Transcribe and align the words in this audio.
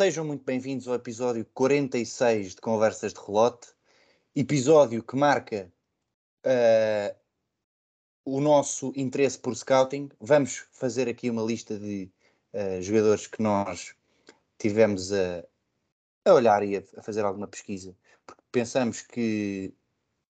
sejam 0.00 0.24
muito 0.24 0.42
bem-vindos 0.42 0.88
ao 0.88 0.94
episódio 0.94 1.44
46 1.52 2.54
de 2.54 2.60
Conversas 2.62 3.12
de 3.12 3.20
Relote, 3.20 3.68
episódio 4.34 5.02
que 5.02 5.14
marca 5.14 5.70
uh, 6.46 7.14
o 8.24 8.40
nosso 8.40 8.94
interesse 8.96 9.38
por 9.38 9.54
scouting. 9.54 10.08
Vamos 10.18 10.66
fazer 10.72 11.06
aqui 11.06 11.28
uma 11.28 11.42
lista 11.42 11.78
de 11.78 12.10
uh, 12.54 12.80
jogadores 12.80 13.26
que 13.26 13.42
nós 13.42 13.94
tivemos 14.56 15.12
a, 15.12 15.44
a 16.24 16.32
olhar 16.32 16.62
e 16.62 16.78
a, 16.78 16.82
a, 16.96 17.02
fazer 17.02 17.22
alguma 17.22 17.46
pesquisa, 17.46 17.94
porque 18.24 18.42
pensamos 18.50 19.02
que 19.02 19.70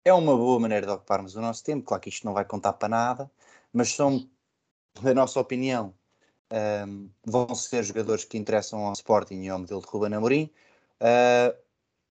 é 0.04 0.12
uma 0.12 0.36
boa 0.36 0.60
maneira 0.60 0.88
de 0.88 0.92
ocuparmos 0.92 1.36
o 1.36 1.42
nosso 1.42 1.64
tempo. 1.64 1.86
Claro 1.86 2.02
que 2.02 2.10
isto 2.10 2.26
não 2.26 2.34
vai 2.34 2.46
contar 2.46 2.74
para 2.74 2.90
nada, 2.90 3.32
mas 3.72 3.94
são, 3.94 4.28
na 5.04 5.14
nossa 5.14 5.40
opinião, 5.40 5.94
um, 6.52 7.10
vão 7.26 7.56
ser 7.56 7.84
jogadores 7.84 8.26
que 8.26 8.38
interessam 8.38 8.86
ao 8.86 8.94
Sporting 8.94 9.42
e 9.42 9.50
ao 9.50 9.60
modelo 9.60 9.82
de 9.82 9.88
Ruben 9.88 10.14
Amorim. 10.14 10.50
Uh, 11.00 11.56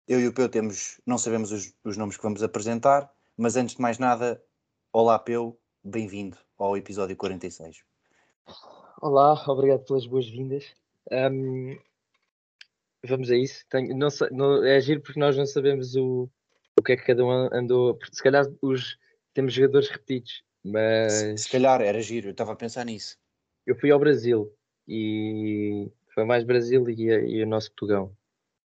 eu 0.07 0.20
e 0.20 0.27
o 0.27 0.34
Peu 0.34 0.49
temos, 0.49 0.99
não 1.05 1.17
sabemos 1.17 1.52
os, 1.52 1.73
os, 1.84 1.98
nomes 1.98 2.17
que 2.17 2.23
vamos 2.23 2.43
apresentar, 2.43 3.12
mas 3.38 3.55
antes 3.55 3.76
de 3.76 3.81
mais 3.81 3.98
nada, 3.98 4.43
olá 4.91 5.17
Peu, 5.17 5.57
bem-vindo 5.84 6.38
ao 6.57 6.77
episódio 6.77 7.16
46. 7.16 7.84
Olá, 9.02 9.34
obrigado 9.48 9.85
pelas 9.85 10.05
boas-vindas. 10.05 10.65
Um, 11.12 11.77
vamos 13.05 13.31
a 13.31 13.35
isso. 13.35 13.65
Tenho, 13.70 13.98
não, 13.98 14.09
não, 14.31 14.63
é 14.63 14.79
giro 14.81 15.02
porque 15.02 15.20
nós 15.20 15.35
não 15.35 15.45
sabemos 15.45 15.95
o, 15.95 16.29
o 16.77 16.84
que 16.84 16.91
é 16.91 16.98
que 16.98 17.05
cada 17.05 17.23
um 17.23 17.31
andou. 17.54 17.98
Se 18.12 18.21
calhar 18.21 18.45
os, 18.62 18.98
temos 19.34 19.54
jogadores 19.54 19.90
repetidos, 19.90 20.43
mas. 20.63 21.13
Se, 21.13 21.38
se 21.38 21.49
calhar 21.49 21.81
era 21.81 22.02
giro, 22.02 22.27
eu 22.27 22.31
estava 22.31 22.52
a 22.52 22.55
pensar 22.55 22.85
nisso 22.85 23.17
eu 23.66 23.76
fui 23.76 23.91
ao 23.91 23.99
Brasil 23.99 24.54
e 24.88 25.91
foi 26.13 26.24
mais 26.26 26.44
Brasil 26.44 26.88
e, 26.90 27.04
e 27.04 27.44
o 27.44 27.48
nosso 27.48 27.70
Portugal. 27.71 28.16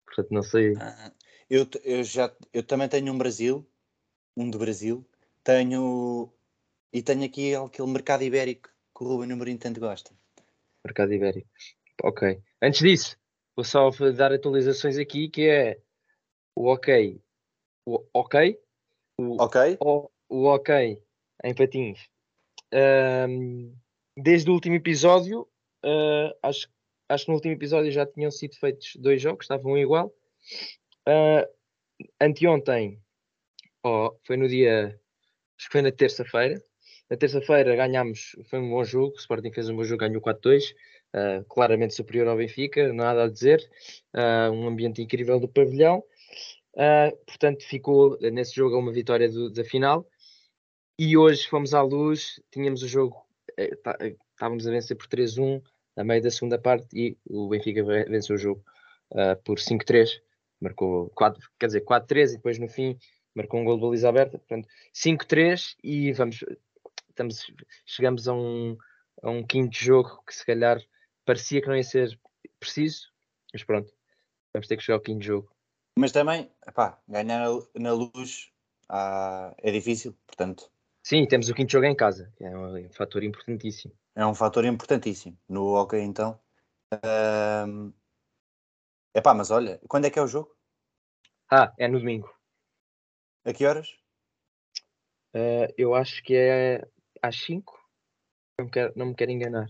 Portanto, 0.06 0.32
não 0.32 0.44
sei. 0.44 0.74
Ah, 0.78 1.12
eu, 1.50 1.68
eu 1.84 2.04
já 2.04 2.34
eu 2.54 2.64
também 2.64 2.88
tenho 2.88 3.12
um 3.12 3.18
Brasil, 3.18 3.66
um 4.36 4.50
do 4.50 4.58
Brasil. 4.58 5.06
Tenho 5.44 6.32
e 6.94 7.02
tenho 7.02 7.26
aqui 7.26 7.54
aquele 7.56 7.92
mercado 7.92 8.24
ibérico 8.24 8.70
que 8.96 9.04
o 9.04 9.08
Ruben 9.08 9.32
Amorim 9.32 9.58
tanto 9.58 9.80
gosta. 9.80 10.12
Mercado 10.84 11.14
ibérico. 11.14 11.50
Ok. 12.04 12.42
Antes 12.62 12.80
disso, 12.80 13.18
vou 13.56 13.64
só 13.64 13.90
dar 14.16 14.32
atualizações 14.32 14.98
aqui 14.98 15.30
que 15.30 15.48
é 15.50 15.82
o 16.56 16.68
ok. 16.68 17.22
O 17.86 18.06
ok. 18.14 18.60
O 19.20 19.42
ok. 19.42 19.78
O, 19.80 20.10
o 20.30 20.44
ok 20.46 21.02
em 21.44 21.54
patins. 21.54 22.10
Um, 22.74 23.76
desde 24.16 24.50
o 24.50 24.54
último 24.54 24.76
episódio, 24.76 25.42
uh, 25.84 26.34
acho, 26.42 26.68
acho 27.10 27.26
que 27.26 27.32
no 27.32 27.36
último 27.36 27.54
episódio 27.54 27.92
já 27.92 28.06
tinham 28.06 28.32
sido 28.32 28.56
feitos 28.56 28.96
dois 28.98 29.22
jogos, 29.22 29.44
estavam 29.46 29.78
igual. 29.78 30.14
Uh, 31.08 31.46
anteontem, 32.20 33.00
oh, 33.84 34.16
foi 34.26 34.38
no 34.38 34.48
dia, 34.48 35.00
acho 35.58 35.68
que 35.68 35.72
foi 35.72 35.82
na 35.82 35.92
terça-feira. 35.92 36.62
Na 37.10 37.18
terça-feira 37.18 37.76
ganhámos, 37.76 38.36
foi 38.50 38.60
um 38.60 38.70
bom 38.70 38.84
jogo, 38.84 39.16
o 39.16 39.20
Sporting 39.20 39.52
fez 39.52 39.70
um 39.70 39.76
bom 39.76 39.84
jogo, 39.84 40.00
ganhou 40.00 40.22
4-2, 40.22 40.72
uh, 40.72 40.76
ah, 41.14 41.46
claramente 41.48 41.94
superior 41.94 42.28
ao 42.28 42.38
Benfica, 42.38 42.92
nada 42.92 43.26
a 43.26 43.30
dizer, 43.30 43.62
um 44.52 44.68
ambiente 44.68 45.02
incrível 45.04 45.40
do 45.40 45.48
pavilhão. 45.48 46.04
Portanto, 47.28 47.64
ficou 47.64 48.18
nesse 48.20 48.56
jogo 48.56 48.78
uma 48.78 48.92
vitória 48.92 49.30
do, 49.30 49.52
da 49.52 49.64
final. 49.64 50.06
E 50.98 51.16
hoje 51.16 51.48
fomos 51.48 51.74
à 51.74 51.82
luz, 51.82 52.42
tínhamos 52.52 52.82
o 52.82 52.88
jogo 52.88 53.25
eh, 53.25 53.25
eh, 53.25 53.25
estávamos 53.58 54.68
a 54.68 54.72
vencer 54.72 54.98
por 54.98 55.08
3-1 55.08 55.62
a 55.96 56.04
meio 56.04 56.22
da 56.22 56.32
segunda 56.32 56.60
parte 56.60 56.88
e 56.94 57.18
o 57.30 57.48
Benfica 57.48 57.84
venceu 57.84 58.36
o 58.36 58.40
jogo 58.40 58.64
uh, 59.12 59.42
por 59.44 59.58
5-3, 59.58 60.22
marcou 60.60 61.10
4, 61.12 61.50
quer 61.60 61.68
dizer, 61.68 61.86
4-3 61.86 62.30
e 62.30 62.36
depois 62.36 62.60
no 62.60 62.68
fim 62.68 62.98
marcou 63.34 63.60
um 63.60 63.66
gol 63.66 63.76
de 63.76 63.82
baliza 63.82 64.10
aberta, 64.10 64.38
portanto 64.38 64.68
5-3 64.94 65.76
e 65.84 66.12
vamos, 66.14 66.44
estamos, 67.10 67.52
chegamos 67.86 68.28
a 68.28 68.34
um, 68.34 68.78
a 69.22 69.30
um 69.30 69.46
quinto 69.46 69.78
jogo 69.78 70.22
que 70.26 70.36
se 70.36 70.46
calhar 70.46 70.82
parecia 71.26 71.62
que 71.62 71.68
não 71.68 71.76
ia 71.76 71.84
ser 71.84 72.20
preciso, 72.60 73.10
mas 73.54 73.64
pronto, 73.64 73.94
vamos 74.54 74.68
ter 74.68 74.78
que 74.78 74.84
chegar 74.84 74.98
ao 74.98 75.02
quinto 75.02 75.24
jogo. 75.24 75.50
Mas 75.98 76.12
também, 76.12 76.52
epá, 76.68 77.00
ganhar 77.08 77.48
na 77.76 77.94
luz 77.94 78.52
ah, 78.90 79.54
é 79.58 79.72
difícil, 79.72 80.14
portanto 80.28 80.70
Sim, 81.06 81.28
temos 81.28 81.48
o 81.50 81.54
quinto 81.54 81.72
jogo 81.72 81.86
em 81.86 81.96
casa, 81.96 82.34
é 82.40 82.58
um, 82.58 82.90
fator 82.90 83.24
importantíssimo. 83.24 83.94
É 84.16 84.26
um 84.26 84.34
fator 84.34 84.66
importantíssimo. 84.66 85.38
No 85.48 85.76
hockey, 85.76 86.00
então. 86.00 86.42
Um... 87.68 87.94
Epá, 89.14 89.36
mas 89.36 89.52
olha, 89.52 89.80
quando 89.88 90.06
é 90.06 90.10
que 90.10 90.18
é 90.18 90.22
o 90.24 90.28
jogo? 90.28 90.58
Ah, 91.48 91.72
é 91.78 91.88
no 91.88 92.00
domingo. 92.00 92.36
A 93.46 93.54
que 93.54 93.68
horas? 93.68 93.88
Uh, 95.36 95.70
eu 95.78 95.94
acho 95.94 96.24
que 96.24 96.36
é 96.36 96.82
às 97.22 97.40
5. 97.40 97.80
Não, 98.60 98.68
quero, 98.68 98.94
não 98.96 99.06
me 99.06 99.16
quero 99.16 99.30
enganar. 99.30 99.68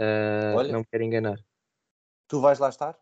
Uh, 0.00 0.56
olha, 0.56 0.72
não 0.72 0.80
me 0.80 0.86
quero 0.86 1.04
enganar. 1.04 1.38
Tu 2.26 2.40
vais 2.40 2.58
lá 2.58 2.68
estar? 2.68 2.98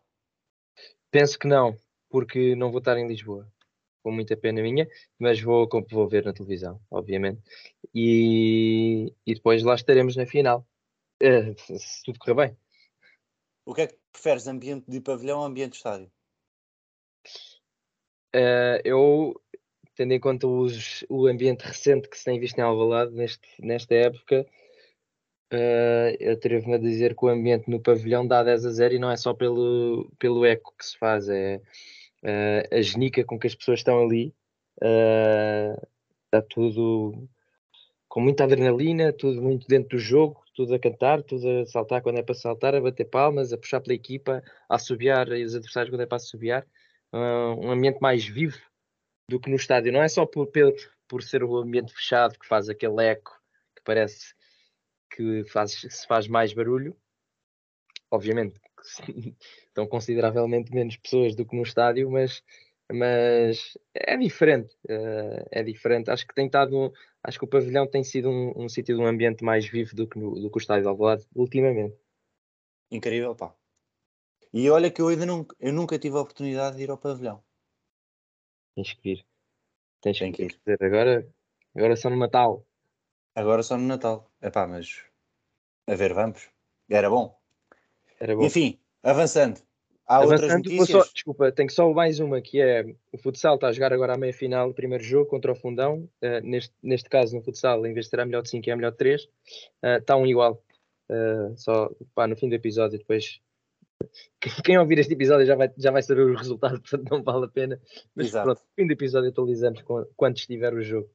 Penso 1.09 1.39
que 1.39 1.47
não, 1.47 1.75
porque 2.07 2.55
não 2.55 2.69
vou 2.69 2.77
estar 2.77 2.97
em 2.97 3.07
Lisboa 3.07 3.51
com 4.03 4.11
muita 4.11 4.35
pena 4.35 4.61
minha, 4.61 4.87
mas 5.17 5.41
vou, 5.41 5.67
vou 5.89 6.07
ver 6.07 6.25
na 6.25 6.33
televisão, 6.33 6.79
obviamente. 6.91 7.41
E, 7.95 9.13
e 9.25 9.33
depois 9.33 9.63
lá 9.63 9.73
estaremos 9.73 10.15
na 10.15 10.25
final, 10.25 10.67
uh, 11.23 11.79
se 11.79 12.03
tudo 12.03 12.19
correr 12.19 12.35
bem. 12.35 12.57
O 13.65 13.73
que 13.73 13.81
é 13.81 13.87
que 13.87 13.97
preferes, 14.11 14.47
ambiente 14.47 14.85
de 14.89 14.99
pavilhão 14.99 15.39
ou 15.39 15.45
ambiente 15.45 15.71
de 15.71 15.77
estádio? 15.77 16.11
Uh, 18.35 18.81
eu, 18.83 19.41
tendo 19.95 20.11
em 20.13 20.19
conta 20.19 20.47
os, 20.47 21.05
o 21.07 21.27
ambiente 21.27 21.61
recente 21.61 22.09
que 22.09 22.17
se 22.17 22.25
tem 22.25 22.39
visto 22.39 22.57
em 22.57 22.61
Alvalade 22.61 23.13
neste, 23.13 23.47
nesta 23.59 23.95
época, 23.95 24.45
uh, 25.53 26.17
eu 26.19 26.33
atrevo-me 26.33 26.75
a 26.75 26.79
dizer 26.79 27.15
que 27.15 27.23
o 27.23 27.29
ambiente 27.29 27.69
no 27.69 27.79
pavilhão 27.79 28.27
dá 28.27 28.43
10 28.43 28.65
a 28.65 28.71
0 28.71 28.95
e 28.95 28.99
não 28.99 29.09
é 29.09 29.15
só 29.15 29.33
pelo, 29.33 30.11
pelo 30.19 30.45
eco 30.45 30.73
que 30.77 30.85
se 30.85 30.97
faz, 30.97 31.29
é 31.29 31.61
uh, 32.23 32.75
a 32.75 32.81
genica 32.81 33.23
com 33.23 33.37
que 33.37 33.47
as 33.47 33.55
pessoas 33.55 33.79
estão 33.79 34.01
ali, 34.03 34.33
uh, 34.81 35.87
está 36.25 36.41
tudo 36.41 37.27
com 38.07 38.21
muita 38.21 38.43
adrenalina, 38.43 39.11
tudo 39.11 39.41
muito 39.41 39.67
dentro 39.67 39.97
do 39.97 39.99
jogo, 39.99 40.43
tudo 40.55 40.73
a 40.73 40.79
cantar, 40.79 41.23
tudo 41.23 41.47
a 41.61 41.65
saltar 41.65 42.01
quando 42.01 42.19
é 42.19 42.23
para 42.23 42.35
saltar, 42.35 42.75
a 42.75 42.81
bater 42.81 43.05
palmas, 43.05 43.51
a 43.51 43.57
puxar 43.57 43.81
pela 43.81 43.95
equipa, 43.95 44.43
a 44.69 44.75
assobiar 44.75 45.27
os 45.29 45.55
adversários 45.55 45.89
quando 45.89 46.01
é 46.01 46.05
para 46.05 46.17
assobiar. 46.17 46.65
Uh, 47.11 47.59
um 47.59 47.71
ambiente 47.71 47.99
mais 47.99 48.25
vivo 48.25 48.57
do 49.29 49.39
que 49.39 49.49
no 49.49 49.55
estádio. 49.55 49.91
Não 49.91 50.01
é 50.01 50.07
só 50.07 50.25
por, 50.25 50.47
por, 50.47 50.73
por 51.07 51.23
ser 51.23 51.43
o 51.43 51.57
ambiente 51.57 51.93
fechado 51.93 52.37
que 52.37 52.47
faz 52.47 52.69
aquele 52.69 53.03
eco 53.03 53.31
que 53.75 53.83
parece 53.83 54.33
que 55.15 55.43
faz, 55.45 55.71
se 55.71 56.07
faz 56.07 56.27
mais 56.27 56.53
barulho. 56.53 56.95
Obviamente 58.11 58.59
estão 59.67 59.87
consideravelmente 59.87 60.73
menos 60.73 60.97
pessoas 60.97 61.35
do 61.35 61.45
que 61.45 61.55
no 61.55 61.63
estádio, 61.63 62.09
mas, 62.11 62.43
mas 62.91 63.77
é 63.93 64.17
diferente. 64.17 64.75
Uh, 64.85 65.47
é 65.51 65.63
diferente. 65.63 66.09
Acho 66.09 66.27
que 66.27 66.35
tem 66.35 66.45
estado, 66.45 66.93
acho 67.23 67.39
que 67.39 67.45
o 67.45 67.49
pavilhão 67.49 67.87
tem 67.87 68.03
sido 68.03 68.29
um, 68.29 68.63
um 68.63 68.69
sítio 68.69 68.95
de 68.95 69.01
um 69.01 69.05
ambiente 69.05 69.43
mais 69.43 69.65
vivo 69.67 69.95
do 69.95 70.07
que, 70.07 70.19
no, 70.19 70.35
do 70.39 70.49
que 70.49 70.57
o 70.57 70.59
estádio 70.59 70.83
de 70.83 70.89
Alvalade 70.89 71.25
ultimamente. 71.35 71.95
Incrível, 72.91 73.35
pá. 73.35 73.55
E 74.53 74.69
olha 74.69 74.91
que 74.91 75.01
eu 75.01 75.07
ainda 75.07 75.25
nunca, 75.25 75.55
eu 75.59 75.73
nunca 75.73 75.97
tive 75.97 76.15
a 76.15 76.21
oportunidade 76.21 76.77
de 76.77 76.83
ir 76.83 76.91
ao 76.91 76.97
pavilhão. 76.97 77.43
Tens 78.75 78.93
que 78.93 79.09
ir. 79.13 79.25
Tens 80.01 80.19
Tem 80.19 80.31
que 80.31 80.43
ir. 80.43 80.59
Dizer, 80.65 80.83
agora, 80.83 81.27
agora 81.75 81.95
só 81.95 82.09
no 82.09 82.17
Natal. 82.17 82.65
Agora 83.33 83.63
só 83.63 83.77
no 83.77 83.87
Natal. 83.87 84.31
É 84.41 84.51
pá, 84.51 84.67
mas 84.67 85.03
a 85.87 85.95
ver, 85.95 86.13
vamos. 86.13 86.49
Era 86.89 87.09
bom. 87.09 87.42
Era 88.23 88.37
bom. 88.37 88.45
Enfim, 88.45 88.79
Avançando. 89.03 89.59
Há 90.07 90.17
Avançando, 90.17 90.31
outras 90.31 90.53
notícias? 90.53 90.89
Só, 90.89 91.13
desculpa, 91.13 91.51
tenho 91.51 91.69
só 91.69 91.91
mais 91.91 92.21
uma 92.21 92.41
que 92.41 92.61
é 92.61 92.95
o 93.11 93.17
futsal 93.17 93.55
está 93.55 93.67
a 93.67 93.71
jogar 93.73 93.91
agora 93.91 94.13
a 94.13 94.17
meia 94.17 94.33
final, 94.33 94.69
o 94.69 94.73
primeiro 94.73 95.03
jogo 95.03 95.29
contra 95.29 95.51
o 95.51 95.55
Fundão. 95.55 96.09
Uh, 96.21 96.39
neste, 96.41 96.73
neste 96.81 97.09
caso, 97.09 97.35
no 97.35 97.43
futsal, 97.43 97.85
em 97.85 97.93
vez 97.93 98.05
de 98.05 98.11
ser 98.11 98.21
a 98.21 98.25
melhor 98.25 98.41
de 98.41 98.49
5 98.49 98.69
é 98.69 98.71
a 98.71 98.75
melhor 98.77 98.91
de 98.91 98.97
3. 98.97 99.23
Uh, 99.25 99.29
eh, 99.81 99.97
está 99.97 100.15
um 100.15 100.25
igual. 100.25 100.63
Uh, 101.09 101.57
só 101.57 101.91
pá, 102.15 102.25
no 102.25 102.37
fim 102.37 102.47
do 102.47 102.55
episódio, 102.55 102.97
depois 102.97 103.41
quem 104.63 104.77
ouvir 104.77 104.99
este 104.99 105.13
episódio 105.13 105.45
já 105.45 105.57
vai, 105.57 105.69
já 105.75 105.91
vai 105.91 106.01
saber 106.01 106.21
os 106.21 106.39
resultados, 106.39 106.79
portanto 106.89 107.11
não 107.11 107.21
vale 107.21 107.45
a 107.45 107.49
pena. 107.49 107.81
Mas 108.15 108.27
Exato. 108.27 108.45
pronto, 108.45 108.61
no 108.61 108.73
fim 108.75 108.87
do 108.87 108.93
episódio 108.93 109.29
atualizamos 109.31 109.83
quando 110.15 110.37
estiver 110.37 110.73
o 110.73 110.81
jogo. 110.81 111.09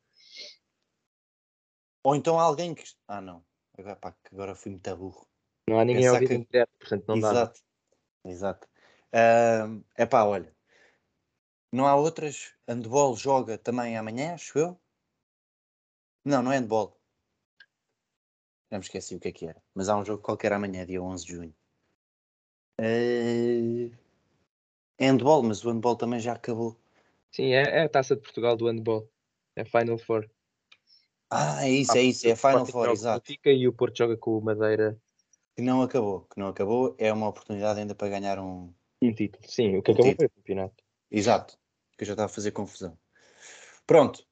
Ou 2.04 2.14
então 2.14 2.38
alguém 2.38 2.74
que. 2.74 2.84
Ah, 3.06 3.22
não. 3.22 3.42
Agora, 3.78 3.96
pá, 3.96 4.14
agora 4.30 4.54
fui 4.54 4.72
muito 4.72 4.96
burro. 4.96 5.27
Não 5.68 5.80
há 5.80 5.84
ninguém 5.84 6.06
a 6.06 6.12
ouvir 6.12 6.28
que... 6.28 6.34
em 6.34 6.42
direto, 6.42 6.70
portanto 6.78 7.04
não 7.08 7.16
Exato. 7.16 7.60
dá. 8.24 8.30
Exato. 8.30 8.68
É 9.12 10.04
uh, 10.04 10.08
pá, 10.08 10.24
olha. 10.24 10.54
Não 11.72 11.86
há 11.86 11.94
outras? 11.96 12.54
Handball 12.66 13.16
joga 13.16 13.58
também 13.58 13.96
amanhã, 13.96 14.34
acho 14.34 14.58
eu? 14.58 14.80
Não, 16.24 16.42
não 16.42 16.52
é 16.52 16.58
handball. 16.58 16.98
Já 18.70 18.78
me 18.78 18.84
esqueci 18.84 19.14
o 19.14 19.20
que 19.20 19.28
é 19.28 19.32
que 19.32 19.46
era. 19.46 19.62
Mas 19.74 19.88
há 19.88 19.96
um 19.96 20.04
jogo 20.04 20.22
qualquer 20.22 20.52
amanhã, 20.52 20.84
dia 20.84 21.02
11 21.02 21.24
de 21.24 21.32
junho. 21.32 21.54
Uh, 22.80 23.90
handball, 25.00 25.42
mas 25.42 25.64
o 25.64 25.70
handball 25.70 25.96
também 25.96 26.20
já 26.20 26.32
acabou. 26.32 26.78
Sim, 27.30 27.52
é, 27.52 27.62
é 27.62 27.82
a 27.84 27.88
taça 27.88 28.14
de 28.14 28.22
Portugal 28.22 28.56
do 28.56 28.66
handball. 28.66 29.10
É 29.56 29.64
Final 29.64 29.98
Four. 29.98 30.28
Ah, 31.30 31.66
é 31.66 31.70
isso, 31.70 31.96
é 31.96 32.02
isso, 32.02 32.26
é 32.26 32.36
Final 32.36 32.64
Four, 32.64 32.90
exato. 32.90 33.26
Fica 33.26 33.50
e 33.50 33.68
o 33.68 33.72
Porto 33.72 33.98
joga 33.98 34.16
com 34.16 34.38
o 34.38 34.40
Madeira. 34.40 34.98
Que 35.58 35.62
não 35.62 35.82
acabou, 35.82 36.20
que 36.32 36.38
não 36.38 36.46
acabou, 36.46 36.94
é 36.98 37.12
uma 37.12 37.26
oportunidade 37.26 37.80
ainda 37.80 37.92
para 37.92 38.08
ganhar 38.08 38.38
um, 38.38 38.72
um 39.02 39.12
título. 39.12 39.42
Sim, 39.44 39.76
o 39.76 39.82
que 39.82 39.90
um 39.90 39.94
acabou 39.94 40.12
título. 40.12 40.16
foi 40.16 40.26
o 40.26 40.30
campeonato. 40.30 40.84
Exato, 41.10 41.58
que 41.96 42.04
eu 42.04 42.06
já 42.06 42.12
estava 42.12 42.26
a 42.26 42.32
fazer 42.32 42.52
confusão. 42.52 42.96
Pronto, 43.84 44.24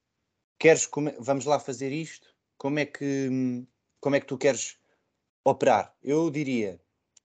queres 0.57 0.85
come... 0.85 1.13
vamos 1.19 1.43
lá 1.43 1.59
fazer 1.59 1.91
isto? 1.91 2.33
Como 2.57 2.79
é 2.79 2.85
que 2.85 3.67
como 3.99 4.15
é 4.15 4.21
que 4.21 4.25
tu 4.25 4.37
queres 4.37 4.79
operar? 5.43 5.93
Eu 6.01 6.31
diria 6.31 6.79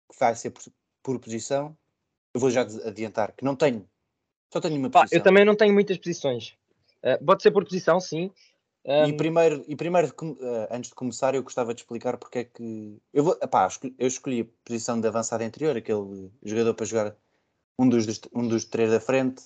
que 0.09 0.17
vai 0.17 0.33
ser 0.33 0.51
por, 0.51 0.63
por 1.03 1.19
posição. 1.19 1.77
Eu 2.33 2.39
vou 2.39 2.49
já 2.49 2.61
adiantar 2.61 3.33
que 3.33 3.43
não 3.43 3.53
tenho, 3.53 3.85
só 4.49 4.61
tenho 4.61 4.77
uma 4.77 4.89
posição. 4.89 5.19
eu 5.19 5.21
também 5.21 5.43
não 5.43 5.57
tenho 5.57 5.73
muitas 5.73 5.97
posições. 5.97 6.55
Uh, 7.03 7.21
pode 7.25 7.43
ser 7.43 7.51
por 7.51 7.65
posição, 7.65 7.99
sim. 7.99 8.31
Um... 8.85 9.05
E 9.05 9.13
primeiro, 9.13 9.63
e 9.67 9.75
primeiro 9.75 10.07
uh, 10.07 10.67
antes 10.71 10.89
de 10.89 10.95
começar, 10.95 11.35
eu 11.35 11.43
gostava 11.43 11.73
de 11.73 11.81
explicar 11.81 12.17
porque 12.17 12.39
é 12.39 12.43
que. 12.45 13.01
Eu, 13.13 13.23
vou, 13.23 13.37
epá, 13.41 13.67
eu 13.97 14.07
escolhi 14.07 14.41
a 14.41 14.65
posição 14.65 14.99
de 14.99 15.07
avançado 15.07 15.43
anterior, 15.43 15.75
aquele 15.75 16.31
jogador 16.43 16.73
para 16.73 16.85
jogar 16.85 17.15
um 17.77 17.87
dos, 17.89 18.05
um 18.33 18.47
dos 18.47 18.65
três 18.65 18.89
da 18.89 18.99
frente. 18.99 19.43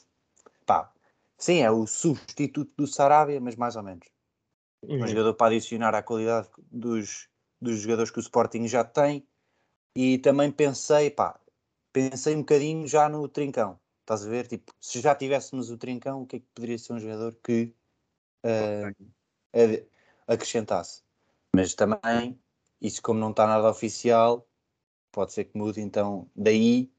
Pá, 0.65 0.91
sim, 1.38 1.62
é 1.62 1.71
o 1.71 1.85
substituto 1.88 2.71
do 2.77 2.88
Sarabia, 2.88 3.41
mas 3.41 3.56
mais 3.56 3.75
ou 3.75 3.83
menos. 3.83 4.07
Uhum. 4.83 5.03
Um 5.03 5.07
jogador 5.07 5.33
para 5.33 5.47
adicionar 5.47 5.95
à 5.95 6.03
qualidade 6.03 6.50
dos, 6.71 7.27
dos 7.59 7.80
jogadores 7.80 8.12
que 8.12 8.19
o 8.19 8.21
Sporting 8.21 8.68
já 8.68 8.83
tem. 8.83 9.25
E 9.95 10.18
também 10.18 10.51
pensei, 10.51 11.09
pá, 11.09 11.39
pensei 11.91 12.35
um 12.35 12.39
bocadinho 12.39 12.88
já 12.88 13.07
no 13.07 13.27
Trincão. 13.27 13.80
Estás 14.01 14.25
a 14.25 14.30
ver? 14.30 14.47
Tipo, 14.47 14.74
se 14.81 15.00
já 15.00 15.15
tivéssemos 15.15 15.69
o 15.69 15.77
Trincão, 15.77 16.24
o 16.24 16.27
que 16.27 16.38
é 16.38 16.39
que 16.39 16.47
poderia 16.53 16.77
ser 16.77 16.94
um 16.94 17.00
jogador 17.00 17.38
que 17.44 17.71
uh, 18.44 19.06
acrescentasse? 20.28 21.04
Mas 21.56 21.76
também, 21.76 22.40
isso 22.82 23.02
como 23.02 23.20
não 23.20 23.32
está 23.32 23.46
nada 23.46 23.70
oficial, 23.70 24.48
pode 25.12 25.34
ser 25.34 25.46
que 25.46 25.58
mude, 25.58 25.80
então 25.80 26.30
daí 26.36 26.92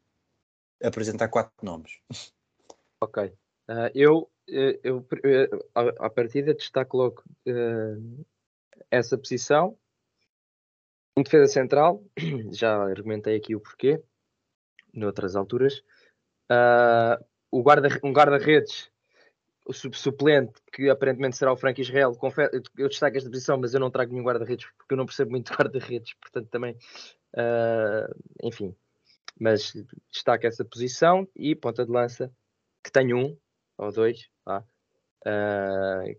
apresentar 0.83 1.29
quatro 1.29 1.53
nomes. 1.63 2.01
Ok. 3.01 3.27
Uh, 3.69 3.91
eu, 3.95 4.31
eh, 4.49 4.79
eu, 4.85 5.07
eu, 5.23 5.69
à 5.75 6.11
partida 6.11 6.55
destaco 6.55 6.97
logo 6.97 7.23
uh, 7.49 8.25
essa 8.91 9.17
posição. 9.17 9.77
Em 11.17 11.23
defesa 11.23 11.53
central, 11.53 12.05
já 12.53 12.77
argumentei 12.77 13.37
aqui 13.37 13.55
o 13.55 13.61
porquê, 13.61 14.03
noutras 14.93 15.37
alturas. 15.37 15.79
Uh, 16.51 17.25
o 17.51 17.63
guarda, 17.63 17.89
um 18.03 18.13
guarda-redes, 18.13 18.91
o 19.65 19.73
suplente, 19.73 20.53
que 20.73 20.91
aparentemente 20.91 21.37
será 21.37 21.53
o 21.53 21.57
Frank 21.57 21.81
Israel. 21.81 22.13
eu 22.77 22.89
destaco 22.89 23.17
esta 23.17 23.31
posição, 23.31 23.59
mas 23.59 23.73
eu 23.73 23.81
não 23.81 23.91
trago 23.91 24.13
nenhum 24.13 24.25
guarda-redes 24.25 24.67
porque 24.77 24.93
eu 24.93 24.99
não 24.99 25.07
percebo 25.07 25.31
muito 25.31 25.51
de 25.51 25.57
guarda-redes, 25.57 26.15
portanto 26.21 26.49
também, 26.51 26.77
uh, 27.35 28.15
enfim. 28.43 28.75
Mas 29.41 29.73
destaco 30.13 30.47
essa 30.47 30.65
posição 30.65 31.27
e 31.35 31.55
ponta 31.55 31.85
de 31.85 31.91
lança, 31.91 32.31
que 32.83 32.93
tenho 32.93 33.17
um 33.17 33.39
ou 33.79 33.91
dois, 33.91 34.29
uh, 34.47 34.63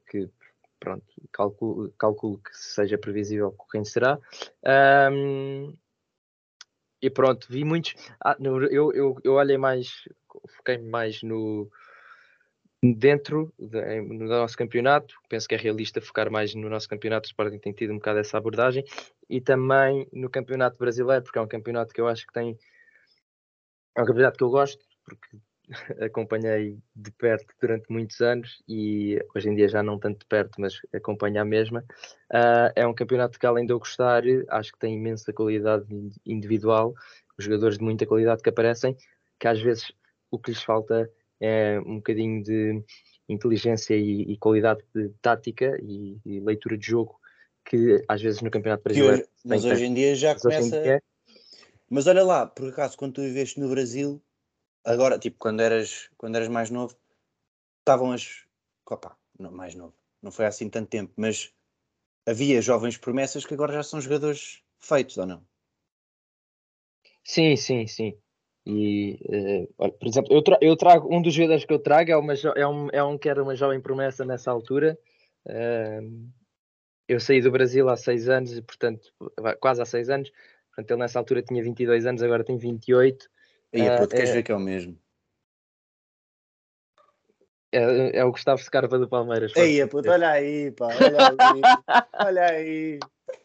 que 0.10 0.30
pronto, 0.80 1.06
calculo, 1.32 1.94
calculo 1.98 2.38
que 2.40 2.56
seja 2.56 2.98
previsível 2.98 3.56
quem 3.72 3.86
será. 3.86 4.20
Um, 5.12 5.76
e 7.02 7.10
pronto, 7.10 7.48
vi 7.50 7.64
muitos. 7.64 7.94
Ah, 8.24 8.36
eu, 8.40 8.92
eu, 8.92 9.18
eu 9.24 9.34
olhei 9.34 9.58
mais, 9.58 10.08
foquei-me 10.58 10.90
mais 10.90 11.22
no 11.22 11.70
dentro 12.94 13.54
de, 13.58 14.02
no 14.02 14.26
nosso 14.26 14.58
campeonato. 14.58 15.16
Penso 15.30 15.48
que 15.48 15.56
é 15.56 15.58
realista 15.58 16.02
focar 16.02 16.32
mais 16.32 16.54
no 16.54 16.70
nosso 16.70 16.88
campeonato. 16.88 17.28
O 17.28 17.30
Sporting 17.30 17.60
tem 17.60 17.74
tido 17.74 17.92
um 17.92 17.98
bocado 17.98 18.20
essa 18.20 18.38
abordagem 18.38 18.84
e 19.30 19.42
também 19.42 20.08
no 20.12 20.30
campeonato 20.30 20.78
brasileiro, 20.78 21.24
porque 21.24 21.40
é 21.40 21.42
um 21.42 21.48
campeonato 21.48 21.94
que 21.94 22.02
eu 22.02 22.08
acho 22.08 22.26
que 22.26 22.34
tem. 22.34 22.58
É 23.98 24.02
um 24.02 24.06
campeonato 24.06 24.38
que 24.38 24.44
eu 24.44 24.50
gosto, 24.50 24.84
porque 25.06 25.38
acompanhei 26.04 26.78
de 26.96 27.12
perto 27.12 27.54
durante 27.62 27.86
muitos 27.90 28.20
anos 28.22 28.62
e 28.68 29.20
hoje 29.34 29.50
em 29.50 29.56
dia 29.56 29.68
já 29.68 29.82
não 29.82 29.98
tanto 29.98 30.20
de 30.20 30.26
perto, 30.26 30.60
mas 30.60 30.80
acompanho 30.94 31.42
a 31.42 31.46
mesma. 31.46 31.84
Uh, 32.32 32.72
é 32.76 32.86
um 32.86 32.94
campeonato 32.94 33.40
que, 33.40 33.46
além 33.46 33.66
de 33.66 33.74
eu 33.74 33.80
gostar, 33.80 34.24
acho 34.50 34.74
que 34.74 34.80
tem 34.80 34.96
imensa 34.96 35.34
qualidade 35.34 35.86
individual, 36.26 36.94
jogadores 37.40 37.78
de 37.78 37.84
muita 37.84 38.06
qualidade 38.06 38.42
que 38.42 38.50
aparecem, 38.50 38.96
que 39.40 39.48
às 39.48 39.62
vezes 39.62 39.92
o 40.30 40.40
que 40.40 40.52
lhes 40.52 40.62
falta 40.62 41.10
é 41.40 41.80
um 41.80 41.96
bocadinho 41.96 42.44
de 42.44 42.84
inteligência 43.28 43.96
e, 43.96 44.22
e 44.34 44.38
qualidade 44.38 44.84
de 44.94 45.10
tática 45.22 45.78
e, 45.82 46.20
e, 46.26 46.40
leitura 46.40 46.78
de 46.78 46.86
jogo 46.86 47.20
que 47.66 48.04
às 48.08 48.22
vezes 48.22 48.42
no 48.42 48.52
Campeonato 48.52 48.84
Brasileiro. 48.84 49.18
Hoje, 49.18 49.30
mas 49.44 49.66
hoje 49.66 49.86
em 49.86 49.94
dia 49.94 50.16
já 50.16 50.36
começa. 50.40 50.82
Dia... 50.82 51.02
Mas 51.90 52.08
olha 52.08 52.24
lá, 52.24 52.46
por 52.46 52.70
acaso, 52.70 52.98
quando 52.98 53.14
tu 53.14 53.22
viveste 53.22 53.60
no 53.60 53.70
Brasil, 53.70 54.22
agora, 54.84 55.18
tipo, 55.18 55.38
quando 55.40 55.62
eras, 55.62 56.10
quando 56.18 56.36
eras 56.36 56.48
mais 56.48 56.70
novo, 56.70 56.96
estavam 57.80 58.12
as. 58.12 58.46
Opa, 58.90 59.18
não, 59.40 59.52
mais 59.52 59.74
novo, 59.74 59.96
não 60.22 60.32
foi 60.32 60.46
assim 60.46 60.70
tanto 60.70 60.90
tempo, 60.90 61.12
mas 61.16 61.52
havia 62.26 62.62
jovens 62.62 62.98
promessas 62.98 63.46
que 63.46 63.54
agora 63.54 63.74
já 63.74 63.84
são 63.84 64.00
jogadores 64.00 64.62
feitos, 64.80 65.18
ou 65.18 65.26
não? 65.26 65.46
Sim, 67.24 67.56
sim, 67.56 67.88
sim. 67.88 68.16
E, 68.66 69.20
uh, 69.30 69.74
olha, 69.78 69.92
por 69.92 70.08
exemplo, 70.08 70.34
eu, 70.34 70.42
tra 70.42 70.58
eu, 70.60 70.76
trago 70.76 71.14
um 71.16 71.22
dos 71.22 71.34
jogadores 71.34 71.66
que 71.66 71.74
eu 71.74 71.78
trago 71.78 72.12
é, 72.12 72.18
uma 72.18 72.34
é, 72.34 72.68
um, 72.68 72.88
é 72.92 73.04
um 73.04 73.18
que 73.18 73.30
era 73.30 73.44
uma 73.44 73.56
jovem 73.56 73.80
promessa 73.80 74.26
nessa 74.26 74.50
altura. 74.50 74.98
Uh, 75.46 76.28
eu 77.08 77.20
saí 77.20 77.42
do 77.42 77.52
Brasil 77.52 77.88
há 77.90 77.96
seis 77.96 78.28
anos, 78.28 78.58
e 78.58 78.62
portanto, 78.64 79.14
quase 79.60 79.82
há 79.82 79.86
seis 79.86 80.10
anos. 80.10 80.32
Portanto, 80.70 80.92
ele 80.92 81.00
nessa 81.00 81.20
altura 81.20 81.44
tinha 81.44 81.64
22 81.64 82.08
anos, 82.08 82.24
agora 82.24 82.44
tem 82.44 82.58
28. 82.58 83.30
E 83.72 83.82
uh, 83.82 83.98
puto, 83.98 84.16
queres 84.16 84.32
ver 84.32 84.44
que 84.44 84.52
é 84.52 84.56
o 84.56 84.60
mesmo? 84.60 84.98
É, 87.72 88.20
é 88.20 88.26
o 88.26 88.32
Gustavo 88.32 88.62
Scarpa 88.64 88.98
do 88.98 89.08
Palmeiras. 89.08 89.54
Ei, 89.56 89.86
puto, 89.86 90.10
olha 90.10 90.32
aí, 90.32 90.72
pá, 90.72 90.88
olha 90.88 91.28
aí, 91.30 91.62
olha 92.26 92.46
aí. 92.46 93.00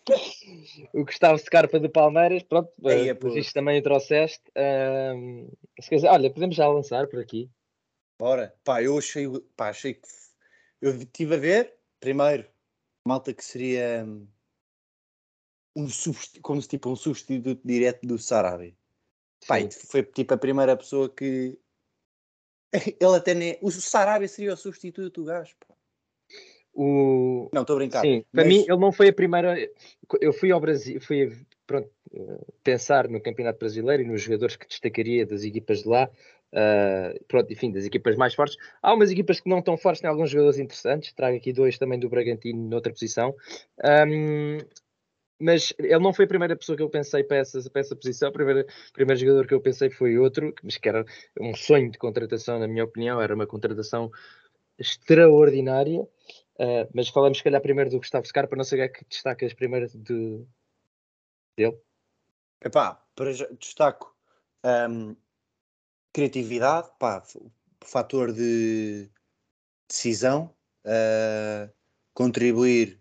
O 0.95 1.05
Gustavo 1.05 1.39
Scarpa 1.39 1.79
do 1.79 1.91
Palmeiras, 1.91 2.43
pronto, 2.43 2.73
Ei, 2.85 3.13
uh, 3.13 3.39
isto 3.39 3.53
também 3.53 3.79
o 3.79 3.83
trouxeste. 3.83 4.43
Uh, 4.51 5.57
quiser, 5.89 6.11
olha, 6.11 6.31
podemos 6.31 6.57
já 6.57 6.69
lançar 6.69 7.07
por 7.07 7.21
aqui. 7.21 7.51
Bora, 8.19 8.55
pá, 8.65 8.83
eu 8.83 8.99
achei, 8.99 9.27
pá, 9.57 9.71
achei 9.71 9.95
que 9.95 10.09
eu 10.81 10.91
estive 10.97 11.35
a 11.35 11.39
ver, 11.39 11.75
primeiro, 12.01 12.47
malta 13.07 13.33
que 13.33 13.45
seria 13.45 14.07
um 15.77 15.87
como 16.43 16.61
se 16.61 16.69
tipo 16.69 16.91
um 16.91 16.97
substituto 16.97 17.61
direto 17.65 18.07
do 18.07 18.19
Sarabia. 18.19 18.75
Pai, 19.47 19.71
foi 19.71 20.03
tipo 20.03 20.35
a 20.35 20.39
primeira 20.39 20.77
pessoa 20.77 21.09
que. 21.09 21.59
Ele 23.01 23.17
até 23.17 23.35
nem. 23.35 23.59
O 23.63 23.71
Sarabia 23.71 24.29
seria 24.29 24.55
o 24.55 24.57
substituto 24.57 25.23
do 25.23 25.27
gajo, 25.27 25.55
pá. 25.67 25.70
O... 26.73 27.49
Não, 27.53 27.63
estou 27.63 27.77
a 27.77 27.79
brincar. 27.79 28.01
Sim, 28.01 28.25
para 28.33 28.45
mim 28.45 28.65
ele 28.69 28.79
não 28.79 28.93
foi 28.93 29.09
a 29.09 29.13
primeira. 29.13 29.57
Eu 30.21 30.33
fui 30.33 30.53
ao 30.53 30.61
Brasil, 30.61 31.01
fui 31.01 31.33
pronto, 31.67 31.91
pensar 32.65 33.09
no 33.09 33.21
Campeonato 33.21 33.59
Brasileiro 33.59 34.03
e 34.03 34.07
nos 34.07 34.23
jogadores 34.23 34.57
que 34.57 34.67
destacaria 34.67 35.27
das 35.27 35.43
equipas 35.45 35.83
de 35.83 35.89
lá. 35.89 36.11
Uh, 36.53 37.25
pronto, 37.29 37.53
enfim, 37.53 37.71
das 37.71 37.85
equipas 37.85 38.17
mais 38.17 38.35
fortes. 38.35 38.57
Há 38.83 38.93
umas 38.93 39.11
equipas 39.11 39.39
que 39.39 39.49
não 39.49 39.61
estão 39.61 39.77
fortes, 39.77 40.01
têm 40.01 40.11
alguns 40.11 40.31
jogadores 40.31 40.59
interessantes. 40.59 41.13
Trago 41.13 41.37
aqui 41.37 41.53
dois 41.53 41.79
também 41.79 41.99
do 41.99 42.09
Bragantino 42.09 42.69
noutra 42.69 42.93
posição. 42.93 43.35
Um, 43.85 44.59
mas 45.39 45.73
ele 45.79 45.99
não 46.01 46.13
foi 46.13 46.27
a 46.27 46.29
primeira 46.29 46.57
pessoa 46.57 46.77
que 46.77 46.83
eu 46.83 46.91
pensei 46.91 47.25
para 47.25 47.39
essa, 47.39 47.63
para 47.71 47.81
essa 47.81 47.97
posição. 47.97 48.29
O 48.31 48.33
primeiro, 48.33 48.67
primeiro 48.93 49.21
jogador 49.21 49.47
que 49.47 49.55
eu 49.55 49.61
pensei 49.61 49.91
foi 49.91 50.19
outro, 50.19 50.53
mas 50.63 50.77
que 50.77 50.89
era 50.89 51.05
um 51.41 51.55
sonho 51.55 51.91
de 51.91 51.99
contratação, 51.99 52.59
na 52.59 52.69
minha 52.69 52.85
opinião. 52.85 53.21
Era 53.21 53.35
uma 53.35 53.47
contratação 53.47 54.11
extraordinária. 54.79 56.07
Uh, 56.61 56.87
mas 56.95 57.09
falamos, 57.09 57.39
se 57.39 57.45
calhar, 57.45 57.63
primeiro 57.63 57.89
do 57.89 57.97
Gustavo 57.97 58.27
Scarpa. 58.27 58.55
Não 58.55 58.65
sei 58.65 58.79
o 58.79 58.83
que 58.83 58.85
é 58.85 59.01
que 59.01 59.09
destacas 59.09 59.55
primeiro 59.55 59.89
de, 59.89 60.45
dele. 61.57 61.81
Epá, 62.63 63.03
para, 63.15 63.33
destaco 63.59 64.15
um, 64.63 65.17
criatividade, 66.13 66.91
pá, 66.99 67.23
fator 67.83 68.31
de 68.31 69.11
decisão, 69.89 70.55
uh, 70.85 71.73
contribuir 72.13 73.01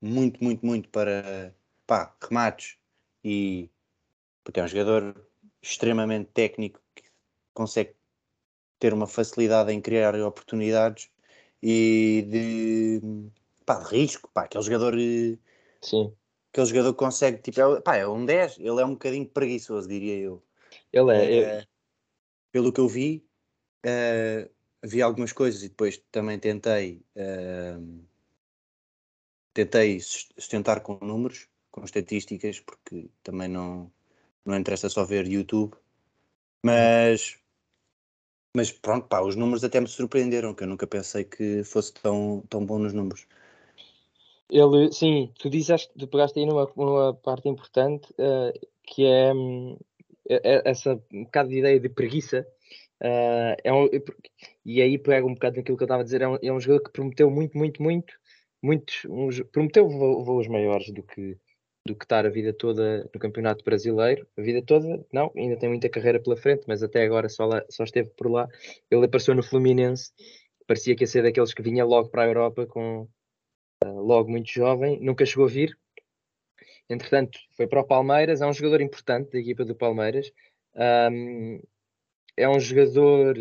muito, 0.00 0.42
muito, 0.42 0.64
muito 0.64 0.88
para 0.88 1.54
pá, 1.86 2.16
remates 2.22 2.78
e 3.22 3.70
porque 4.42 4.60
é 4.60 4.64
um 4.64 4.68
jogador 4.68 5.28
extremamente 5.60 6.30
técnico 6.32 6.82
que 6.94 7.04
consegue 7.52 7.94
ter 8.78 8.94
uma 8.94 9.06
facilidade 9.06 9.70
em 9.70 9.80
criar 9.80 10.14
oportunidades 10.16 11.11
e 11.62 12.26
de, 12.28 13.00
pá, 13.64 13.78
de 13.78 13.88
risco, 13.88 14.30
pá, 14.32 14.42
aquele 14.42 14.64
jogador 14.64 14.94
Sim. 15.80 16.12
aquele 16.52 16.66
jogador 16.66 16.94
consegue, 16.94 17.38
tipo, 17.38 17.60
é, 17.60 17.80
pá, 17.80 17.96
é 17.96 18.06
um 18.06 18.24
10, 18.24 18.58
ele 18.58 18.80
é 18.80 18.84
um 18.84 18.92
bocadinho 18.92 19.26
preguiçoso, 19.26 19.88
diria 19.88 20.16
eu. 20.18 20.42
Ele 20.92 21.12
é, 21.12 21.38
é 21.38 21.66
pelo 22.50 22.72
que 22.72 22.80
eu 22.80 22.88
vi, 22.88 23.24
uh, 23.86 24.50
vi 24.82 25.00
algumas 25.00 25.32
coisas 25.32 25.62
e 25.62 25.68
depois 25.68 25.96
também 26.10 26.38
tentei 26.38 27.02
uh, 27.16 28.04
tentei 29.54 30.00
sustentar 30.00 30.80
com 30.80 30.98
números, 31.00 31.48
com 31.70 31.84
estatísticas, 31.84 32.60
porque 32.60 33.08
também 33.22 33.48
não, 33.48 33.90
não 34.44 34.56
interessa 34.56 34.88
só 34.88 35.04
ver 35.04 35.26
YouTube, 35.26 35.74
mas 36.62 37.38
mas 38.54 38.70
pronto, 38.70 39.08
pá, 39.08 39.20
os 39.22 39.34
números 39.34 39.64
até 39.64 39.80
me 39.80 39.88
surpreenderam, 39.88 40.54
que 40.54 40.64
eu 40.64 40.68
nunca 40.68 40.86
pensei 40.86 41.24
que 41.24 41.64
fosse 41.64 41.92
tão, 41.94 42.42
tão 42.48 42.64
bom 42.64 42.78
nos 42.78 42.92
números. 42.92 43.26
Ele, 44.50 44.92
sim, 44.92 45.32
tu 45.38 45.48
disseste, 45.48 45.90
tu 45.98 46.06
pegaste 46.06 46.38
aí 46.38 46.44
numa, 46.44 46.70
numa 46.76 47.14
parte 47.14 47.48
importante, 47.48 48.12
uh, 48.12 48.52
que 48.82 49.06
é, 49.06 49.32
um, 49.32 49.78
é, 50.28 50.70
essa 50.70 51.02
um 51.12 51.24
bocado 51.24 51.48
de 51.48 51.58
ideia 51.58 51.80
de 51.80 51.88
preguiça. 51.88 52.46
Uh, 53.00 53.56
é 53.64 53.72
um, 53.72 53.88
e 54.64 54.82
aí 54.82 54.98
pega 54.98 55.26
um 55.26 55.34
bocado 55.34 55.56
naquilo 55.56 55.76
que 55.78 55.82
eu 55.82 55.86
estava 55.86 56.02
a 56.02 56.04
dizer, 56.04 56.20
é 56.20 56.28
um, 56.28 56.38
é 56.42 56.52
um 56.52 56.60
jogador 56.60 56.84
que 56.84 56.92
prometeu 56.92 57.30
muito, 57.30 57.56
muito, 57.56 57.82
muito, 57.82 58.14
muito 58.62 58.92
um, 59.08 59.30
prometeu 59.50 59.88
voos 59.88 60.46
maiores 60.46 60.92
do 60.92 61.02
que, 61.02 61.38
do 61.86 61.96
que 61.96 62.04
estar 62.04 62.24
a 62.24 62.28
vida 62.28 62.52
toda 62.52 63.08
no 63.12 63.20
Campeonato 63.20 63.64
Brasileiro. 63.64 64.26
A 64.36 64.42
vida 64.42 64.62
toda, 64.64 65.04
não, 65.12 65.32
ainda 65.36 65.56
tem 65.56 65.68
muita 65.68 65.88
carreira 65.88 66.20
pela 66.20 66.36
frente, 66.36 66.64
mas 66.66 66.82
até 66.82 67.02
agora 67.02 67.28
só, 67.28 67.44
lá, 67.44 67.64
só 67.68 67.84
esteve 67.84 68.10
por 68.10 68.30
lá. 68.30 68.48
Ele 68.90 69.04
apareceu 69.04 69.34
no 69.34 69.42
Fluminense, 69.42 70.12
parecia 70.66 70.94
que 70.94 71.02
ia 71.02 71.08
ser 71.08 71.22
daqueles 71.22 71.52
que 71.52 71.62
vinha 71.62 71.84
logo 71.84 72.08
para 72.08 72.22
a 72.22 72.26
Europa, 72.26 72.66
com 72.66 73.08
uh, 73.84 74.00
logo 74.00 74.30
muito 74.30 74.50
jovem, 74.50 75.00
nunca 75.00 75.26
chegou 75.26 75.46
a 75.46 75.48
vir. 75.48 75.76
Entretanto, 76.88 77.38
foi 77.56 77.66
para 77.66 77.80
o 77.80 77.86
Palmeiras, 77.86 78.40
é 78.40 78.46
um 78.46 78.52
jogador 78.52 78.80
importante 78.80 79.32
da 79.32 79.38
equipa 79.38 79.64
do 79.64 79.74
Palmeiras. 79.74 80.32
Um, 80.74 81.60
é 82.36 82.48
um 82.48 82.60
jogador 82.60 83.36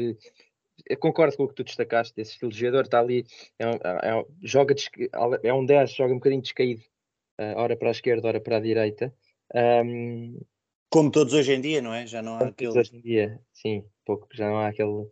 eu 0.87 0.97
concordo 0.97 1.35
com 1.37 1.43
o 1.43 1.47
que 1.47 1.55
tu 1.55 1.63
destacaste 1.63 2.15
desse 2.15 2.31
estilo 2.31 2.51
de 2.51 2.59
jogador, 2.59 2.83
está 2.83 2.99
ali, 2.99 3.25
é, 3.59 3.65
é, 3.65 4.19
é 4.19 4.25
joga, 4.41 4.75
é 5.43 5.53
um 5.53 5.65
10, 5.65 5.93
joga 5.93 6.13
um 6.13 6.17
bocadinho 6.17 6.41
descaído, 6.41 6.83
ora 7.55 7.75
para 7.75 7.89
a 7.89 7.91
esquerda, 7.91 8.27
ora 8.27 8.39
para 8.41 8.57
a 8.57 8.59
direita. 8.59 9.13
Um, 9.53 10.39
Como 10.89 11.11
todos 11.11 11.33
hoje 11.33 11.53
em 11.53 11.61
dia, 11.61 11.81
não 11.81 11.93
é? 11.93 12.05
Já 12.07 12.21
não 12.21 12.35
há 12.35 12.47
aquele. 12.47 12.77
Hoje 12.77 12.95
em 12.95 13.01
dia, 13.01 13.39
sim, 13.53 13.83
pouco, 14.05 14.27
já 14.33 14.47
não 14.47 14.57
há 14.57 14.67
aquele, 14.67 15.07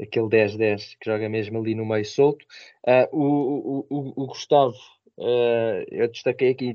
aquele 0.00 0.26
10-10 0.26 0.96
que 0.98 1.10
joga 1.10 1.28
mesmo 1.28 1.58
ali 1.58 1.74
no 1.74 1.86
meio 1.86 2.04
solto. 2.04 2.44
Uh, 2.86 3.16
o, 3.16 3.86
o, 3.88 4.12
o, 4.22 4.26
Gustavo, 4.26 4.76
uh, 5.18 5.84
eu 5.90 6.08
destaquei 6.08 6.50
aqui 6.50 6.74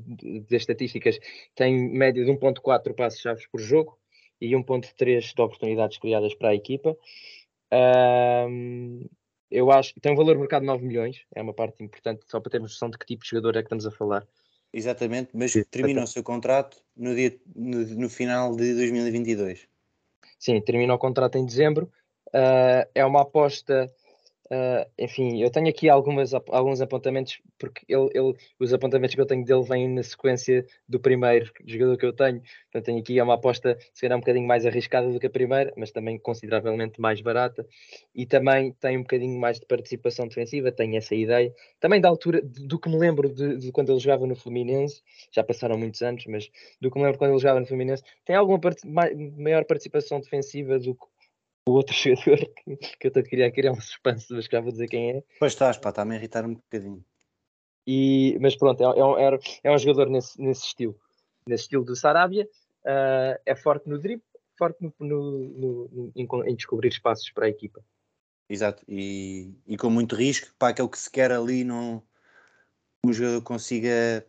das 0.50 0.62
estatísticas, 0.62 1.20
tem 1.56 1.90
média 1.90 2.24
de 2.24 2.32
1.4 2.32 2.94
passos-chaves 2.94 3.48
por 3.48 3.60
jogo 3.60 3.98
e 4.40 4.52
1.3 4.52 5.34
de 5.34 5.42
oportunidades 5.42 5.98
criadas 5.98 6.34
para 6.34 6.50
a 6.50 6.56
equipa. 6.56 6.98
Um, 7.72 9.08
eu 9.50 9.72
acho 9.72 9.94
que 9.94 10.00
tem 10.00 10.12
um 10.12 10.16
valor 10.16 10.34
de 10.34 10.40
mercado 10.40 10.62
de 10.62 10.68
9 10.68 10.86
milhões, 10.86 11.26
é 11.34 11.42
uma 11.42 11.54
parte 11.54 11.84
importante, 11.84 12.26
só 12.28 12.40
para 12.40 12.52
termos 12.52 12.72
noção 12.72 12.90
de 12.90 12.98
que 12.98 13.06
tipo 13.06 13.24
de 13.24 13.30
jogador 13.30 13.58
é 13.58 13.62
que 13.62 13.66
estamos 13.66 13.86
a 13.86 13.92
falar. 13.92 14.28
Exatamente, 14.78 15.30
mas 15.34 15.54
termina 15.72 16.04
o 16.04 16.08
seu 16.08 16.22
contrato 16.22 16.76
no, 16.98 17.16
dia, 17.16 17.34
no, 17.56 17.80
no 17.96 18.10
final 18.10 18.54
de 18.54 18.74
2022. 18.74 19.70
Sim, 20.38 20.60
termina 20.60 20.94
o 20.94 21.00
contrato 21.00 21.38
em 21.38 21.46
dezembro. 21.46 21.90
Uh, 22.28 22.84
é 22.94 23.06
uma 23.06 23.22
aposta 23.22 23.90
Uh, 24.52 24.86
enfim, 25.00 25.42
eu 25.42 25.50
tenho 25.50 25.68
aqui 25.68 25.90
algumas, 25.90 26.32
alguns 26.34 26.80
apontamentos, 26.80 27.42
porque 27.58 27.84
ele, 27.90 28.10
ele, 28.14 28.36
os 28.60 28.74
apontamentos 28.74 29.16
que 29.16 29.22
eu 29.22 29.26
tenho 29.26 29.44
dele 29.44 29.64
vêm 29.64 29.90
na 29.90 30.04
sequência 30.04 30.64
do 30.88 31.00
primeiro 31.00 31.52
jogador 31.66 31.98
que 31.98 32.06
eu 32.06 32.14
tenho. 32.14 32.42
Portanto, 32.72 32.86
tenho 32.86 33.00
aqui 33.00 33.20
uma 33.20 33.34
aposta, 33.34 33.76
se 33.92 34.02
calhar, 34.02 34.16
um 34.16 34.22
bocadinho 34.22 34.48
mais 34.48 34.64
arriscada 34.66 35.12
do 35.12 35.20
que 35.20 35.26
a 35.26 35.32
primeira, 35.32 35.74
mas 35.76 35.92
também 35.92 36.20
consideravelmente 36.20 37.02
mais 37.02 37.22
barata. 37.22 37.66
E 38.14 38.26
também 38.26 38.72
tem 38.74 38.98
um 38.98 39.02
bocadinho 39.02 39.40
mais 39.40 39.60
de 39.60 39.66
participação 39.66 40.28
defensiva, 40.28 40.72
tenho 40.72 40.96
essa 40.96 41.16
ideia. 41.16 41.52
Também 41.80 42.00
da 42.00 42.08
altura, 42.08 42.40
do 42.44 42.80
que 42.80 42.88
me 42.88 42.98
lembro 42.98 43.28
de, 43.28 43.58
de 43.58 43.72
quando 43.72 43.92
ele 43.92 44.00
jogava 44.00 44.28
no 44.28 44.36
Fluminense, 44.36 45.02
já 45.32 45.44
passaram 45.44 45.76
muitos 45.76 46.04
anos, 46.04 46.24
mas 46.28 46.52
do 46.80 46.92
que 46.92 47.00
me 47.00 47.06
lembro 47.06 47.18
quando 47.18 47.32
ele 47.32 47.40
jogava 47.40 47.60
no 47.60 47.66
Fluminense, 47.66 48.04
tem 48.24 48.36
alguma 48.36 48.60
part 48.60 48.80
maior 48.88 49.66
participação 49.66 50.20
defensiva 50.20 50.78
do 50.78 50.94
que 50.94 51.15
o 51.68 51.74
outro 51.74 51.94
jogador 51.96 52.38
que, 52.38 52.76
que 52.76 53.08
eu 53.08 53.10
estou 53.10 53.22
a 53.22 53.26
criar, 53.26 53.52
criar 53.52 53.72
um 53.72 53.82
suspense, 53.82 54.28
mas 54.32 54.46
já 54.46 54.62
vou 54.62 54.72
dizer 54.72 54.88
quem 54.88 55.12
é. 55.12 55.24
Pois 55.40 55.54
estás, 55.54 55.78
pá, 55.78 55.90
está-me 55.90 56.16
a 56.16 56.18
irritar 56.18 56.46
um 56.46 56.56
bocadinho. 56.56 57.04
E, 57.88 58.38
mas 58.40 58.56
pronto, 58.56 58.82
é, 58.82 59.00
é, 59.00 59.04
um, 59.04 59.40
é 59.64 59.72
um 59.72 59.78
jogador 59.78 60.10
nesse, 60.10 60.42
nesse 60.42 60.66
estilo, 60.66 61.00
nesse 61.48 61.64
estilo 61.64 61.84
do 61.84 61.96
Sarabia, 61.96 62.48
uh, 62.84 63.40
é 63.46 63.56
forte 63.56 63.88
no 63.88 64.00
drible, 64.00 64.24
forte 64.58 64.82
no, 64.82 64.94
no, 65.00 65.88
no, 65.90 66.12
em, 66.16 66.28
em, 66.48 66.56
descobrir 66.56 66.90
espaços 66.90 67.30
para 67.32 67.46
a 67.46 67.50
equipa. 67.50 67.84
Exato, 68.50 68.84
e, 68.88 69.54
e 69.68 69.78
com 69.78 69.90
muito 69.90 70.16
risco, 70.16 70.54
para 70.58 70.70
aquele 70.70 70.90
que 70.90 71.00
se 71.00 71.12
quer 71.12 71.32
ali, 71.32 71.64
não, 71.64 72.02
um 73.04 73.14
jogador 73.14 73.42
consiga, 73.42 74.26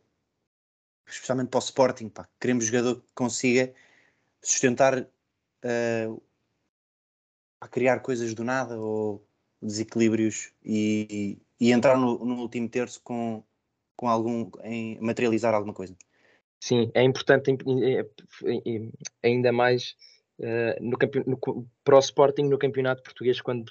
especialmente 1.06 1.48
para 1.48 1.58
o 1.58 1.62
Sporting, 1.62 2.08
pá, 2.08 2.28
queremos 2.38 2.64
um 2.64 2.68
jogador 2.68 3.00
que 3.00 3.12
consiga 3.14 3.72
sustentar 4.42 5.00
uh, 5.00 6.22
a 7.60 7.68
criar 7.68 8.00
coisas 8.00 8.34
do 8.34 8.44
nada 8.44 8.78
ou 8.78 9.26
desequilíbrios 9.60 10.52
e, 10.64 11.38
e 11.60 11.72
entrar 11.72 11.96
no, 11.96 12.24
no, 12.24 12.36
último 12.36 12.68
terço 12.68 13.00
com, 13.02 13.42
com 13.96 14.08
algum 14.08 14.50
em 14.62 14.98
materializar 15.00 15.54
alguma 15.54 15.74
coisa. 15.74 15.96
Sim, 16.60 16.90
é 16.94 17.02
importante 17.02 17.56
ainda 19.22 19.52
mais 19.52 19.96
uh, 20.38 20.82
no, 20.82 20.96
no, 21.26 21.68
para 21.84 21.96
o 21.96 22.00
Sporting 22.00 22.44
no 22.44 22.58
campeonato 22.58 23.02
português 23.02 23.40
quando 23.40 23.70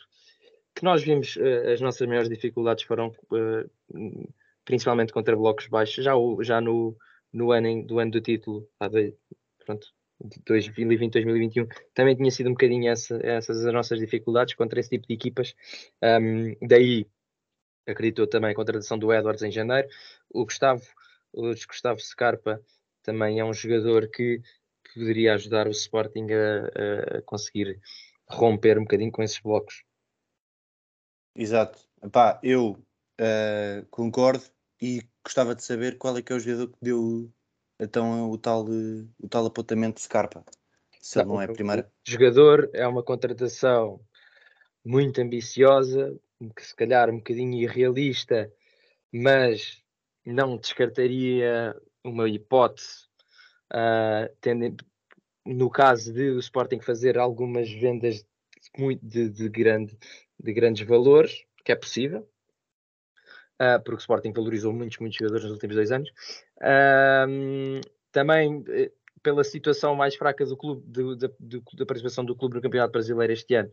que 0.74 0.84
nós 0.84 1.02
vimos 1.04 1.36
uh, 1.36 1.72
as 1.74 1.82
nossas 1.82 2.08
maiores 2.08 2.30
dificuldades 2.30 2.84
foram 2.84 3.08
uh, 3.08 4.34
principalmente 4.64 5.14
contra 5.14 5.36
blocos 5.36 5.68
baixos 5.68 6.04
já, 6.04 6.14
já 6.42 6.62
no, 6.62 6.96
no 7.32 7.52
ano 7.52 7.84
do 7.86 8.00
ano 8.00 8.12
do 8.12 8.22
título 8.22 8.68
há 8.80 8.88
dois, 8.88 9.14
pronto, 9.66 9.94
2020, 10.46 11.14
2021, 11.14 11.68
também 11.94 12.16
tinha 12.16 12.32
sido 12.32 12.48
um 12.48 12.54
bocadinho 12.54 12.90
essa, 12.92 13.20
essas 13.24 13.66
as 13.66 13.74
nossas 13.74 14.00
dificuldades 14.00 14.56
contra 14.56 14.80
esse 14.80 14.90
tipo 14.90 15.08
de 15.08 15.14
equipas. 15.14 15.56
Um, 16.04 16.56
daí, 16.68 17.08
acredito 17.88 18.28
também 18.28 18.52
a 18.52 18.56
contratação 18.56 18.98
do 18.98 19.14
Edwards 19.14 19.44
em 19.44 19.52
janeiro. 19.52 19.88
O 20.30 20.46
Gustavo, 20.46 20.84
o 21.32 21.54
Gustavo 21.68 22.00
Scarpa 22.00 22.62
também 23.04 23.40
é 23.40 23.46
um 23.46 23.54
jogador 23.54 24.08
que 24.10 24.42
poderia 24.94 25.34
ajudar 25.34 25.68
o 25.68 25.72
Sporting 25.72 26.28
a, 26.32 27.18
a 27.18 27.22
conseguir 27.22 27.80
romper 28.28 28.78
um 28.78 28.84
bocadinho 28.84 29.12
com 29.12 29.22
esses 29.22 29.40
blocos. 29.40 29.84
Exato. 31.36 31.80
Epá, 32.02 32.40
eu 32.42 32.72
uh, 33.20 33.86
concordo 33.90 34.44
e 34.82 35.02
gostava 35.24 35.56
de 35.56 35.64
saber 35.64 35.98
qual 35.98 36.18
é 36.18 36.22
que 36.22 36.32
é 36.32 36.36
o 36.36 36.40
jogador 36.40 36.68
que 36.68 36.78
deu 36.82 37.32
então 37.80 38.30
o 38.30 38.38
tal, 38.38 38.66
o 38.66 39.30
tal 39.30 39.46
apontamento 39.46 39.96
de 39.96 40.04
Scarpa, 40.04 40.44
se 41.00 41.18
não, 41.20 41.26
não 41.26 41.42
é 41.42 41.46
a 41.46 41.52
primeira. 41.52 41.92
O 42.08 42.12
jogador 42.12 42.70
é 42.74 42.88
uma 42.88 43.04
contratação 43.04 44.00
muito 44.84 45.20
ambiciosa, 45.20 46.16
que 46.56 46.66
se 46.66 46.76
calhar 46.76 47.10
um 47.10 47.18
bocadinho 47.18 47.62
irrealista, 47.62 48.52
mas 49.12 49.84
não 50.26 50.58
descartaria 50.58 51.76
uma 52.04 52.30
hipótese, 52.30 53.06
uh, 53.74 54.34
tendo, 54.42 54.84
no 55.46 55.70
caso 55.70 56.14
de 56.14 56.30
o 56.30 56.40
Sporting 56.40 56.80
fazer 56.80 57.18
algumas 57.18 57.72
vendas 57.72 58.26
muito 58.78 59.06
de, 59.06 59.30
de, 59.30 59.50
grande, 59.50 59.98
de 60.40 60.54
grandes 60.54 60.86
valores, 60.88 61.46
que 61.64 61.72
é 61.72 61.76
possível, 61.76 62.28
uh, 63.62 63.82
porque 63.84 63.98
o 63.98 64.00
Sporting 64.00 64.34
valorizou 64.34 64.74
muitos, 64.74 64.98
muitos 65.00 65.18
jogadores 65.18 65.44
nos 65.44 65.54
últimos 65.54 65.76
dois 65.76 65.92
anos. 65.92 66.10
Uh, 66.58 67.82
também 68.12 68.64
eh, 68.70 68.92
pela 69.22 69.44
situação 69.44 69.94
mais 69.94 70.16
fraca 70.16 70.46
do 70.46 70.56
clube, 70.56 70.82
do, 70.86 71.16
do, 71.18 71.36
do, 71.38 71.64
da 71.74 71.86
participação 71.86 72.24
do 72.24 72.36
clube 72.36 72.56
no 72.56 72.62
Campeonato 72.62 72.94
Brasileiro 72.94 73.34
este 73.34 73.56
ano, 73.56 73.70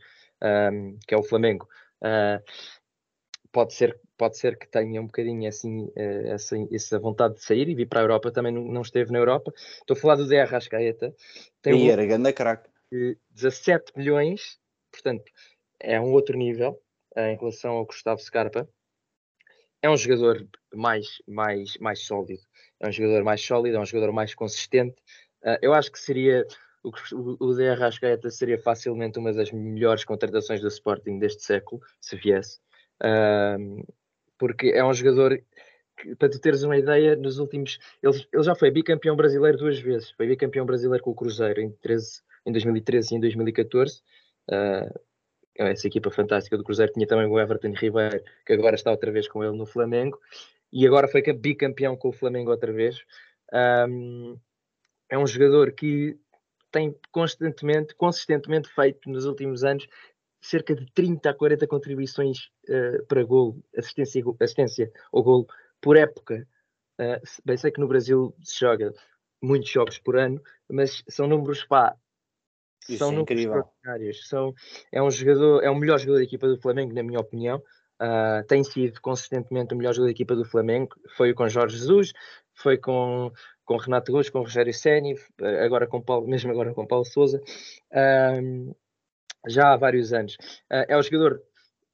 um, 0.72 0.98
que 1.06 1.14
é 1.14 1.16
o 1.16 1.22
Flamengo. 1.22 1.68
Uh, 1.98 2.42
pode 3.52 3.72
ser, 3.74 4.00
pode 4.16 4.36
ser 4.36 4.58
que 4.58 4.66
tenha 4.66 5.00
um 5.00 5.06
bocadinho 5.06 5.48
assim, 5.48 5.84
uh, 5.84 6.26
essa, 6.26 6.56
essa 6.72 6.98
vontade 6.98 7.34
de 7.34 7.44
sair 7.44 7.68
e 7.68 7.74
vir 7.74 7.86
para 7.86 8.00
a 8.00 8.02
Europa, 8.02 8.32
também 8.32 8.50
não, 8.50 8.64
não 8.64 8.82
esteve 8.82 9.12
na 9.12 9.18
Europa. 9.18 9.52
Estou 9.54 9.96
a 9.96 10.00
falar 10.00 10.16
do 10.16 10.26
DR 10.26 10.48
Rascaeta. 10.48 11.14
Tem 11.60 11.84
e 11.84 11.88
um, 11.88 11.92
era 11.92 12.04
grande 12.04 12.32
craque. 12.32 12.68
17 13.30 13.92
milhões, 13.96 14.58
portanto, 14.90 15.30
é 15.78 16.00
um 16.00 16.12
outro 16.12 16.36
nível 16.36 16.80
uh, 17.16 17.20
em 17.20 17.36
relação 17.36 17.74
ao 17.74 17.86
Gustavo 17.86 18.20
Scarpa 18.20 18.68
é 19.82 19.90
um 19.90 19.96
jogador 19.96 20.46
mais, 20.72 21.20
mais, 21.26 21.76
mais 21.78 22.00
sólido, 22.00 22.40
é 22.80 22.88
um 22.88 22.92
jogador 22.92 23.24
mais 23.24 23.40
sólido, 23.40 23.76
é 23.76 23.80
um 23.80 23.86
jogador 23.86 24.12
mais 24.12 24.34
consistente. 24.34 24.96
Uh, 25.42 25.58
eu 25.60 25.74
acho 25.74 25.90
que 25.90 25.98
seria 25.98 26.46
o, 26.82 26.90
o 27.44 27.54
DR 27.54 27.72
Arrascaeta 27.72 28.30
seria 28.30 28.58
facilmente 28.58 29.18
uma 29.18 29.32
das 29.32 29.50
melhores 29.52 30.04
contratações 30.04 30.60
do 30.60 30.68
Sporting 30.68 31.18
deste 31.18 31.42
século, 31.42 31.82
se 32.00 32.16
viesse, 32.16 32.58
uh, 33.02 33.84
porque 34.38 34.68
é 34.68 34.84
um 34.84 34.94
jogador 34.94 35.42
que, 35.96 36.14
para 36.16 36.30
tu 36.30 36.40
teres 36.40 36.62
uma 36.62 36.78
ideia, 36.78 37.16
nos 37.16 37.38
últimos 37.38 37.78
ele, 38.02 38.26
ele 38.32 38.42
já 38.42 38.54
foi 38.54 38.70
bicampeão 38.70 39.16
brasileiro 39.16 39.58
duas 39.58 39.78
vezes, 39.78 40.10
foi 40.12 40.26
bicampeão 40.26 40.64
brasileiro 40.64 41.02
com 41.02 41.10
o 41.10 41.14
Cruzeiro 41.14 41.60
em, 41.60 41.70
13, 41.70 42.22
em 42.46 42.52
2013 42.52 43.14
e 43.14 43.16
em 43.16 43.20
2014. 43.20 44.00
Uh, 44.50 44.52
Uh, 44.52 45.02
essa 45.56 45.87
equipa 45.87 46.11
fantástica 46.11 46.56
do 46.56 46.64
Cruzeiro 46.64 46.92
tinha 46.92 47.06
também 47.06 47.26
o 47.26 47.38
Everton 47.38 47.73
Ribeiro, 47.73 48.23
que 48.47 48.52
agora 48.52 48.75
está 48.75 48.90
outra 48.90 49.11
vez 49.11 49.28
com 49.28 49.44
ele 49.44 49.56
no 49.56 49.66
Flamengo, 49.66 50.18
e 50.73 50.87
agora 50.87 51.09
foi 51.09 51.23
bicampeão 51.32 51.97
com 51.97 52.09
o 52.09 52.12
Flamengo 52.12 52.50
outra 52.50 52.73
vez. 52.73 53.04
Um, 53.88 54.38
é 55.11 55.18
um 55.18 55.26
jogador 55.26 55.73
que 55.73 56.16
tem 56.71 56.97
constantemente, 57.11 57.94
consistentemente 57.94 58.68
feito 58.68 59.11
nos 59.11 59.26
últimos 59.26 59.62
anos 59.62 59.87
cerca 60.40 60.75
de 60.75 60.85
30 60.92 61.30
a 61.30 61.35
40 61.35 61.66
contribuições 61.68 62.50
uh, 62.68 63.06
para 63.06 63.23
gol, 63.23 63.62
assistência, 63.76 64.25
assistência 64.40 64.92
ou 65.12 65.23
gol 65.23 65.47
por 65.80 65.97
época. 65.97 66.47
Uh, 66.99 67.21
bem 67.44 67.56
sei 67.56 67.71
que 67.71 67.80
no 67.80 67.87
Brasil 67.87 68.35
se 68.42 68.59
joga 68.59 68.92
muitos 69.40 69.71
jogos 69.71 69.99
por 69.99 70.16
ano, 70.16 70.42
mas 70.68 71.04
são 71.09 71.28
números 71.28 71.64
pá, 71.64 71.97
Isso 72.88 72.98
são 72.98 73.12
é 73.12 73.20
incrível. 73.20 73.58
extraordinários. 73.58 74.28
São, 74.28 74.54
é 74.90 75.02
um 75.02 75.10
jogador, 75.10 75.62
é 75.62 75.70
o 75.70 75.74
melhor 75.74 75.98
jogador 75.98 76.18
da 76.18 76.24
equipa 76.24 76.48
do 76.48 76.60
Flamengo, 76.60 76.94
na 76.94 77.02
minha 77.02 77.20
opinião. 77.20 77.62
Uh, 78.00 78.44
tem 78.48 78.64
sido 78.64 79.00
consistentemente 79.00 79.74
o 79.74 79.76
melhor 79.76 79.92
jogador 79.92 80.08
da 80.08 80.12
equipa 80.12 80.34
do 80.34 80.44
Flamengo. 80.44 80.88
Foi 81.16 81.32
com 81.32 81.48
Jorge 81.48 81.76
Jesus, 81.76 82.12
foi 82.54 82.76
com, 82.76 83.30
com 83.64 83.76
Renato 83.76 84.12
Russo, 84.12 84.32
com 84.32 84.40
Rogério 84.40 84.74
Ceni, 84.74 85.14
agora 85.64 85.86
com 85.86 86.00
Paulo, 86.00 86.26
mesmo 86.26 86.50
agora 86.50 86.74
com 86.74 86.86
Paulo 86.86 87.04
Souza, 87.04 87.40
uh, 87.92 88.76
já 89.46 89.72
há 89.72 89.76
vários 89.76 90.12
anos. 90.12 90.34
Uh, 90.70 90.86
é 90.88 90.96
o 90.96 91.02
jogador, 91.02 91.40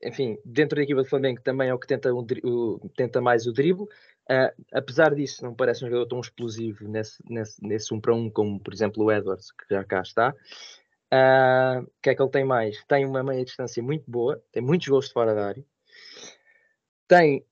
enfim, 0.02 0.38
dentro 0.44 0.76
da 0.76 0.82
equipa 0.82 1.02
do 1.02 1.08
Flamengo 1.08 1.42
também 1.42 1.68
é 1.68 1.74
o 1.74 1.78
que 1.78 1.86
tenta, 1.86 2.12
o, 2.12 2.24
o, 2.44 2.88
tenta 2.96 3.20
mais 3.20 3.46
o 3.46 3.52
drible. 3.52 3.86
Uh, 4.30 4.52
apesar 4.74 5.14
disso, 5.14 5.42
não 5.42 5.54
parece 5.54 5.82
um 5.82 5.88
jogador 5.88 6.06
tão 6.06 6.20
explosivo 6.20 6.86
nesse, 6.86 7.16
nesse, 7.28 7.66
nesse 7.66 7.94
1 7.94 8.00
para 8.00 8.14
1 8.14 8.30
como, 8.30 8.60
por 8.60 8.74
exemplo, 8.74 9.04
o 9.04 9.10
Edwards, 9.10 9.50
que 9.52 9.74
já 9.74 9.82
cá 9.82 10.02
está. 10.02 10.34
Uh, 11.10 11.80
o 11.84 11.90
que 12.02 12.10
é 12.10 12.14
que 12.14 12.20
ele 12.20 12.30
tem 12.30 12.44
mais? 12.44 12.84
Tem 12.84 13.06
uma 13.06 13.22
meia 13.22 13.42
distância 13.42 13.82
muito 13.82 14.04
boa, 14.10 14.42
tem 14.52 14.62
muitos 14.62 14.86
gols 14.86 15.06
de 15.06 15.14
fora 15.14 15.34
da 15.34 15.46
área. 15.46 15.64
Tem, 17.06 17.42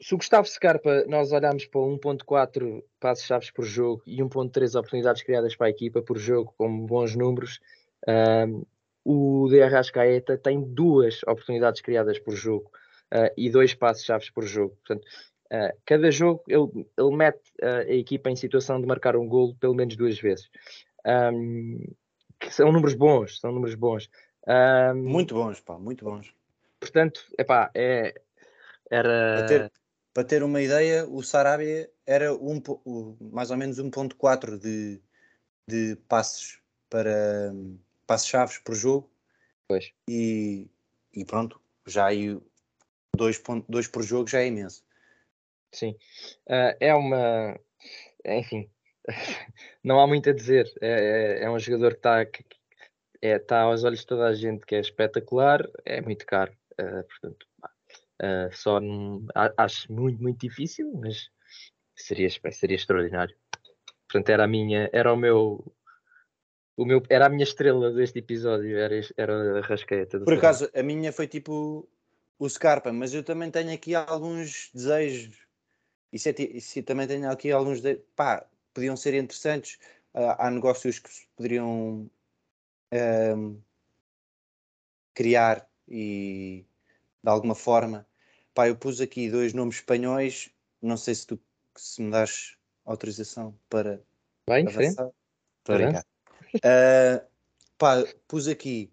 se 0.00 0.12
o 0.12 0.18
Gustavo 0.18 0.48
Scarpa, 0.48 1.04
nós 1.06 1.30
olharmos 1.30 1.66
para 1.66 1.80
1.4 1.80 2.82
passos 2.98 3.24
chaves 3.24 3.52
por 3.52 3.64
jogo 3.64 4.02
e 4.04 4.20
1.3 4.20 4.76
oportunidades 4.76 5.22
criadas 5.22 5.54
para 5.54 5.68
a 5.68 5.70
equipa 5.70 6.02
por 6.02 6.18
jogo, 6.18 6.52
como 6.58 6.84
bons 6.84 7.14
números, 7.14 7.60
uh, 8.08 8.66
o 9.04 9.46
de 9.48 9.62
Arrascaeta 9.62 10.36
tem 10.36 10.60
duas 10.60 11.22
oportunidades 11.22 11.80
criadas 11.80 12.18
por 12.18 12.34
jogo 12.34 12.70
e 13.38 13.48
dois 13.48 13.72
passos 13.72 14.04
chaves 14.04 14.28
por 14.28 14.44
jogo. 14.44 14.76
Portanto, 14.84 15.08
Uh, 15.52 15.72
cada 15.86 16.10
jogo 16.10 16.42
ele, 16.46 16.86
ele 16.96 17.16
mete 17.16 17.50
uh, 17.62 17.88
a 17.88 17.94
equipa 17.94 18.30
em 18.30 18.36
situação 18.36 18.80
de 18.80 18.86
marcar 18.86 19.16
um 19.16 19.26
golo 19.26 19.54
pelo 19.54 19.74
menos 19.74 19.96
duas 19.96 20.18
vezes. 20.18 20.50
Um, 21.06 21.80
são 22.50 22.70
números 22.70 22.94
bons, 22.94 23.40
são 23.40 23.52
números 23.52 23.74
bons. 23.74 24.10
Um, 24.46 24.94
muito 24.94 25.34
bons, 25.34 25.60
pá, 25.60 25.78
muito 25.78 26.04
bons. 26.04 26.34
Portanto, 26.80 27.24
epá, 27.38 27.70
é, 27.74 28.14
era... 28.90 29.36
Para 29.36 29.46
ter, 29.46 29.72
para 30.14 30.24
ter 30.24 30.42
uma 30.42 30.60
ideia, 30.60 31.06
o 31.06 31.22
Sarabia 31.22 31.90
era 32.06 32.34
um, 32.34 32.60
mais 33.20 33.50
ou 33.50 33.56
menos 33.56 33.78
1.4 33.78 34.58
de, 34.58 35.00
de 35.68 35.96
passes 36.08 36.58
para 36.88 37.52
passes 38.06 38.26
chaves 38.26 38.58
por 38.58 38.74
jogo. 38.74 39.10
Pois. 39.68 39.92
E, 40.08 40.66
e 41.12 41.24
pronto, 41.24 41.60
já 41.86 42.06
aí 42.06 42.40
2 43.16 43.88
por 43.88 44.02
jogo 44.02 44.28
já 44.28 44.40
é 44.40 44.46
imenso. 44.46 44.82
Sim, 45.72 45.90
uh, 46.48 46.76
é 46.80 46.94
uma. 46.94 47.58
Enfim, 48.24 48.68
não 49.82 50.00
há 50.00 50.06
muito 50.06 50.30
a 50.30 50.32
dizer. 50.32 50.70
É, 50.80 51.40
é, 51.40 51.44
é 51.44 51.50
um 51.50 51.58
jogador 51.58 51.92
que 51.92 51.98
está 51.98 52.26
é, 53.22 53.38
tá 53.38 53.60
aos 53.62 53.84
olhos 53.84 54.00
de 54.00 54.06
toda 54.06 54.26
a 54.26 54.34
gente 54.34 54.64
que 54.64 54.74
é 54.74 54.80
espetacular, 54.80 55.68
é 55.84 56.00
muito 56.00 56.24
caro. 56.26 56.52
Uh, 56.80 57.04
portanto, 57.04 57.46
uh, 58.22 58.52
só 58.52 58.80
num, 58.80 59.26
acho 59.56 59.92
muito, 59.92 60.22
muito 60.22 60.40
difícil, 60.40 60.92
mas 60.94 61.28
seria, 61.96 62.28
seria 62.52 62.76
extraordinário. 62.76 63.36
Portanto, 64.08 64.30
era 64.30 64.44
a 64.44 64.48
minha, 64.48 64.88
era 64.92 65.12
o 65.12 65.16
meu. 65.16 65.72
O 66.76 66.84
meu, 66.84 67.02
era 67.10 67.26
a 67.26 67.28
minha 67.28 67.42
estrela 67.42 67.92
deste 67.92 68.20
episódio, 68.20 68.78
era, 68.78 68.94
era 69.16 69.58
a 69.58 69.60
Rascaeta. 69.62 70.20
Por 70.20 70.34
acaso, 70.34 70.70
a 70.72 70.82
minha 70.82 71.12
foi 71.12 71.26
tipo 71.26 71.88
o 72.38 72.48
Scarpa, 72.48 72.92
mas 72.92 73.12
eu 73.12 73.24
também 73.24 73.50
tenho 73.50 73.74
aqui 73.74 73.96
alguns 73.96 74.70
desejos 74.72 75.47
isso, 76.12 76.28
é, 76.28 76.34
isso 76.38 76.82
também 76.82 77.06
tenho 77.06 77.30
aqui 77.30 77.50
alguns 77.50 77.80
de, 77.80 77.96
pá, 78.16 78.46
podiam 78.72 78.96
ser 78.96 79.14
interessantes. 79.14 79.78
Uh, 80.14 80.34
há 80.38 80.50
negócios 80.50 80.98
que 80.98 81.10
se 81.10 81.26
poderiam 81.36 82.10
um, 82.92 83.60
criar 85.14 85.68
e 85.86 86.64
de 87.22 87.30
alguma 87.30 87.54
forma. 87.54 88.06
Pá, 88.54 88.68
eu 88.68 88.76
pus 88.76 89.00
aqui 89.00 89.30
dois 89.30 89.52
nomes 89.52 89.76
espanhóis. 89.76 90.50
Não 90.80 90.96
sei 90.96 91.14
se 91.14 91.26
tu 91.26 91.40
se 91.76 92.02
me 92.02 92.10
das 92.10 92.56
autorização 92.84 93.56
para 93.68 94.02
Vai 94.48 94.62
em 94.62 94.68
frente. 94.68 94.96
Para 95.62 96.00
uh, 96.00 97.26
pá, 97.76 97.96
pus 98.26 98.48
aqui 98.48 98.90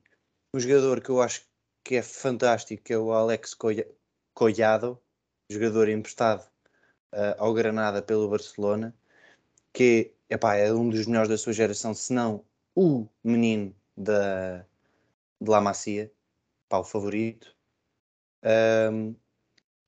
um 0.54 0.60
jogador 0.60 1.02
que 1.02 1.10
eu 1.10 1.22
acho 1.22 1.48
que 1.84 1.96
é 1.96 2.02
fantástico, 2.02 2.84
que 2.84 2.94
é 2.94 2.98
o 2.98 3.14
Alex 3.14 3.56
Collado, 4.34 5.02
jogador 5.50 5.88
emprestado 5.88 6.46
uh, 7.16 7.36
ao 7.38 7.54
Granada 7.54 8.02
pelo 8.02 8.30
Barcelona, 8.30 8.94
que 9.74 10.14
epá, 10.30 10.56
é 10.56 10.72
um 10.74 10.90
dos 10.90 11.06
melhores 11.08 11.30
da 11.30 11.38
sua 11.38 11.54
geração, 11.54 11.94
se 11.94 12.14
não 12.14 12.44
o 12.76 13.08
menino 13.24 13.74
da, 13.98 14.66
de 15.40 15.50
La 15.50 15.62
Macia, 15.62 16.12
o 16.72 16.84
favorito. 16.84 17.56
Um, 18.44 19.16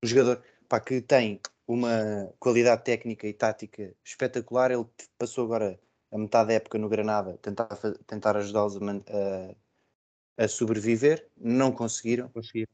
um 0.03 0.07
jogador 0.07 0.41
pá, 0.69 0.79
que 0.79 1.01
tem 1.01 1.39
uma 1.67 2.33
qualidade 2.39 2.83
técnica 2.83 3.27
e 3.27 3.33
tática 3.33 3.93
espetacular. 4.03 4.71
Ele 4.71 4.85
passou 5.17 5.45
agora 5.45 5.79
a 6.11 6.17
metade 6.17 6.47
da 6.49 6.53
época 6.53 6.77
no 6.77 6.87
Granada 6.87 7.37
tentar, 7.41 7.67
tentar 8.05 8.37
ajudá-los 8.37 8.77
a, 8.77 10.43
a, 10.43 10.47
sobreviver. 10.47 11.27
Não 11.35 11.71
conseguiram. 11.71 12.29
Conseguiram 12.29 12.71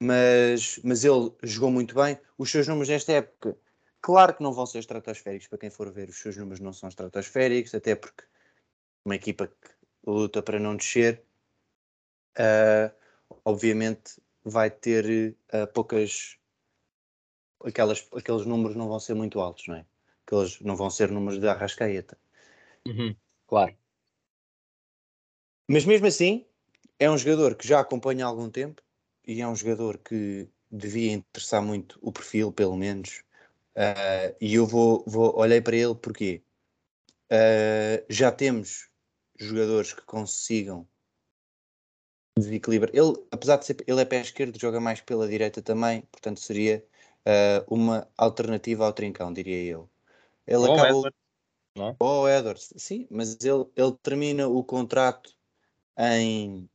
mas, 0.00 0.78
mas 0.84 1.04
ele 1.04 1.32
jogou 1.42 1.70
muito 1.70 1.94
bem. 1.94 2.18
Os 2.36 2.50
seus 2.50 2.68
números 2.68 2.88
nesta 2.88 3.12
época, 3.12 3.56
claro 4.00 4.34
que 4.34 4.42
não 4.42 4.52
vão 4.52 4.66
ser 4.66 4.78
estratosféricos, 4.78 5.48
para 5.48 5.58
quem 5.58 5.70
for 5.70 5.90
ver, 5.92 6.08
os 6.08 6.18
seus 6.18 6.36
números 6.36 6.60
não 6.60 6.72
são 6.72 6.88
estratosféricos, 6.88 7.74
até 7.74 7.94
porque 7.94 8.24
uma 9.04 9.16
equipa 9.16 9.48
que 9.48 9.70
luta 10.06 10.42
para 10.42 10.60
não 10.60 10.76
descer, 10.76 11.22
uh, 12.38 12.94
obviamente 13.44 14.20
vai 14.44 14.70
ter 14.70 15.36
uh, 15.52 15.66
poucas. 15.72 16.38
Aquelas, 17.64 18.06
aqueles 18.14 18.46
números 18.46 18.76
não 18.76 18.88
vão 18.88 19.00
ser 19.00 19.14
muito 19.14 19.40
altos, 19.40 19.66
não 19.66 19.74
é? 19.74 19.84
Aqueles 20.24 20.60
não 20.60 20.76
vão 20.76 20.88
ser 20.90 21.10
números 21.10 21.40
de 21.40 21.48
arrascaeta. 21.48 22.16
Uhum, 22.86 23.16
claro. 23.48 23.76
Mas 25.68 25.84
mesmo 25.84 26.06
assim, 26.06 26.46
é 26.98 27.10
um 27.10 27.18
jogador 27.18 27.56
que 27.56 27.66
já 27.66 27.80
acompanha 27.80 28.24
há 28.24 28.28
algum 28.28 28.48
tempo 28.48 28.80
e 29.28 29.42
é 29.42 29.46
um 29.46 29.54
jogador 29.54 29.98
que 29.98 30.48
devia 30.70 31.12
interessar 31.12 31.62
muito 31.62 31.98
o 32.00 32.10
perfil, 32.10 32.50
pelo 32.50 32.74
menos. 32.74 33.22
Uh, 33.76 34.34
e 34.40 34.54
eu 34.54 34.66
vou, 34.66 35.04
vou 35.06 35.36
olhei 35.36 35.60
para 35.60 35.76
ele 35.76 35.94
porque 35.94 36.42
uh, 37.30 38.04
já 38.08 38.32
temos 38.32 38.88
jogadores 39.38 39.92
que 39.92 40.00
consigam 40.02 40.88
desequilibrar. 42.38 42.90
Ele, 42.94 43.12
apesar 43.30 43.58
de 43.58 43.66
ser 43.66 43.84
ele 43.86 44.00
é 44.00 44.04
pé 44.06 44.20
esquerdo, 44.22 44.58
joga 44.58 44.80
mais 44.80 45.02
pela 45.02 45.28
direita 45.28 45.60
também, 45.60 46.00
portanto 46.10 46.40
seria 46.40 46.82
uh, 47.26 47.72
uma 47.72 48.08
alternativa 48.16 48.86
ao 48.86 48.94
trincão, 48.94 49.30
diria 49.30 49.62
eu. 49.62 49.90
Ele 50.46 50.64
acabou. 50.64 51.06
Edwards, 51.06 51.18
não? 51.76 51.96
Oh, 52.00 52.26
Edwards, 52.26 52.72
sim, 52.78 53.06
mas 53.10 53.36
ele, 53.44 53.66
ele 53.76 53.92
termina 54.02 54.48
o 54.48 54.64
contrato 54.64 55.36
em 55.98 56.68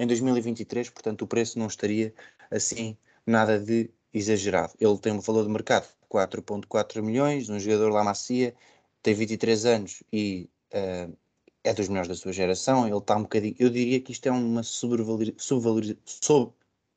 em 0.00 0.06
2023, 0.06 0.88
portanto 0.88 1.22
o 1.22 1.26
preço 1.26 1.58
não 1.58 1.66
estaria 1.66 2.14
assim 2.50 2.96
nada 3.26 3.60
de 3.60 3.90
exagerado. 4.14 4.72
Ele 4.80 4.96
tem 4.98 5.12
um 5.12 5.20
valor 5.20 5.44
de 5.44 5.50
mercado 5.50 5.84
de 5.84 6.08
4.4 6.08 7.02
milhões, 7.02 7.50
um 7.50 7.58
jogador 7.58 7.90
lá 7.90 8.02
macia, 8.02 8.54
tem 9.02 9.12
23 9.12 9.66
anos 9.66 10.02
e 10.10 10.48
uh, 10.72 11.14
é 11.62 11.74
dos 11.74 11.88
melhores 11.88 12.08
da 12.08 12.14
sua 12.14 12.32
geração, 12.32 12.86
ele 12.86 12.96
está 12.96 13.14
um 13.14 13.22
bocadinho, 13.22 13.54
eu 13.58 13.68
diria 13.68 14.00
que 14.00 14.12
isto 14.12 14.26
é 14.26 14.32
uma 14.32 14.62
subvalorização, 14.62 15.98
sub, 16.06 16.52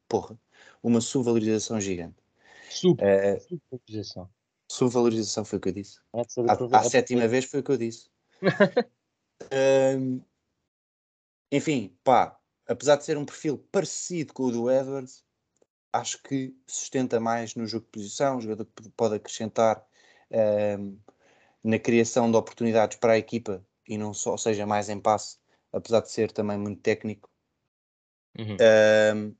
porra, 0.08 0.40
uma 0.82 1.02
subvalorização 1.02 1.82
gigante. 1.82 2.16
Sub, 2.70 3.02
uh, 3.04 3.42
subvalorização. 3.42 4.30
Subvalorização 4.72 5.44
foi 5.44 5.58
o 5.58 5.62
que 5.62 5.70
eu 5.70 5.74
disse. 5.74 6.00
A, 6.14 6.80
a 6.80 6.84
sétima 6.86 7.28
vez 7.28 7.44
foi 7.44 7.60
o 7.60 7.64
que 7.64 7.72
eu 7.72 7.78
disse. 7.78 8.08
uh, 9.44 10.24
enfim, 11.52 11.94
pá, 12.02 12.40
apesar 12.68 12.96
de 12.98 13.06
ser 13.06 13.18
um 13.18 13.26
perfil 13.26 13.58
parecido 13.72 14.34
com 14.34 14.44
o 14.44 14.52
do 14.52 14.72
Edwards, 14.72 15.24
acho 15.92 16.22
que 16.24 16.56
sustenta 16.68 17.20
mais 17.20 17.56
no 17.56 17.68
jogo 17.68 17.86
de 17.86 17.92
posição, 17.92 18.38
um 18.38 18.42
jogador 18.42 18.66
que 18.66 18.90
pode 18.92 19.16
acrescentar 19.16 19.86
um, 20.32 20.38
ehm, 20.38 20.98
na 21.64 21.80
criação 21.80 22.30
de 22.32 22.38
oportunidades 22.38 22.98
para 22.98 23.14
a 23.14 23.18
equipa 23.18 23.66
e 23.88 23.98
não 23.98 24.14
só, 24.14 24.38
seja 24.38 24.66
mais 24.66 24.90
em 24.90 25.00
passe 25.00 25.38
apesar 25.74 26.02
de 26.02 26.12
ser 26.12 26.32
também 26.32 26.58
muito 26.58 26.82
técnico. 26.82 27.30
Uhum. 28.38 28.58
Um, 28.62 29.36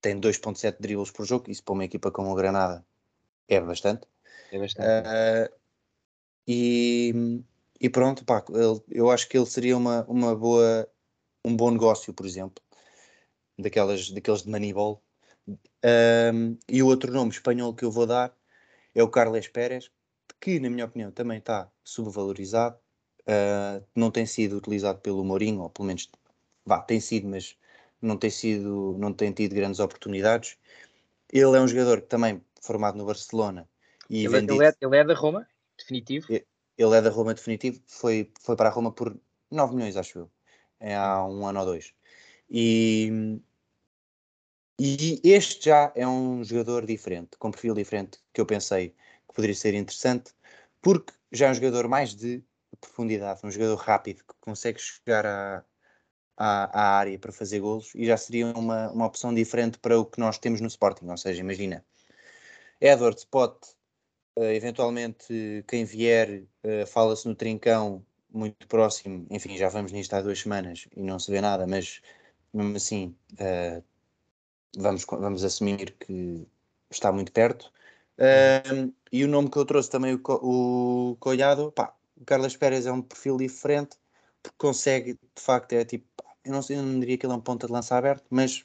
tem 0.00 0.20
2.7 0.20 0.76
dribles 0.80 1.10
por 1.10 1.24
jogo, 1.24 1.50
isso 1.50 1.62
para 1.62 1.72
uma 1.72 1.84
equipa 1.84 2.10
como 2.10 2.30
o 2.30 2.34
Granada 2.34 2.84
é 3.48 3.60
bastante. 3.60 4.06
É 4.50 4.58
bastante. 4.58 4.88
Uh, 4.88 5.56
e, 6.46 7.42
e 7.80 7.88
pronto, 7.88 8.24
pá, 8.24 8.44
ele, 8.50 8.80
eu 8.90 9.10
acho 9.10 9.28
que 9.28 9.38
ele 9.38 9.46
seria 9.46 9.76
uma, 9.76 10.04
uma 10.04 10.34
boa, 10.34 10.88
um 11.46 11.56
bom 11.56 11.70
negócio, 11.70 12.12
por 12.12 12.26
exemplo, 12.26 12.62
daquelas, 13.56 14.10
daqueles 14.10 14.42
de 14.42 14.50
Moneyball. 14.50 15.00
Um, 15.48 16.58
e 16.68 16.82
o 16.82 16.86
outro 16.86 17.12
nome 17.12 17.30
espanhol 17.30 17.72
que 17.72 17.84
eu 17.84 17.90
vou 17.90 18.04
dar 18.04 18.36
é 18.92 19.02
o 19.02 19.08
Carles 19.08 19.46
Pérez, 19.46 19.88
que, 20.40 20.58
na 20.58 20.68
minha 20.68 20.84
opinião, 20.84 21.12
também 21.12 21.38
está 21.38 21.70
subvalorizado. 21.84 22.76
Uh, 23.22 23.84
não 23.94 24.10
tem 24.10 24.26
sido 24.26 24.56
utilizado 24.56 25.00
pelo 25.00 25.24
Mourinho, 25.24 25.60
ou 25.60 25.70
pelo 25.70 25.86
menos 25.86 26.10
vá, 26.64 26.80
tem 26.80 26.98
sido, 26.98 27.28
mas 27.28 27.56
não 28.02 28.16
tem 28.16 28.30
sido, 28.30 28.96
não 28.98 29.12
tem 29.12 29.32
tido 29.32 29.54
grandes 29.54 29.78
oportunidades. 29.78 30.58
Ele 31.32 31.56
é 31.56 31.60
um 31.60 31.68
jogador 31.68 32.00
que 32.00 32.08
também 32.08 32.42
formado 32.60 32.98
no 32.98 33.04
Barcelona 33.04 33.68
e 34.10 34.24
ele, 34.24 34.28
vendido, 34.28 34.54
ele, 34.54 34.66
é, 34.66 34.74
ele 34.80 34.96
é 34.96 35.04
da 35.04 35.14
Roma, 35.14 35.46
definitivo. 35.78 36.26
Ele 36.30 36.96
é 36.96 37.02
da 37.02 37.10
Roma 37.10 37.34
definitivo, 37.34 37.80
foi, 37.86 38.32
foi 38.40 38.56
para 38.56 38.68
a 38.68 38.72
Roma 38.72 38.92
por 38.92 39.16
9 39.50 39.74
milhões, 39.74 39.96
acho 39.96 40.20
eu, 40.20 40.30
é 40.80 40.94
há 40.94 41.24
um 41.24 41.46
ano 41.46 41.60
ou 41.60 41.66
dois. 41.66 41.92
E, 42.50 43.40
e 44.78 45.20
este 45.24 45.66
já 45.66 45.92
é 45.94 46.06
um 46.06 46.44
jogador 46.44 46.86
diferente, 46.86 47.36
com 47.38 47.50
perfil 47.50 47.74
diferente, 47.74 48.18
que 48.32 48.40
eu 48.40 48.46
pensei 48.46 48.90
que 49.28 49.34
poderia 49.34 49.54
ser 49.54 49.74
interessante, 49.74 50.32
porque 50.82 51.12
já 51.32 51.48
é 51.48 51.50
um 51.50 51.54
jogador 51.54 51.88
mais 51.88 52.14
de 52.14 52.42
profundidade, 52.80 53.40
um 53.44 53.50
jogador 53.50 53.76
rápido, 53.76 54.18
que 54.18 54.34
consegue 54.40 54.78
chegar 54.80 55.24
à, 55.24 55.64
à, 56.36 56.98
área 56.98 57.18
para 57.18 57.32
fazer 57.32 57.60
golos 57.60 57.94
e 57.94 58.06
já 58.06 58.16
seria 58.16 58.46
uma, 58.48 58.90
uma 58.90 59.06
opção 59.06 59.34
diferente 59.34 59.78
para 59.78 59.98
o 59.98 60.04
que 60.04 60.20
nós 60.20 60.38
temos 60.38 60.60
no 60.60 60.68
Sporting. 60.68 61.08
Ou 61.08 61.16
seja, 61.16 61.40
imagina, 61.40 61.84
Edward 62.80 63.18
Spot, 63.18 63.56
uh, 64.38 64.42
eventualmente 64.42 65.64
quem 65.66 65.84
vier, 65.84 66.44
uh, 66.64 66.86
fala-se 66.86 67.26
no 67.26 67.34
Trincão 67.34 68.04
muito 68.36 68.66
próximo, 68.68 69.26
enfim, 69.30 69.56
já 69.56 69.68
vamos 69.68 69.92
nisto 69.92 70.14
há 70.14 70.22
duas 70.22 70.40
semanas 70.40 70.86
e 70.94 71.02
não 71.02 71.18
se 71.18 71.30
vê 71.30 71.40
nada, 71.40 71.66
mas 71.66 72.00
mesmo 72.52 72.76
assim 72.76 73.16
uh, 73.32 73.82
vamos, 74.76 75.04
vamos 75.04 75.44
assumir 75.44 75.92
que 75.98 76.46
está 76.90 77.10
muito 77.12 77.32
perto. 77.32 77.72
e 79.12 79.24
o 79.24 79.28
nome 79.28 79.50
que 79.50 79.58
eu 79.58 79.64
trouxe 79.64 79.90
também, 79.90 80.14
o, 80.14 81.10
o 81.12 81.16
Colhado, 81.16 81.72
pá, 81.72 81.94
o 82.16 82.24
Carlos 82.24 82.56
Pérez 82.56 82.86
é 82.86 82.92
um 82.92 83.02
perfil 83.02 83.36
diferente, 83.36 83.96
porque 84.42 84.56
consegue, 84.58 85.14
de 85.14 85.42
facto, 85.42 85.72
é 85.72 85.84
tipo, 85.84 86.06
eu 86.44 86.52
não, 86.52 86.60
eu 86.70 86.82
não 86.82 87.00
diria 87.00 87.18
que 87.18 87.26
ele 87.26 87.32
é 87.32 87.36
um 87.36 87.40
ponta 87.40 87.66
de 87.66 87.72
lança 87.72 87.96
aberto, 87.96 88.24
mas 88.30 88.64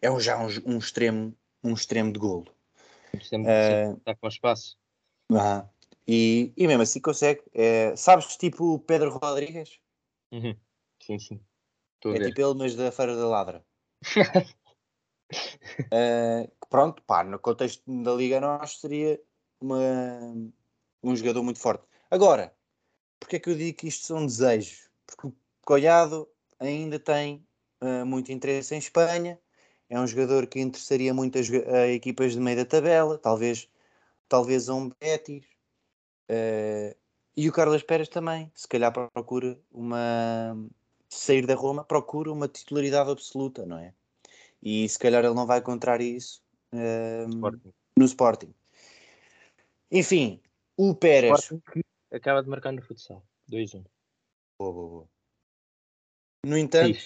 é 0.00 0.10
um, 0.10 0.20
já 0.20 0.38
um, 0.38 0.48
um, 0.66 0.78
extremo, 0.78 1.34
um 1.62 1.74
extremo 1.74 2.12
de 2.12 2.18
golo. 2.18 2.46
Sempre, 3.22 3.50
uh, 3.50 3.96
está 3.98 4.14
com 4.14 4.28
espaço. 4.28 4.78
Uh, 5.30 5.68
e, 6.12 6.52
e 6.56 6.66
mesmo 6.66 6.82
assim 6.82 7.00
consegue. 7.00 7.40
É, 7.54 7.94
sabes, 7.94 8.36
tipo 8.36 8.74
o 8.74 8.80
Pedro 8.80 9.16
Rodrigues? 9.16 9.78
Uhum. 10.32 10.56
Sim, 11.00 11.20
sim. 11.20 11.40
Estou 11.94 12.12
é 12.16 12.18
tipo 12.18 12.40
ele, 12.40 12.54
mas 12.54 12.74
da 12.74 12.90
Feira 12.90 13.14
da 13.14 13.28
Ladra. 13.28 13.64
uh, 15.32 16.66
pronto, 16.68 17.00
pá, 17.04 17.22
no 17.22 17.38
contexto 17.38 17.84
da 18.02 18.12
Liga 18.12 18.40
Nós 18.40 18.80
seria 18.80 19.22
uma, 19.60 19.78
um 21.00 21.14
jogador 21.14 21.44
muito 21.44 21.60
forte. 21.60 21.86
Agora, 22.10 22.52
porque 23.20 23.36
é 23.36 23.38
que 23.38 23.48
eu 23.48 23.54
digo 23.54 23.78
que 23.78 23.86
isto 23.86 24.04
são 24.04 24.26
desejos? 24.26 24.90
Porque 25.06 25.28
o 25.28 25.36
Collado 25.64 26.28
ainda 26.58 26.98
tem 26.98 27.46
uh, 27.80 28.04
muito 28.04 28.32
interesse 28.32 28.74
em 28.74 28.78
Espanha, 28.78 29.40
é 29.88 30.00
um 30.00 30.06
jogador 30.08 30.44
que 30.48 30.58
interessaria 30.58 31.14
muito 31.14 31.38
a, 31.38 31.42
a 31.76 31.86
equipas 31.86 32.32
de 32.32 32.40
meio 32.40 32.56
da 32.56 32.64
tabela, 32.64 33.16
talvez, 33.16 33.70
talvez 34.28 34.68
a 34.68 34.74
um 34.74 34.90
Betis. 35.00 35.46
Uh, 36.30 36.94
e 37.36 37.48
o 37.48 37.52
Carlos 37.52 37.82
Pérez 37.82 38.08
também, 38.08 38.52
se 38.54 38.68
calhar 38.68 38.92
procura 38.92 39.58
uma 39.72 40.56
sair 41.08 41.44
da 41.44 41.56
Roma, 41.56 41.82
procura 41.82 42.32
uma 42.32 42.46
titularidade 42.46 43.10
absoluta, 43.10 43.66
não 43.66 43.78
é? 43.78 43.92
E 44.62 44.88
se 44.88 44.98
calhar 44.98 45.24
ele 45.24 45.34
não 45.34 45.46
vai 45.46 45.58
encontrar 45.58 46.00
isso 46.00 46.40
uh, 46.72 47.28
Sporting. 47.28 47.72
no 47.96 48.04
Sporting. 48.04 48.54
Enfim, 49.90 50.40
o 50.76 50.94
Pérez. 50.94 51.40
Sporting 51.40 51.80
acaba 52.12 52.42
de 52.42 52.48
marcar 52.48 52.72
no 52.72 52.82
futsal. 52.82 53.24
2-1. 53.50 53.84
Boa, 54.58 54.72
boa, 54.72 54.88
boa. 54.88 55.08
No 56.46 56.56
entanto, 56.56 56.98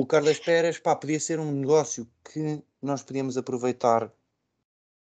o 0.00 0.06
Carlos 0.06 0.38
Pérez 0.38 0.78
pá, 0.78 0.94
podia 0.94 1.18
ser 1.18 1.40
um 1.40 1.50
negócio 1.50 2.08
que 2.22 2.62
nós 2.80 3.02
podíamos 3.02 3.36
aproveitar 3.36 4.12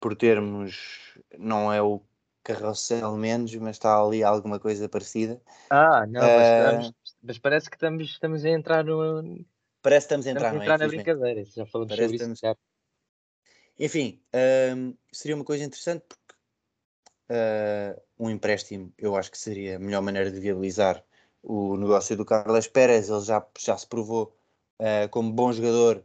por 0.00 0.16
termos, 0.16 1.18
não 1.38 1.72
é 1.72 1.82
o 1.82 2.00
carrossel 2.42 3.16
menos, 3.16 3.55
mas 3.57 3.76
está 3.76 4.00
ali 4.00 4.22
alguma 4.22 4.59
coisa 4.59 4.88
parecida. 4.88 5.40
Ah, 5.68 6.07
não, 6.07 6.20
mas, 6.20 6.48
uh, 6.48 6.64
estamos, 6.64 6.94
mas 7.22 7.38
parece 7.38 7.70
que 7.70 7.76
estamos, 7.76 8.09
estamos 8.09 8.44
a 8.44 8.50
entrar 8.50 8.85
no. 8.85 9.44
Parece 9.83 10.07
que 10.07 10.14
estamos 10.14 10.26
a 10.26 10.31
entrar, 10.31 10.46
estamos 10.46 10.61
a 10.61 10.64
entrar 10.64 10.81
é? 10.81 10.87
na 10.87 10.88
brincadeira, 10.88 11.44
já 11.44 11.66
falamos 11.66 11.94
parece 11.94 12.18
sobre 12.18 12.33
isso. 12.33 12.57
Enfim, 13.79 14.20
um, 14.76 14.94
seria 15.11 15.35
uma 15.35 15.44
coisa 15.44 15.64
interessante 15.64 16.05
porque 16.07 16.35
uh, 17.31 18.03
um 18.18 18.29
empréstimo 18.29 18.92
eu 18.98 19.16
acho 19.16 19.31
que 19.31 19.38
seria 19.38 19.76
a 19.76 19.79
melhor 19.79 20.03
maneira 20.03 20.31
de 20.31 20.38
viabilizar 20.38 21.03
o 21.42 21.76
negócio 21.76 22.14
do 22.16 22.24
Carlos 22.24 22.66
Pérez, 22.68 23.09
ele 23.09 23.20
já, 23.22 23.46
já 23.59 23.76
se 23.79 23.87
provou 23.87 24.37
uh, 24.79 25.09
como 25.11 25.33
bom 25.33 25.50
jogador, 25.50 26.05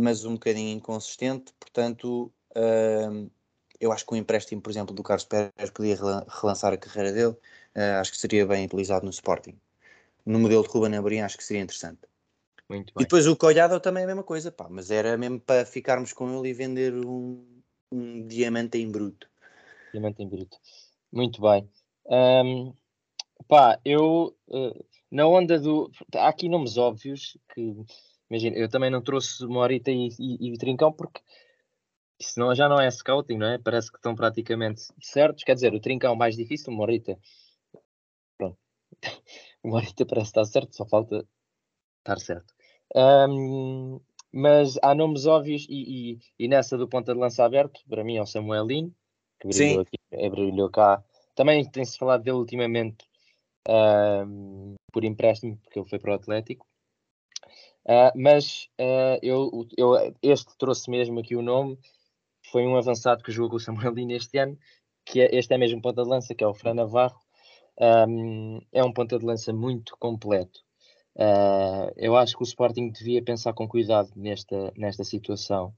mas 0.00 0.24
um 0.24 0.34
bocadinho 0.34 0.76
inconsistente, 0.76 1.52
portanto, 1.60 2.32
uh, 2.56 3.30
eu 3.82 3.92
acho 3.92 4.06
que 4.06 4.12
o 4.12 4.16
empréstimo, 4.16 4.62
por 4.62 4.70
exemplo, 4.70 4.94
do 4.94 5.02
Carlos 5.02 5.24
Pérez 5.24 5.70
podia 5.74 5.96
relançar 6.40 6.72
a 6.72 6.76
carreira 6.76 7.12
dele, 7.12 7.32
uh, 7.32 8.00
acho 8.00 8.12
que 8.12 8.16
seria 8.16 8.46
bem 8.46 8.64
utilizado 8.64 9.04
no 9.04 9.10
Sporting. 9.10 9.58
No 10.24 10.38
modelo 10.38 10.62
de 10.62 10.68
Ruben 10.68 10.94
Amorim 10.94 11.20
acho 11.20 11.36
que 11.36 11.44
seria 11.44 11.62
interessante. 11.62 12.00
Muito 12.68 12.94
bem. 12.94 13.02
E 13.02 13.04
depois 13.04 13.26
o 13.26 13.36
Colhado 13.36 13.78
também 13.80 14.02
é 14.02 14.04
a 14.04 14.06
mesma 14.06 14.22
coisa, 14.22 14.52
pá, 14.52 14.68
mas 14.70 14.90
era 14.90 15.18
mesmo 15.18 15.40
para 15.40 15.66
ficarmos 15.66 16.12
com 16.12 16.38
ele 16.38 16.50
e 16.50 16.52
vender 16.52 16.94
um, 16.94 17.44
um 17.90 18.26
diamante 18.26 18.78
em 18.78 18.88
bruto. 18.88 19.28
Diamante 19.92 20.22
em 20.22 20.28
bruto. 20.28 20.56
Muito 21.12 21.42
bem. 21.42 21.68
Um, 22.06 22.72
Pá, 23.48 23.78
eu 23.84 24.34
uh, 24.48 24.84
na 25.10 25.26
onda 25.26 25.58
do. 25.58 25.90
Há 26.14 26.28
aqui 26.28 26.48
nomes 26.48 26.76
óbvios 26.76 27.36
que. 27.54 27.76
Imagina, 28.30 28.56
eu 28.56 28.68
também 28.68 28.90
não 28.90 29.02
trouxe 29.02 29.44
Morita 29.44 29.90
e, 29.90 30.08
e, 30.18 30.54
e 30.54 30.56
Trincão 30.56 30.90
porque 30.90 31.20
isso 32.22 32.38
não, 32.38 32.54
já 32.54 32.68
não 32.68 32.80
é 32.80 32.90
scouting, 32.90 33.36
não 33.36 33.48
é? 33.48 33.58
Parece 33.58 33.90
que 33.90 33.98
estão 33.98 34.14
praticamente 34.14 34.82
certos. 35.00 35.44
Quer 35.44 35.54
dizer, 35.54 35.74
o 35.74 35.80
Trincão 35.80 36.14
mais 36.14 36.36
difícil, 36.36 36.72
o 36.72 36.76
Morita. 36.76 37.18
Pronto. 38.38 38.58
O 39.64 39.68
Morita 39.68 40.04
parece 40.04 40.30
estar 40.30 40.44
certo, 40.44 40.74
só 40.74 40.84
falta 40.84 41.24
estar 42.00 42.18
certo. 42.18 42.52
Um, 42.96 44.00
mas 44.32 44.76
há 44.82 44.92
nomes 44.92 45.24
óbvios 45.24 45.66
e, 45.68 46.14
e, 46.14 46.18
e, 46.36 46.48
nessa 46.48 46.76
do 46.76 46.88
ponta 46.88 47.14
de 47.14 47.20
lança 47.20 47.44
aberto, 47.44 47.80
para 47.88 48.02
mim 48.02 48.16
é 48.16 48.22
o 48.22 48.26
Samuelino, 48.26 48.92
que 49.38 49.46
brilhou, 49.46 49.82
aqui, 49.82 49.96
é, 50.10 50.28
brilhou 50.28 50.68
cá. 50.68 51.04
Também 51.36 51.64
tem-se 51.70 51.96
falado 51.96 52.24
dele 52.24 52.38
ultimamente 52.38 53.06
uh, 53.68 54.74
por 54.92 55.04
empréstimo, 55.04 55.56
porque 55.58 55.78
ele 55.78 55.88
foi 55.88 56.00
para 56.00 56.10
o 56.10 56.14
Atlético. 56.14 56.66
Uh, 57.84 58.12
mas 58.16 58.68
uh, 58.80 59.18
eu, 59.22 59.68
eu, 59.76 60.14
este 60.22 60.56
trouxe 60.58 60.90
mesmo 60.90 61.20
aqui 61.20 61.36
o 61.36 61.42
nome, 61.42 61.78
foi 62.52 62.66
um 62.66 62.76
avançado 62.76 63.24
que 63.24 63.32
jogou 63.32 63.50
com 63.50 63.56
o 63.56 63.60
Samuel 63.60 63.94
Lino 63.94 64.12
este 64.12 64.38
ano, 64.38 64.58
que 65.06 65.22
é, 65.22 65.34
este 65.34 65.54
é 65.54 65.58
mesmo 65.58 65.80
ponta 65.80 66.02
de 66.02 66.08
lança, 66.08 66.34
que 66.34 66.44
é 66.44 66.46
o 66.46 66.54
Fran 66.54 66.74
Navarro. 66.74 67.18
Um, 67.80 68.60
é 68.70 68.84
um 68.84 68.92
ponta 68.92 69.18
de 69.18 69.24
lança 69.24 69.52
muito 69.52 69.96
completo. 69.98 70.60
Uh, 71.16 71.90
eu 71.96 72.14
acho 72.14 72.36
que 72.36 72.42
o 72.42 72.44
Sporting 72.44 72.90
devia 72.90 73.22
pensar 73.22 73.54
com 73.54 73.66
cuidado 73.66 74.10
nesta, 74.14 74.72
nesta 74.76 75.02
situação. 75.02 75.74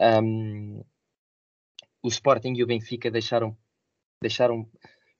Um, 0.00 0.82
o 2.02 2.08
Sporting 2.08 2.54
e 2.54 2.64
o 2.64 2.66
Benfica 2.66 3.10
deixaram, 3.10 3.56
deixaram 4.20 4.68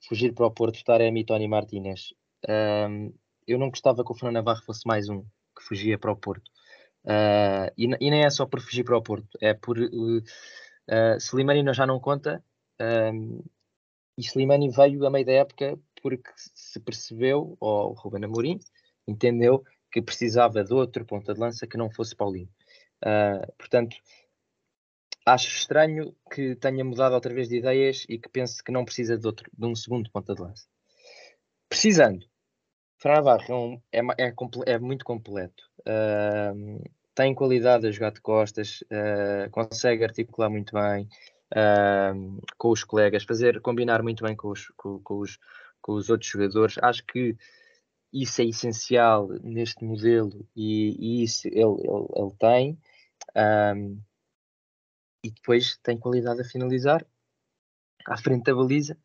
fugir 0.08 0.34
para 0.34 0.46
o 0.46 0.50
Porto 0.50 0.82
Taremi 0.84 1.20
e 1.20 1.24
Tony 1.24 1.46
Martinez. 1.46 2.12
Um, 2.48 3.12
eu 3.46 3.58
não 3.58 3.70
gostava 3.70 4.04
que 4.04 4.10
o 4.10 4.14
Fernando 4.14 4.44
Navarro 4.44 4.64
fosse 4.64 4.86
mais 4.86 5.08
um 5.08 5.22
que 5.56 5.62
fugia 5.62 5.98
para 5.98 6.12
o 6.12 6.16
Porto. 6.16 6.50
Uh, 7.04 7.70
e, 7.78 7.84
e, 7.84 8.10
nem 8.10 8.24
é 8.24 8.30
só 8.30 8.44
por 8.44 8.60
fugir 8.60 8.84
para 8.84 8.96
o 8.96 9.02
Porto, 9.02 9.38
é 9.40 9.54
por 9.54 9.78
uh, 9.78 10.22
uh, 10.90 11.16
Slimani 11.18 11.72
já 11.72 11.86
não 11.86 12.00
conta 12.00 12.42
e 14.16 14.22
Slimani 14.22 14.70
veio 14.70 15.06
a 15.06 15.10
meio 15.10 15.26
da 15.26 15.32
época 15.32 15.78
porque 16.02 16.30
se 16.36 16.80
percebeu, 16.80 17.56
ou 17.60 17.92
Ruben 17.92 18.24
Amorim 18.24 18.58
entendeu 19.06 19.64
que 19.90 20.00
precisava 20.00 20.62
de 20.64 20.72
outro 20.72 21.04
ponta 21.04 21.34
de 21.34 21.40
lança 21.40 21.66
que 21.66 21.76
não 21.76 21.90
fosse 21.90 22.14
Paulinho. 22.14 22.48
Uh, 23.04 23.52
portanto, 23.58 23.96
acho 25.26 25.48
estranho 25.48 26.14
que 26.32 26.54
tenha 26.56 26.84
mudado 26.84 27.14
outra 27.14 27.32
vez 27.34 27.48
de 27.48 27.56
ideias 27.56 28.06
e 28.08 28.18
que 28.18 28.28
pense 28.28 28.62
que 28.62 28.72
não 28.72 28.84
precisa 28.84 29.18
de, 29.18 29.26
outro, 29.26 29.50
de 29.52 29.66
um 29.66 29.74
segundo 29.74 30.10
ponta 30.10 30.34
de 30.34 30.42
lança. 30.42 30.66
Precisando, 31.68 32.26
Fran 32.98 33.14
Navarro 33.14 33.82
é, 33.92 34.02
um, 34.02 34.10
é, 34.18 34.26
é, 34.26 34.34
é, 34.66 34.78
muito 34.78 35.04
completo. 35.04 35.62
Uh, 35.80 36.82
tem 37.14 37.34
qualidade 37.34 37.86
a 37.86 37.90
jogar 37.90 38.12
de 38.12 38.20
costas, 38.20 38.82
uh, 38.82 39.50
consegue 39.50 40.04
articular 40.04 40.48
muito 40.48 40.74
bem 40.74 41.08
uh, 41.52 42.42
com 42.56 42.70
os 42.70 42.84
colegas, 42.84 43.24
fazer 43.24 43.60
combinar 43.60 44.02
muito 44.02 44.24
bem 44.24 44.36
com 44.36 44.48
os, 44.50 44.68
com, 44.76 45.00
com, 45.00 45.18
os, 45.18 45.38
com 45.80 45.92
os 45.92 46.08
outros 46.08 46.30
jogadores. 46.30 46.76
Acho 46.80 47.04
que 47.04 47.36
isso 48.12 48.42
é 48.42 48.44
essencial 48.46 49.28
neste 49.42 49.84
modelo 49.84 50.46
e, 50.56 50.96
e 50.98 51.24
isso 51.24 51.46
ele, 51.48 51.58
ele, 51.58 52.06
ele 52.16 52.32
tem. 52.38 52.78
Um, 53.36 54.00
e 55.24 55.30
depois 55.30 55.76
tem 55.82 55.98
qualidade 55.98 56.40
a 56.40 56.44
finalizar 56.44 57.06
à 58.06 58.16
frente 58.16 58.44
da 58.44 58.54
baliza, 58.54 58.96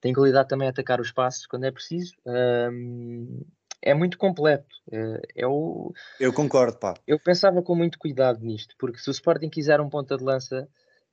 tem 0.00 0.12
qualidade 0.12 0.48
também 0.48 0.68
a 0.68 0.70
atacar 0.70 1.00
os 1.00 1.10
passos 1.10 1.46
quando 1.46 1.64
é 1.64 1.72
preciso. 1.72 2.14
Um, 2.24 3.44
é 3.82 3.94
muito 3.94 4.18
completo. 4.18 4.74
É, 4.90 5.42
é, 5.42 5.46
o... 5.46 5.92
Eu 6.18 6.32
concordo, 6.32 6.78
pá. 6.78 6.94
Eu 7.06 7.18
pensava 7.18 7.62
com 7.62 7.74
muito 7.74 7.98
cuidado 7.98 8.40
nisto, 8.40 8.74
porque 8.78 8.98
se 8.98 9.08
o 9.08 9.12
Sporting 9.12 9.48
quiser 9.48 9.80
um 9.80 9.88
ponta 9.88 10.16
de 10.16 10.24
lança, 10.24 10.68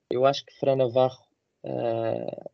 eu 0.10 0.26
acho 0.26 0.46
que 0.46 0.58
Fran 0.60 0.76
Navarro, 0.76 1.24
uh, 1.64 2.50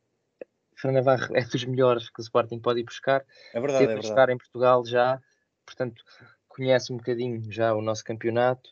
Fran 0.77 0.91
Navarro 0.91 1.29
é 1.35 1.43
dos 1.43 1.63
melhores 1.65 2.09
que 2.09 2.19
o 2.19 2.23
Sporting 2.23 2.59
pode 2.59 2.81
ir 2.81 2.83
buscar. 2.83 3.25
É 3.53 3.59
verdade, 3.59 3.85
Teve 3.85 3.93
é 3.93 4.01
buscar 4.01 4.29
em 4.29 4.37
Portugal 4.37 4.85
já, 4.85 5.21
portanto, 5.65 6.03
conhece 6.47 6.91
um 6.91 6.97
bocadinho 6.97 7.41
já 7.51 7.73
o 7.73 7.81
nosso 7.81 8.03
campeonato. 8.03 8.69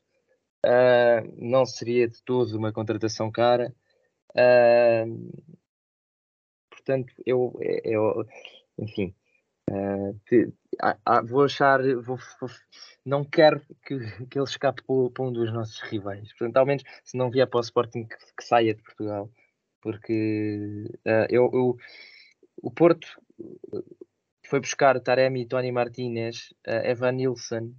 Uh, 0.65 1.23
não 1.37 1.65
seria 1.65 2.07
de 2.07 2.21
todo 2.23 2.57
uma 2.57 2.73
contratação 2.73 3.31
cara. 3.31 3.73
Uh, 4.31 5.41
portanto, 6.69 7.13
eu, 7.25 7.57
eu 7.85 8.25
enfim, 8.77 9.15
Uh, 9.69 10.19
te, 10.25 10.51
vou 11.25 11.43
achar, 11.43 11.81
vou, 12.01 12.17
vou, 12.39 12.49
não 13.05 13.23
quero 13.23 13.61
que, 13.85 13.97
que 14.27 14.39
ele 14.39 14.45
escape 14.45 14.81
para, 14.83 15.23
um 15.25 15.31
dos 15.31 15.51
nossos 15.51 15.79
rivais. 15.81 16.29
Portanto, 16.33 16.57
ao 16.57 16.65
menos 16.65 16.83
se 17.03 17.17
não 17.17 17.29
vier 17.29 17.47
para 17.47 17.59
o 17.59 17.61
Sporting 17.61 18.05
que, 18.05 18.15
que 18.15 18.43
saia 18.43 18.73
de 18.73 18.81
Portugal, 18.81 19.29
porque 19.81 20.85
uh, 21.05 21.27
eu, 21.29 21.49
eu, 21.53 21.77
o 22.61 22.71
Porto 22.71 23.07
foi 24.45 24.59
buscar 24.59 24.99
Taremi, 24.99 25.45
Tony 25.45 25.71
Martinez, 25.71 26.53
uh, 26.67 26.85
Evan 26.85 27.13
Nilsson, 27.13 27.73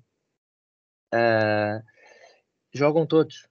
jogam 2.73 3.07
todos. 3.07 3.49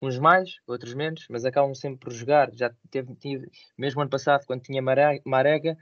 Uns 0.00 0.18
mais, 0.18 0.56
outros 0.66 0.92
menos, 0.92 1.26
mas 1.30 1.46
acabam 1.46 1.74
sempre 1.74 2.00
por 2.00 2.12
jogar. 2.12 2.52
Já 2.52 2.70
teve, 2.90 3.14
tive, 3.16 3.50
mesmo 3.76 4.02
ano 4.02 4.10
passado, 4.10 4.44
quando 4.46 4.62
tinha 4.62 4.82
Marega, 4.82 5.78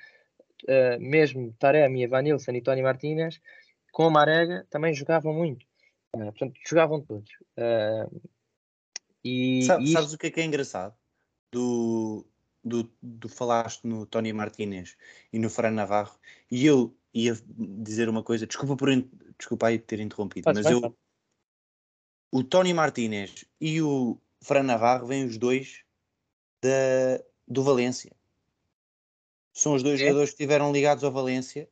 uh, 0.64 1.00
mesmo 1.00 1.54
Taremi, 1.58 2.02
Evanilson 2.02 2.52
e 2.52 2.62
Tony 2.62 2.82
Martinez, 2.82 3.40
com 3.92 4.06
a 4.06 4.10
Marega 4.10 4.66
também 4.70 4.94
jogavam 4.94 5.32
muito. 5.32 5.64
Uh, 6.14 6.24
portanto, 6.26 6.54
jogavam 6.66 7.00
todos. 7.00 7.30
Uh, 7.56 8.20
e, 9.24 9.62
Sabe, 9.64 9.84
e 9.84 9.92
Sabes 9.92 10.12
o 10.12 10.18
que 10.18 10.26
é 10.26 10.30
que 10.30 10.40
é 10.40 10.44
engraçado? 10.44 10.94
Do, 11.52 12.26
do, 12.64 12.90
do 13.02 13.28
falaste 13.28 13.86
no 13.86 14.06
Tony 14.06 14.32
Martinez 14.32 14.96
e 15.32 15.38
no 15.38 15.50
Fran 15.50 15.70
Navarro, 15.70 16.18
e 16.50 16.64
eu 16.64 16.96
ia 17.12 17.36
dizer 17.54 18.08
uma 18.08 18.22
coisa, 18.22 18.46
desculpa 18.46 18.74
por 18.74 18.88
desculpa 19.38 19.66
aí 19.66 19.78
ter 19.78 20.00
interrompido, 20.00 20.44
mas 20.46 20.64
bem, 20.64 20.72
eu 20.72 20.96
o 22.32 22.42
Tony 22.42 22.72
Martinez 22.72 23.44
e 23.60 23.82
o 23.82 24.18
Fran 24.40 24.62
Navarro 24.62 25.06
vêm 25.06 25.26
os 25.26 25.36
dois 25.36 25.84
da, 26.62 27.22
do 27.46 27.62
Valência. 27.62 28.10
São 29.52 29.74
os 29.74 29.82
dois 29.82 30.00
é. 30.00 30.04
jogadores 30.04 30.30
que 30.30 30.34
estiveram 30.34 30.72
ligados 30.72 31.04
ao 31.04 31.12
Valência 31.12 31.68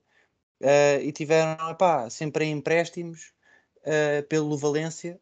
uh, 0.61 1.01
e 1.03 1.13
tiveram 1.13 1.71
epá, 1.71 2.11
sempre 2.11 2.45
em 2.45 2.53
empréstimos 2.53 3.33
uh, 3.79 4.27
pelo 4.29 4.57
Valência. 4.57 5.21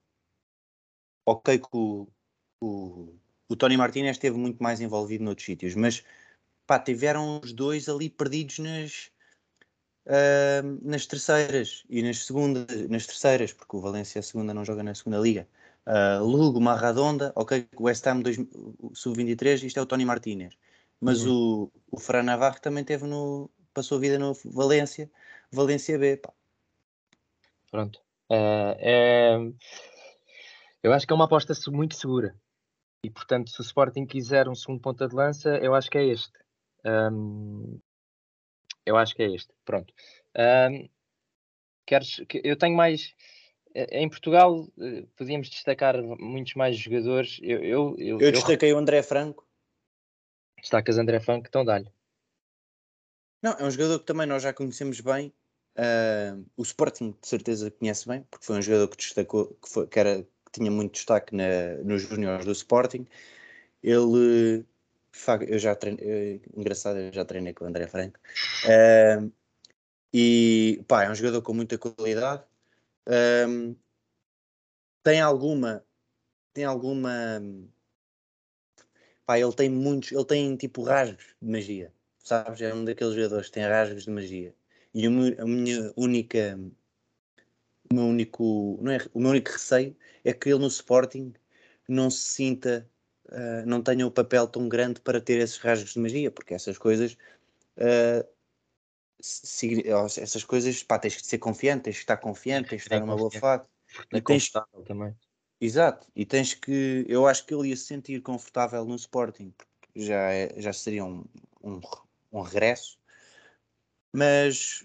Ok, 1.26 1.58
que 1.58 1.68
o, 1.72 2.08
o, 2.60 3.14
o 3.48 3.56
Tony 3.56 3.76
Martinez 3.76 4.16
esteve 4.16 4.36
muito 4.36 4.62
mais 4.62 4.80
envolvido 4.80 5.24
noutros 5.24 5.46
sítios, 5.46 5.74
mas 5.74 6.02
pá, 6.66 6.78
tiveram 6.78 7.40
os 7.42 7.52
dois 7.52 7.88
ali 7.88 8.10
perdidos 8.10 8.58
nas, 8.58 9.10
uh, 10.06 10.78
nas 10.82 11.06
terceiras 11.06 11.84
e 11.88 12.02
nas 12.02 12.24
segundas, 12.24 12.66
nas 12.88 13.06
terceiras, 13.06 13.52
porque 13.52 13.76
o 13.76 13.80
Valência 13.80 14.18
a 14.18 14.22
segunda 14.22 14.52
não 14.52 14.64
joga 14.64 14.82
na 14.82 14.94
segunda 14.94 15.18
liga. 15.18 15.46
Uh, 15.86 16.22
Lugo, 16.24 16.60
Marradonda, 16.60 17.32
ok, 17.34 17.66
o 17.76 17.84
West 17.84 18.06
Ham 18.06 18.22
sub-23, 18.92 19.62
isto 19.64 19.78
é 19.78 19.82
o 19.82 19.86
Tony 19.86 20.04
Martinez. 20.04 20.54
Mas 21.00 21.24
uhum. 21.24 21.70
o, 21.90 21.96
o 21.96 22.00
Fran 22.00 22.22
Navarro 22.22 22.60
também 22.60 22.84
teve 22.84 23.06
no. 23.06 23.50
passou 23.72 23.98
a 23.98 24.00
vida 24.00 24.18
no 24.18 24.32
Valência, 24.44 25.10
Valência 25.52 25.98
B. 25.98 26.16
Pá. 26.16 26.32
Pronto. 27.70 28.00
Uh, 28.30 28.74
é, 28.78 29.36
eu 30.82 30.92
acho 30.92 31.06
que 31.06 31.12
é 31.12 31.16
uma 31.16 31.24
aposta 31.24 31.54
muito 31.70 31.96
segura. 31.96 32.34
E 33.04 33.10
portanto, 33.10 33.50
se 33.50 33.60
o 33.60 33.62
Sporting 33.62 34.06
quiser 34.06 34.48
um 34.48 34.54
segundo 34.54 34.80
ponta 34.80 35.06
de 35.06 35.14
lança, 35.14 35.50
eu 35.58 35.74
acho 35.74 35.90
que 35.90 35.98
é 35.98 36.06
este. 36.06 36.32
Um, 36.84 37.78
eu 38.84 38.96
acho 38.96 39.14
que 39.14 39.22
é 39.22 39.34
este. 39.34 39.52
Pronto. 39.64 39.92
Um, 40.36 40.88
queres, 41.86 42.20
eu 42.42 42.56
tenho 42.56 42.76
mais. 42.76 43.14
Eh, 43.74 44.00
em 44.00 44.08
Portugal 44.08 44.66
eh, 44.80 45.04
podíamos 45.16 45.48
destacar 45.48 46.02
muitos 46.02 46.54
mais 46.54 46.76
jogadores. 46.76 47.38
Eu, 47.42 47.62
eu, 47.62 47.96
eu, 47.98 48.20
eu 48.20 48.32
destaquei 48.32 48.72
eu... 48.72 48.76
o 48.76 48.78
André 48.78 49.02
Franco. 49.02 49.47
Destacas 50.60 50.98
André 50.98 51.20
Funk, 51.20 51.48
então 51.48 51.64
dá-lhe. 51.64 51.90
Não, 53.42 53.52
é 53.52 53.64
um 53.64 53.70
jogador 53.70 54.00
que 54.00 54.06
também 54.06 54.26
nós 54.26 54.42
já 54.42 54.52
conhecemos 54.52 55.00
bem. 55.00 55.32
Uh, 55.76 56.44
o 56.56 56.62
Sporting 56.62 57.14
de 57.20 57.28
certeza 57.28 57.70
conhece 57.70 58.08
bem, 58.08 58.24
porque 58.30 58.44
foi 58.44 58.56
um 58.56 58.62
jogador 58.62 58.88
que 58.88 58.96
destacou, 58.96 59.56
que, 59.62 59.68
foi, 59.68 59.86
que, 59.86 59.98
era, 59.98 60.22
que 60.22 60.52
tinha 60.52 60.70
muito 60.70 60.94
destaque 60.94 61.36
na, 61.36 61.76
nos 61.84 62.02
juniores 62.02 62.44
do 62.44 62.52
Sporting. 62.52 63.06
Ele, 63.82 64.66
eu 65.46 65.58
já 65.58 65.76
treinei, 65.76 66.42
engraçado, 66.56 66.98
eu 66.98 67.12
já 67.12 67.24
treinei 67.24 67.54
com 67.54 67.64
o 67.64 67.68
André 67.68 67.86
Franco. 67.86 68.18
Uh, 68.64 69.32
e 70.12 70.82
pá, 70.88 71.04
é 71.04 71.10
um 71.10 71.14
jogador 71.14 71.42
com 71.42 71.54
muita 71.54 71.78
qualidade. 71.78 72.42
Um, 73.06 73.76
tem 75.02 75.20
alguma, 75.20 75.84
tem 76.52 76.64
alguma 76.64 77.40
pá, 79.28 79.38
ele 79.38 79.52
tem 79.52 79.68
muitos, 79.68 80.10
ele 80.10 80.24
tem 80.24 80.56
tipo 80.56 80.82
rasgos 80.82 81.36
de 81.42 81.50
magia, 81.50 81.92
sabes? 82.18 82.62
É 82.62 82.72
um 82.72 82.82
daqueles 82.82 83.14
jogadores 83.14 83.48
que 83.48 83.52
tem 83.52 83.62
rasgos 83.64 84.04
de 84.04 84.10
magia. 84.10 84.54
E 84.94 85.06
a 85.06 85.10
minha 85.10 85.92
única, 85.98 86.58
o 87.90 87.94
meu 87.94 88.04
único, 88.04 88.78
não 88.80 88.90
é, 88.90 88.98
o 89.12 89.20
meu 89.20 89.32
único 89.32 89.50
receio 89.50 89.94
é 90.24 90.32
que 90.32 90.48
ele 90.48 90.60
no 90.60 90.66
Sporting 90.66 91.34
não 91.86 92.08
se 92.08 92.22
sinta, 92.22 92.88
uh, 93.26 93.66
não 93.66 93.82
tenha 93.82 94.06
o 94.06 94.08
um 94.08 94.10
papel 94.10 94.48
tão 94.48 94.66
grande 94.66 94.98
para 95.02 95.20
ter 95.20 95.38
esses 95.40 95.58
rasgos 95.58 95.92
de 95.92 95.98
magia, 95.98 96.30
porque 96.30 96.54
essas 96.54 96.78
coisas. 96.78 97.12
Uh, 97.76 98.26
se, 99.20 99.84
essas 99.90 100.44
coisas, 100.44 100.82
pá, 100.82 100.98
tens 100.98 101.16
que 101.16 101.26
ser 101.26 101.38
confiante, 101.38 101.82
tens 101.82 101.96
que 101.96 102.02
estar 102.02 102.16
confiante, 102.16 102.70
tens 102.70 102.82
que 102.82 102.86
estar 102.86 103.00
numa 103.00 103.16
boa 103.16 103.30
fase. 103.30 103.64
Tens, 104.24 104.50
também. 104.86 105.14
Exato, 105.60 106.06
e 106.14 106.24
tens 106.24 106.54
que. 106.54 107.04
Eu 107.08 107.26
acho 107.26 107.44
que 107.44 107.52
ele 107.52 107.70
ia 107.70 107.76
se 107.76 107.84
sentir 107.84 108.22
confortável 108.22 108.84
no 108.84 108.94
Sporting, 108.94 109.52
porque 109.56 110.04
já, 110.06 110.30
é, 110.32 110.54
já 110.60 110.72
seria 110.72 111.04
um, 111.04 111.24
um, 111.62 111.80
um 112.32 112.40
regresso, 112.42 112.96
mas, 114.12 114.84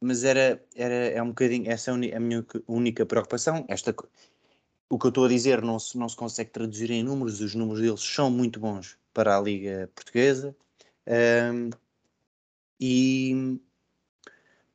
mas 0.00 0.24
era, 0.24 0.62
era 0.74 0.94
é 0.94 1.22
um 1.22 1.28
bocadinho. 1.28 1.70
Essa 1.70 1.90
é 1.90 2.14
a 2.16 2.20
minha 2.20 2.44
única 2.68 3.06
preocupação. 3.06 3.64
Esta, 3.68 3.94
o 4.90 4.98
que 4.98 5.06
eu 5.06 5.08
estou 5.08 5.24
a 5.24 5.28
dizer 5.28 5.62
não 5.62 5.78
se, 5.78 5.96
não 5.98 6.08
se 6.08 6.16
consegue 6.16 6.50
traduzir 6.50 6.90
em 6.90 7.02
números, 7.02 7.40
os 7.40 7.54
números 7.54 7.80
deles 7.82 8.02
são 8.02 8.30
muito 8.30 8.60
bons 8.60 8.98
para 9.14 9.36
a 9.36 9.40
Liga 9.40 9.90
Portuguesa 9.94 10.54
um, 11.06 11.70
e 12.80 13.58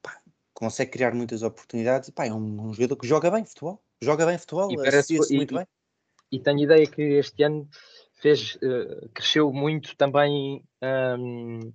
pá, 0.02 0.22
consegue 0.54 0.92
criar 0.92 1.14
muitas 1.14 1.44
oportunidades. 1.44 2.10
Pá, 2.10 2.26
é 2.26 2.34
um, 2.34 2.70
um 2.70 2.74
jogador 2.74 2.96
que 2.98 3.08
joga 3.08 3.30
bem 3.32 3.46
futebol 3.46 3.82
joga 4.02 4.26
bem 4.26 4.38
futebol, 4.38 4.70
associa-se 4.82 5.36
muito 5.36 5.54
e, 5.54 5.58
bem. 5.58 5.68
E 6.32 6.40
tenho 6.40 6.60
ideia 6.60 6.88
que 6.88 7.02
este 7.02 7.44
ano 7.44 7.68
fez, 8.22 8.56
uh, 8.56 9.10
cresceu 9.14 9.52
muito 9.52 9.96
também 9.96 10.64
um, 11.20 11.74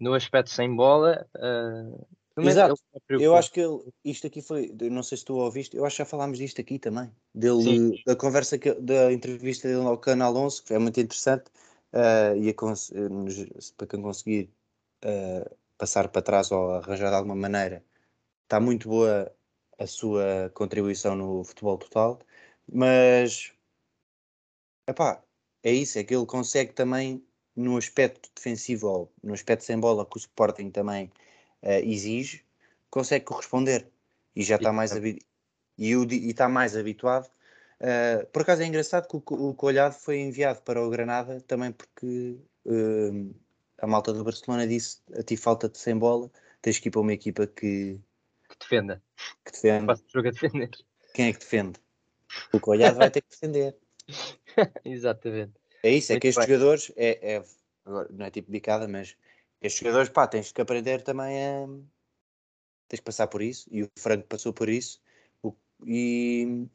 no 0.00 0.14
aspecto 0.14 0.50
sem 0.50 0.74
bola. 0.74 1.26
Uh, 1.36 2.06
Exato, 2.38 2.74
eu 3.10 3.36
acho 3.36 3.52
que 3.52 3.60
ele, 3.60 3.78
isto 4.02 4.26
aqui 4.26 4.40
foi, 4.40 4.74
não 4.90 5.02
sei 5.02 5.18
se 5.18 5.24
tu 5.24 5.34
ouviste, 5.34 5.76
eu 5.76 5.84
acho 5.84 5.96
que 5.96 6.02
já 6.02 6.06
falámos 6.06 6.38
disto 6.38 6.62
aqui 6.62 6.78
também, 6.78 7.10
dele, 7.34 7.62
Sim. 7.62 8.02
da 8.06 8.16
conversa, 8.16 8.56
que, 8.56 8.72
da 8.72 9.12
entrevista 9.12 9.68
dele 9.68 9.86
ao 9.86 9.98
Canal 9.98 10.34
11, 10.34 10.62
que 10.62 10.72
é 10.72 10.78
muito 10.78 10.98
interessante, 10.98 11.50
uh, 11.92 12.34
e 12.34 12.54
para 13.76 13.86
quem 13.86 14.00
conseguir 14.00 14.50
passar 15.76 16.08
para 16.08 16.22
trás 16.22 16.50
ou 16.50 16.70
arranjar 16.70 17.10
de 17.10 17.16
alguma 17.16 17.34
maneira, 17.34 17.84
está 18.44 18.58
muito 18.58 18.88
boa 18.88 19.30
a 19.82 19.86
sua 19.86 20.50
contribuição 20.54 21.16
no 21.16 21.44
futebol 21.44 21.78
total, 21.78 22.20
mas 22.72 23.52
epá, 24.86 25.22
é 25.62 25.72
isso, 25.72 25.98
é 25.98 26.04
que 26.04 26.14
ele 26.14 26.26
consegue 26.26 26.72
também 26.72 27.24
no 27.54 27.76
aspecto 27.76 28.30
defensivo 28.34 28.88
ou 28.88 29.12
no 29.22 29.34
aspecto 29.34 29.64
sem 29.64 29.78
bola 29.78 30.06
que 30.06 30.16
o 30.16 30.18
Sporting 30.18 30.70
também 30.70 31.06
uh, 31.62 31.82
exige, 31.84 32.44
consegue 32.90 33.24
corresponder 33.24 33.88
e 34.34 34.42
já 34.42 34.56
está 34.56 34.72
mais, 34.72 34.92
habi 34.92 35.18
e, 35.78 35.96
o, 35.96 36.04
e 36.10 36.30
está 36.30 36.48
mais 36.48 36.76
habituado. 36.76 37.30
Uh, 37.80 38.26
por 38.28 38.42
acaso 38.42 38.62
é 38.62 38.66
engraçado 38.66 39.08
que 39.08 39.16
o, 39.16 39.50
o 39.50 39.54
Colhado 39.54 39.94
foi 39.94 40.20
enviado 40.20 40.62
para 40.62 40.80
o 40.82 40.88
Granada 40.88 41.40
também 41.42 41.72
porque 41.72 42.38
uh, 42.66 43.34
a 43.78 43.86
malta 43.86 44.12
do 44.12 44.24
Barcelona 44.24 44.66
disse 44.66 45.00
a 45.18 45.22
ti 45.22 45.36
falta-te 45.36 45.78
sem 45.78 45.96
bola, 45.98 46.30
tens 46.62 46.78
que 46.78 46.88
ir 46.88 46.90
para 46.92 47.00
uma 47.00 47.12
equipa 47.12 47.46
que 47.46 48.00
defenda. 48.62 49.02
Que 49.44 49.52
defende. 49.52 49.86
Faça 49.86 50.04
jogo 50.08 50.28
a 50.28 50.30
defender. 50.30 50.70
Quem 51.14 51.28
é 51.28 51.32
que 51.32 51.40
defende? 51.40 51.78
O 52.52 52.60
Colhado 52.60 52.96
vai 52.96 53.10
ter 53.10 53.20
que 53.20 53.30
defender. 53.30 53.76
Exatamente. 54.84 55.52
É 55.82 55.90
isso, 55.90 56.12
é 56.12 56.14
Muito 56.14 56.22
que 56.22 56.28
estes 56.28 56.46
bem. 56.46 56.54
jogadores, 56.54 56.92
é, 56.96 57.34
é, 57.36 57.44
não 57.84 58.24
é 58.24 58.30
tipo 58.30 58.50
bicada, 58.50 58.86
mas 58.86 59.16
estes 59.60 59.80
jogadores, 59.80 60.08
pá, 60.08 60.26
tens 60.26 60.52
que 60.52 60.60
aprender 60.60 61.02
também 61.02 61.44
a. 61.44 61.66
Tens 62.88 63.00
que 63.00 63.04
passar 63.04 63.26
por 63.26 63.42
isso, 63.42 63.68
e 63.70 63.82
o 63.82 63.90
Franco 63.98 64.26
passou 64.28 64.52
por 64.52 64.68
isso, 64.68 65.00
o, 65.42 65.54
e 65.86 66.68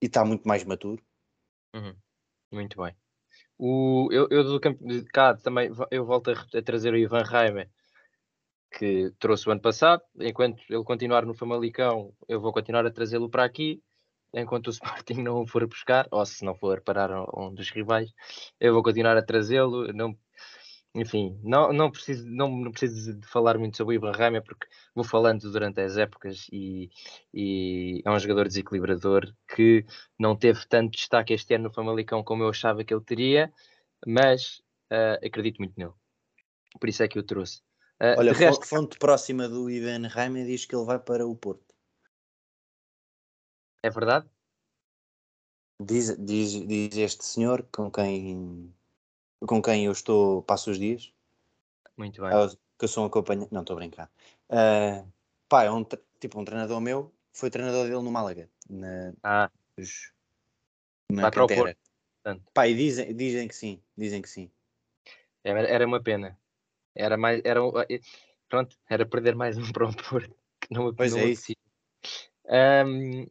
está 0.00 0.24
muito 0.24 0.46
mais 0.46 0.62
maturo. 0.64 1.02
Uhum. 1.74 1.94
Muito 2.52 2.80
bem. 2.82 2.94
O, 3.56 4.08
eu, 4.12 4.28
eu 4.30 4.44
do 4.44 4.60
campo 4.60 4.86
de 4.86 5.04
cá 5.04 5.34
também 5.34 5.70
eu 5.90 6.04
volto 6.04 6.30
a, 6.30 6.58
a 6.58 6.62
trazer 6.62 6.92
o 6.92 6.96
Ivan 6.96 7.22
Reimer, 7.22 7.68
que 8.70 9.12
trouxe 9.18 9.48
o 9.48 9.52
ano 9.52 9.60
passado. 9.60 10.02
Enquanto 10.20 10.62
ele 10.68 10.84
continuar 10.84 11.24
no 11.26 11.34
Famalicão, 11.34 12.12
eu 12.28 12.40
vou 12.40 12.52
continuar 12.52 12.86
a 12.86 12.90
trazê-lo 12.90 13.28
para 13.30 13.44
aqui 13.44 13.82
enquanto 14.32 14.68
o 14.68 14.70
Sporting 15.12 15.22
não 15.22 15.42
o 15.42 15.46
for 15.46 15.66
buscar, 15.66 16.06
ou 16.10 16.24
se 16.26 16.44
não 16.44 16.54
for 16.54 16.80
parar 16.80 17.10
um 17.36 17.54
dos 17.54 17.70
rivais, 17.70 18.12
eu 18.60 18.72
vou 18.74 18.82
continuar 18.82 19.16
a 19.16 19.22
trazê-lo. 19.22 19.92
Não, 19.92 20.16
enfim, 20.94 21.38
não, 21.42 21.72
não, 21.72 21.90
preciso, 21.90 22.26
não, 22.28 22.48
não 22.48 22.70
preciso 22.72 23.14
de 23.14 23.26
falar 23.26 23.58
muito 23.58 23.76
sobre 23.76 23.96
o 23.96 23.98
Ibrahim, 23.98 24.42
porque 24.42 24.66
vou 24.94 25.04
falando 25.04 25.50
durante 25.50 25.80
as 25.80 25.96
épocas 25.96 26.46
e, 26.52 26.90
e, 27.32 28.02
é 28.04 28.10
um 28.10 28.18
jogador 28.18 28.48
desequilibrador 28.48 29.32
que 29.54 29.84
não 30.18 30.36
teve 30.36 30.66
tanto 30.68 30.92
destaque 30.92 31.34
este 31.34 31.54
ano 31.54 31.64
no 31.64 31.72
Famalicão 31.72 32.22
como 32.24 32.42
eu 32.42 32.48
achava 32.50 32.84
que 32.84 32.92
ele 32.92 33.04
teria, 33.04 33.52
mas 34.06 34.60
uh, 34.92 35.24
acredito 35.24 35.58
muito 35.58 35.74
nele. 35.76 35.92
Por 36.80 36.88
isso 36.88 37.02
é 37.02 37.08
que 37.08 37.18
eu 37.18 37.22
trouxe. 37.22 37.62
Uh, 38.00 38.14
Olha, 38.18 38.32
resto... 38.32 38.64
fonte 38.64 38.98
próxima 38.98 39.48
do 39.48 39.68
Ivan 39.68 40.06
Raime 40.06 40.46
diz 40.46 40.64
que 40.64 40.74
ele 40.74 40.84
vai 40.84 40.98
para 40.98 41.26
o 41.26 41.34
Porto. 41.34 41.74
É 43.82 43.90
verdade? 43.90 44.28
Diz, 45.80 46.16
diz, 46.16 46.52
diz 46.66 46.96
este 46.96 47.24
senhor 47.24 47.66
com 47.72 47.90
quem, 47.90 48.72
com 49.40 49.62
quem 49.62 49.86
eu 49.86 49.92
estou, 49.92 50.42
passo 50.42 50.70
os 50.70 50.78
dias. 50.78 51.12
Muito 51.96 52.20
bem. 52.20 52.30
que 52.78 52.84
eu 52.84 52.88
sou 52.88 53.02
um 53.02 53.06
acompanhante. 53.06 53.52
Não, 53.52 53.62
estou 53.62 53.74
a 53.74 53.78
brincar. 53.78 54.10
Uh, 54.48 55.06
pá, 55.48 55.64
é 55.64 55.70
um, 55.70 55.84
tipo 56.20 56.40
um 56.40 56.44
treinador 56.44 56.80
meu, 56.80 57.12
foi 57.32 57.50
treinador 57.50 57.84
dele 57.84 58.02
no 58.02 58.10
Málaga. 58.10 58.48
Na, 58.68 59.12
ah. 59.22 59.50
Dos, 59.76 60.12
na 61.10 61.22
Vai 61.22 61.30
cantera. 61.30 61.76
Pá, 62.52 62.68
e 62.68 62.74
dizem, 62.74 63.14
dizem 63.14 63.48
que 63.48 63.54
sim, 63.54 63.80
dizem 63.96 64.20
que 64.20 64.28
sim. 64.28 64.50
Era, 65.42 65.66
era 65.66 65.86
uma 65.86 66.02
pena. 66.02 66.38
Era 66.98 67.16
mais. 67.16 67.40
Era, 67.44 67.60
pronto, 68.48 68.76
era 68.90 69.06
perder 69.06 69.34
mais 69.34 69.56
um 69.56 69.72
para 69.72 69.88
o 69.88 69.94
Porto. 69.94 70.34
Não, 70.70 70.92
pois 70.92 71.14
não 71.14 71.20
é 71.20 71.28
isso. 71.28 71.54
Um, 72.44 73.26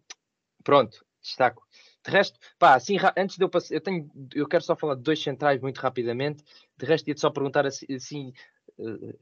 Pronto, 0.68 1.06
destaco. 1.22 1.66
De 2.04 2.12
resto, 2.12 2.38
pá, 2.60 2.76
assim, 2.76 2.98
antes 3.16 3.38
de 3.38 3.44
eu 3.46 3.48
passar, 3.48 3.74
eu, 3.74 3.80
tenho, 3.80 4.12
eu 4.36 4.46
quero 4.46 4.62
só 4.62 4.76
falar 4.76 4.96
de 4.96 5.02
dois 5.02 5.24
centrais 5.24 5.62
muito 5.62 5.78
rapidamente. 5.78 6.44
De 6.78 6.86
resto, 6.86 7.08
ia-te 7.08 7.22
só 7.22 7.30
perguntar 7.30 7.66
assim, 7.66 7.86
assim 7.90 8.34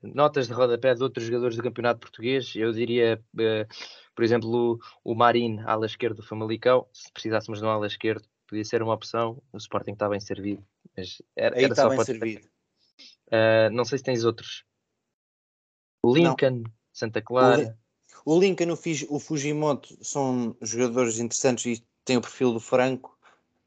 notas 0.01 0.47
de 0.47 0.53
rodapé 0.53 0.95
de 0.95 1.03
outros 1.03 1.25
jogadores 1.25 1.55
do 1.55 1.61
campeonato 1.61 1.99
português. 1.99 2.51
Eu 2.55 2.71
diria, 2.71 3.23
uh, 3.35 3.75
por 4.15 4.23
exemplo, 4.23 4.79
o, 5.03 5.11
o 5.11 5.13
Marin, 5.13 5.59
ala 5.67 5.85
esquerda 5.85 6.15
do 6.15 6.25
Famalicão. 6.25 6.87
Se 6.91 7.11
precisássemos 7.11 7.59
de 7.59 7.65
um 7.65 7.69
ala 7.69 7.85
esquerdo, 7.85 8.27
podia 8.47 8.65
ser 8.65 8.81
uma 8.81 8.95
opção. 8.95 9.39
O 9.53 9.57
Sporting 9.57 9.93
está 9.93 10.09
bem 10.09 10.19
servido. 10.19 10.65
Mas 10.97 11.21
era, 11.35 11.55
Aí 11.55 11.65
era 11.65 11.73
está 11.73 11.87
bem 11.87 12.03
servido. 12.03 12.47
Uh, 13.27 13.69
não 13.71 13.85
sei 13.85 13.97
se 13.97 14.03
tens 14.03 14.23
outros. 14.23 14.63
Lincoln, 16.05 16.61
não. 16.63 16.71
Santa 16.93 17.21
Clara. 17.21 17.77
O 18.25 18.39
Lincoln 18.39 18.69
e 18.85 19.05
o 19.09 19.19
Fujimoto 19.19 19.97
são 20.03 20.55
jogadores 20.61 21.19
interessantes 21.19 21.65
e 21.65 21.85
têm 22.03 22.17
o 22.17 22.21
perfil 22.21 22.53
do 22.53 22.59
Franco, 22.59 23.17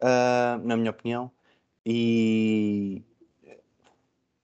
uh, 0.01 0.59
na 0.65 0.77
minha 0.77 0.91
opinião. 0.91 1.31
E 1.85 3.03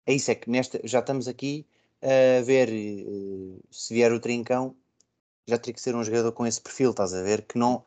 é 0.06 0.14
isso, 0.14 0.32
é 0.32 0.36
que 0.36 0.50
nesta, 0.50 0.80
já 0.84 1.00
estamos 1.00 1.28
aqui 1.28 1.66
a 2.02 2.42
ver 2.44 2.70
uh, 2.70 3.60
se 3.72 3.94
vier 3.94 4.12
o 4.12 4.20
Trincão, 4.20 4.76
já 5.48 5.58
teria 5.58 5.74
que 5.74 5.82
ser 5.82 5.96
um 5.96 6.04
jogador 6.04 6.32
com 6.32 6.46
esse 6.46 6.62
perfil, 6.62 6.92
estás 6.92 7.14
a 7.14 7.22
ver? 7.22 7.44
Que 7.44 7.58
não. 7.58 7.86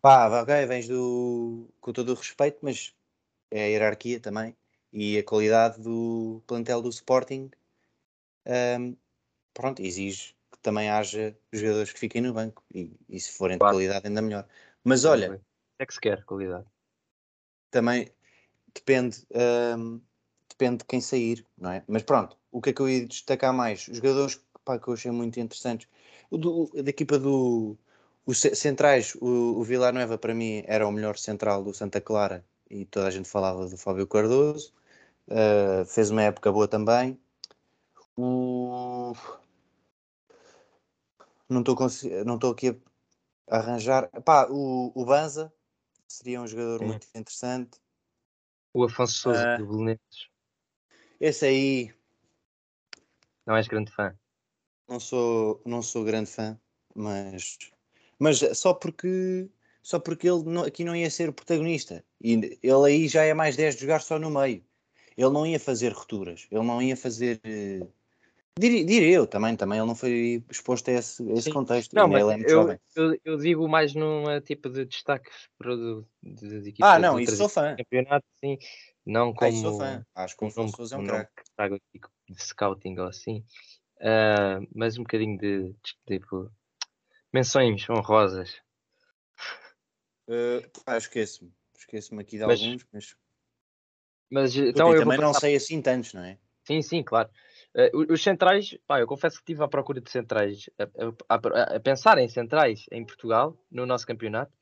Pá, 0.00 0.42
ok, 0.42 0.66
vens 0.66 0.86
do. 0.86 1.66
com 1.80 1.92
todo 1.92 2.12
o 2.12 2.14
respeito, 2.14 2.58
mas 2.62 2.94
é 3.50 3.64
a 3.64 3.66
hierarquia 3.68 4.20
também 4.20 4.54
e 4.94 5.18
a 5.18 5.24
qualidade 5.24 5.82
do 5.82 6.40
plantel 6.46 6.80
do 6.80 6.88
Sporting. 6.88 7.50
Um, 8.46 8.96
pronto, 9.52 9.82
exige 9.82 10.34
também 10.62 10.88
haja 10.88 11.36
jogadores 11.52 11.92
que 11.92 11.98
fiquem 11.98 12.22
no 12.22 12.32
banco 12.32 12.62
e, 12.72 12.90
e 13.08 13.20
se 13.20 13.32
forem 13.32 13.58
claro. 13.58 13.76
de 13.76 13.84
qualidade 13.84 14.06
ainda 14.06 14.22
melhor. 14.22 14.46
Mas 14.82 15.04
olha, 15.04 15.38
é 15.78 15.84
que 15.84 15.92
se 15.92 16.00
quer 16.00 16.24
qualidade. 16.24 16.64
Também 17.70 18.08
depende, 18.72 19.26
um, 19.76 20.00
depende 20.48 20.78
de 20.78 20.84
quem 20.84 21.00
sair, 21.00 21.44
não 21.58 21.70
é? 21.70 21.84
Mas 21.86 22.02
pronto, 22.02 22.38
o 22.50 22.62
que 22.62 22.70
é 22.70 22.72
que 22.72 22.80
eu 22.80 22.88
ia 22.88 23.06
destacar 23.06 23.52
mais? 23.52 23.88
Os 23.88 23.96
jogadores 23.96 24.40
pá, 24.64 24.78
que 24.78 24.88
eu 24.88 24.94
achei 24.94 25.10
muito 25.10 25.38
interessantes. 25.38 25.88
O 26.30 26.38
do, 26.38 26.70
da 26.82 26.88
equipa 26.88 27.18
do. 27.18 27.76
Os 28.24 28.40
centrais, 28.40 29.14
o, 29.16 29.58
o 29.58 29.62
Vilar 29.64 29.92
Nova 29.92 30.16
para 30.16 30.34
mim 30.34 30.62
era 30.66 30.88
o 30.88 30.92
melhor 30.92 31.18
central 31.18 31.62
do 31.62 31.74
Santa 31.74 32.00
Clara 32.00 32.42
e 32.70 32.86
toda 32.86 33.06
a 33.08 33.10
gente 33.10 33.28
falava 33.28 33.68
do 33.68 33.76
Fábio 33.76 34.06
Cardoso. 34.06 34.72
Uh, 35.28 35.84
fez 35.86 36.10
uma 36.10 36.22
época 36.22 36.52
boa 36.52 36.68
também. 36.68 37.18
O, 38.16 39.14
não 41.48 41.60
estou 41.60 41.76
não 42.24 42.34
estou 42.34 42.52
aqui 42.52 42.80
a 43.48 43.56
arranjar. 43.56 44.08
Pá, 44.22 44.46
o, 44.50 44.92
o 44.94 45.04
Banza 45.04 45.52
seria 46.06 46.40
um 46.40 46.46
jogador 46.46 46.78
Sim. 46.80 46.86
muito 46.86 47.06
interessante. 47.14 47.80
O 48.72 48.84
Afonso 48.84 49.14
Souza 49.14 49.54
uh, 49.54 49.58
do 49.58 49.66
Belenenses. 49.66 50.28
Esse 51.20 51.46
aí. 51.46 51.94
Não 53.46 53.56
és 53.56 53.68
grande 53.68 53.92
fã? 53.92 54.16
Não 54.88 55.00
sou, 55.00 55.62
não 55.64 55.80
sou 55.80 56.04
grande 56.04 56.30
fã, 56.30 56.58
mas, 56.94 57.58
mas 58.18 58.38
só 58.58 58.74
porque 58.74 59.48
só 59.82 59.98
porque 59.98 60.28
ele 60.28 60.44
não, 60.44 60.64
aqui 60.64 60.82
não 60.82 60.96
ia 60.96 61.10
ser 61.10 61.28
o 61.28 61.32
protagonista. 61.32 62.04
E 62.20 62.58
ele 62.62 62.86
aí 62.86 63.08
já 63.08 63.22
é 63.22 63.34
mais 63.34 63.54
10 63.54 63.74
de 63.74 63.82
jogar 63.82 64.00
só 64.00 64.18
no 64.18 64.30
meio. 64.30 64.64
Ele 65.16 65.30
não 65.30 65.46
ia 65.46 65.60
fazer 65.60 65.92
rupturas, 65.92 66.46
ele 66.50 66.64
não 66.64 66.82
ia 66.82 66.96
fazer 66.96 67.40
uh, 67.44 67.88
Diria, 68.56 69.10
eu 69.10 69.26
também, 69.26 69.56
também 69.56 69.78
ele 69.80 69.86
não 69.86 69.96
foi 69.96 70.44
exposto 70.48 70.88
a 70.88 70.92
esse, 70.92 71.28
a 71.28 71.32
esse 71.32 71.50
contexto. 71.50 71.92
Não, 71.96 72.06
mas 72.06 72.22
é 72.22 72.36
eu, 72.46 72.78
eu, 72.94 73.20
eu, 73.24 73.36
digo 73.36 73.68
mais 73.68 73.94
num 73.94 74.30
eh, 74.30 74.40
tipo 74.40 74.70
de 74.70 74.84
destaques 74.84 75.48
para 75.58 75.74
de, 75.74 76.04
de, 76.22 76.60
de 76.60 76.74
Ah, 76.80 77.00
não, 77.00 77.18
isso 77.18 77.36
sou 77.36 77.48
fã. 77.48 77.74
Campeonato, 77.74 78.24
sim. 78.38 78.56
Não 79.04 79.34
como. 79.34 79.50
Ah, 79.50 79.60
sou 79.60 79.76
fã. 79.76 80.06
Acho 80.14 80.36
que 80.36 80.44
o 80.44 80.46
Afonso 80.46 80.94
é 80.94 80.98
um 80.98 81.04
craque. 81.04 81.42
Trago 81.56 81.74
aqui 81.74 82.00
de 82.28 82.42
scouting 82.42 82.96
ou 82.96 83.08
assim. 83.08 83.44
Uh, 83.96 84.64
mas 84.72 84.96
um 84.98 85.02
bocadinho 85.02 85.36
de, 85.36 85.72
de 85.72 85.96
tipo. 86.06 86.48
Menções 87.32 87.90
honrosas. 87.90 88.54
Uh, 90.28 90.62
ah, 90.86 90.96
esqueço-me. 90.96 91.52
Esqueço-me 91.76 92.22
aqui 92.22 92.38
de 92.38 92.46
mas, 92.46 92.60
alguns, 92.60 92.86
mas. 92.92 93.16
Mas 94.34 94.56
então 94.56 94.92
eu 94.92 94.98
também 94.98 95.16
não 95.16 95.32
sei 95.32 95.54
assim 95.54 95.80
tantos, 95.80 96.12
não 96.12 96.24
é? 96.24 96.36
Sim, 96.64 96.82
sim, 96.82 97.04
claro. 97.04 97.30
Uh, 97.72 98.12
os 98.12 98.20
centrais, 98.20 98.76
pá, 98.84 98.98
eu 98.98 99.06
confesso 99.06 99.36
que 99.36 99.42
estive 99.42 99.62
à 99.62 99.68
procura 99.68 100.00
de 100.00 100.10
centrais, 100.10 100.68
a, 100.76 101.34
a, 101.34 101.76
a, 101.76 101.80
pensar 101.80 102.18
em 102.18 102.28
centrais 102.28 102.84
em 102.90 103.04
Portugal, 103.04 103.56
no 103.70 103.86
nosso 103.86 104.04
campeonato. 104.04 104.52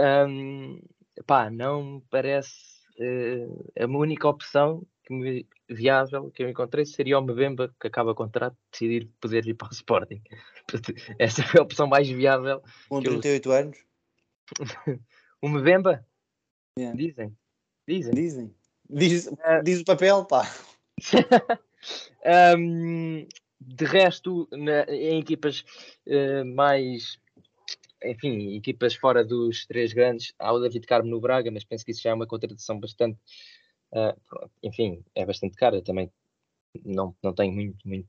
Um, 0.00 0.80
pá, 1.26 1.50
não 1.50 1.82
me 1.82 2.04
parece 2.08 2.52
uh, 3.00 3.72
a 3.80 3.86
única 3.86 4.28
opção 4.28 4.86
que 5.02 5.12
me, 5.12 5.46
viável 5.68 6.30
que 6.30 6.44
eu 6.44 6.48
encontrei 6.48 6.86
seria 6.86 7.18
o 7.18 7.22
Mbemba, 7.22 7.74
que 7.80 7.88
acaba 7.88 8.12
o 8.12 8.14
contrato, 8.14 8.56
decidir 8.70 9.10
poder 9.20 9.44
ir 9.44 9.54
para 9.54 9.70
o 9.70 9.72
Sporting. 9.72 10.22
Essa 11.18 11.42
foi 11.42 11.58
a 11.58 11.64
opção 11.64 11.88
mais 11.88 12.08
viável. 12.08 12.62
Com 12.88 13.02
38 13.02 13.48
eu... 13.48 13.52
anos? 13.52 13.78
o 15.42 15.48
Mbemba? 15.48 16.06
Yeah. 16.78 16.96
Dizem. 16.96 17.36
Dizem. 17.86 18.14
Dizem. 18.14 18.54
Diz, 18.88 19.26
uh, 19.26 19.62
diz 19.64 19.80
o 19.80 19.84
papel, 19.84 20.24
pá. 20.24 20.42
um, 22.58 23.26
de 23.60 23.84
resto, 23.84 24.48
na, 24.52 24.84
em 24.84 25.18
equipas 25.20 25.64
uh, 26.06 26.44
mais. 26.44 27.18
Enfim, 28.04 28.56
equipas 28.56 28.96
fora 28.96 29.24
dos 29.24 29.64
três 29.66 29.92
grandes, 29.92 30.34
há 30.38 30.52
o 30.52 30.58
David 30.58 30.86
Carmo 30.86 31.08
no 31.08 31.20
Braga, 31.20 31.50
mas 31.52 31.64
penso 31.64 31.84
que 31.84 31.92
isso 31.92 32.02
já 32.02 32.10
é 32.10 32.14
uma 32.14 32.26
contradição 32.26 32.78
bastante. 32.78 33.18
Uh, 33.92 34.48
enfim, 34.62 35.04
é 35.14 35.24
bastante 35.24 35.56
cara. 35.56 35.82
também 35.82 36.10
não, 36.84 37.14
não 37.22 37.32
tenho 37.32 37.52
muito, 37.52 37.86
muito 37.86 38.08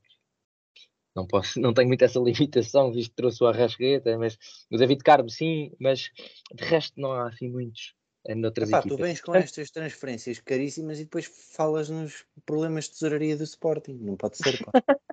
não 1.14 1.26
posso, 1.26 1.58
não 1.60 1.72
tenho 1.72 1.88
muito 1.88 2.04
essa 2.04 2.18
limitação, 2.18 2.92
visto 2.92 3.10
que 3.10 3.16
trouxe 3.16 3.42
o 3.42 3.46
Arrasqueta, 3.46 4.18
mas 4.18 4.36
o 4.70 4.76
David 4.76 5.02
Carmo 5.04 5.30
sim, 5.30 5.72
mas 5.78 6.10
de 6.52 6.64
resto 6.64 7.00
não 7.00 7.12
há 7.12 7.28
assim 7.28 7.48
muitos 7.48 7.94
noutras 8.34 8.68
Epá, 8.68 8.78
equipas. 8.78 8.96
tu 8.96 9.02
vens 9.02 9.20
com 9.20 9.34
estas 9.34 9.70
transferências 9.70 10.40
caríssimas 10.40 11.00
e 11.00 11.04
depois 11.04 11.26
falas 11.26 11.90
nos 11.90 12.24
problemas 12.46 12.84
de 12.84 12.92
tesouraria 12.92 13.36
do 13.36 13.44
Sporting. 13.44 13.98
Não 14.00 14.16
pode 14.16 14.38
ser, 14.38 14.58
pá. 14.64 14.72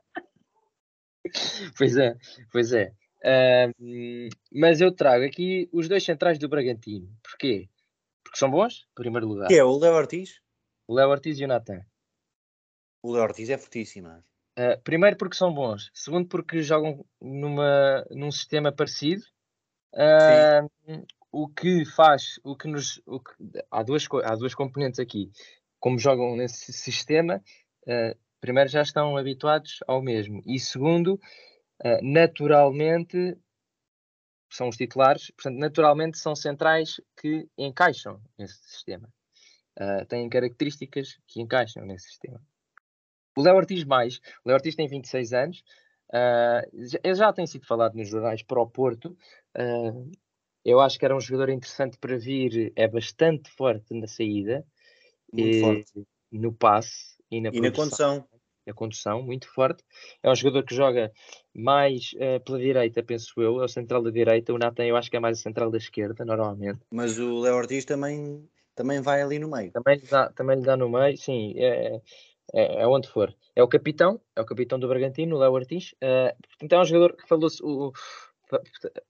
pois 1.78 1.97
é, 1.97 2.16
pois 2.51 2.74
é. 2.74 2.93
Uh, 3.24 4.30
mas 4.51 4.82
eu 4.82 4.91
trago 4.91 5.24
aqui 5.24 5.70
os 5.72 5.88
dois 5.88 6.03
centrais 6.03 6.39
do 6.39 6.49
Bragantino. 6.49 7.07
Porquê? 7.24 7.70
Porque 8.24 8.39
são 8.39 8.49
bons, 8.49 8.88
em 8.91 8.95
primeiro 8.95 9.28
lugar. 9.28 9.47
Que 9.47 9.55
é 9.55 9.64
o 9.64 9.78
Léo 9.78 9.93
Ortiz? 9.93 10.41
O 10.88 10.95
Léo 10.95 11.09
Ortiz 11.09 11.39
e 11.39 11.45
o 11.45 11.47
Nathan. 11.47 11.86
O 13.03 13.12
Léo 13.14 13.24
Ortiz 13.24 13.49
é 13.49 13.57
fortíssimo. 13.57 14.09
Uh, 14.09 14.80
primeiro 14.84 15.18
porque 15.18 15.36
são 15.36 15.53
bons. 15.53 15.91
Segundo 15.93 16.28
porque 16.28 16.62
jogam 16.62 17.05
numa, 17.22 18.05
num 18.09 18.32
sistema 18.32 18.72
parecido. 18.72 19.24
Uh, 19.93 21.05
o 21.32 21.48
que 21.48 21.86
faz, 21.86 22.40
o 22.44 22.56
que 22.56 22.68
nos. 22.68 23.02
O 23.06 23.20
que, 23.20 23.34
há, 23.70 23.84
duas, 23.84 24.08
há 24.24 24.36
duas 24.36 24.54
componentes 24.54 25.00
aqui. 25.00 25.32
Como 25.80 25.98
jogam 25.98 26.36
nesse 26.36 26.72
sistema, 26.74 27.42
uh, 27.88 28.18
primeiro 28.40 28.70
já 28.70 28.82
estão 28.82 29.18
habituados 29.18 29.80
ao 29.88 30.02
mesmo. 30.02 30.42
E 30.46 30.60
segundo, 30.60 31.20
naturalmente 32.04 33.36
são 34.52 34.70
os 34.70 34.78
titulares, 34.78 35.32
portanto, 35.32 35.58
naturalmente 35.58 36.20
são 36.20 36.36
centrais 36.36 37.02
que 37.20 37.48
encaixam 37.58 38.22
nesse 38.38 38.60
sistema. 38.68 39.10
têm 40.08 40.30
características 40.30 41.18
que 41.26 41.42
encaixam 41.42 41.84
nesse 41.86 42.10
sistema. 42.10 42.40
O 43.36 43.42
Léo 43.42 43.56
Ortiz 43.56 43.84
mais. 43.84 44.18
O 44.44 44.50
Léo 44.50 44.56
Ortiz 44.56 44.76
tem 44.76 44.88
26 44.88 45.34
anos. 45.34 45.64
Uh, 46.10 47.00
ele 47.04 47.16
já 47.16 47.32
tem 47.32 47.48
sido 47.48 47.66
falado 47.66 47.96
nos 47.96 48.10
jornais 48.10 48.44
para 48.44 48.62
o 48.62 48.70
Porto. 48.70 49.18
Uh, 49.58 50.12
eu 50.64 50.80
acho 50.80 50.97
que 50.97 51.05
era 51.05 51.16
um 51.16 51.20
jogador 51.20 51.49
interessante 51.49 51.97
para 51.97 52.18
vir. 52.18 52.72
É 52.76 52.88
bastante 52.88 53.49
forte 53.51 53.93
na 53.93 54.07
saída. 54.07 54.66
Muito 55.32 55.55
e, 55.55 55.62
forte. 55.62 56.07
No 56.32 56.53
passe 56.53 57.18
e 57.30 57.41
na, 57.41 57.49
e 57.51 57.62
na 57.62 57.72
condução. 57.72 58.26
Na 58.66 58.74
condução, 58.74 59.24
muito 59.24 59.47
forte. 59.47 59.84
É 60.22 60.30
um 60.30 60.36
jogador 60.36 60.64
que 60.64 60.76
joga 60.76 61.12
mais 61.53 62.12
uh, 62.14 62.39
pela 62.45 62.59
direita, 62.59 63.01
penso 63.01 63.34
eu. 63.41 63.59
É 63.59 63.66
o 63.66 63.68
central 63.68 64.03
da 64.03 64.12
direita. 64.12 64.53
O 64.53 64.57
Nathan, 64.57 64.86
eu 64.86 64.95
acho 64.95 65.09
que 65.09 65.18
é 65.18 65.20
mais 65.20 65.39
o 65.39 65.41
central 65.41 65.72
da 65.72 65.78
esquerda, 65.78 66.24
normalmente. 66.24 66.80
Mas 66.91 67.18
o 67.18 67.39
Léo 67.39 67.55
Ortiz 67.55 67.86
também, 67.86 68.47
também 68.76 69.01
vai 69.01 69.22
ali 69.22 69.39
no 69.39 69.49
meio. 69.49 69.72
Também 69.72 69.97
lhe 69.97 70.05
dá, 70.05 70.30
também 70.30 70.57
lhe 70.57 70.66
dá 70.66 70.78
no 70.78 70.89
meio, 70.89 71.18
sim. 71.18 71.55
É, 71.57 72.01
é, 72.53 72.82
é, 72.82 72.88
onde 72.88 73.07
for. 73.07 73.34
É 73.55 73.64
o 73.64 73.68
capitão, 73.68 74.22
é 74.36 74.41
o 74.41 74.45
capitão 74.45 74.80
do 74.80 74.88
Bragantino, 74.88 75.36
o 75.36 75.39
Léo 75.39 75.53
Ortiz. 75.53 75.93
Uh, 75.93 76.36
portanto, 76.49 76.74
é 76.74 76.80
um 76.80 76.86
jogador 76.86 77.16
que 77.16 77.28
falou-se 77.28 77.64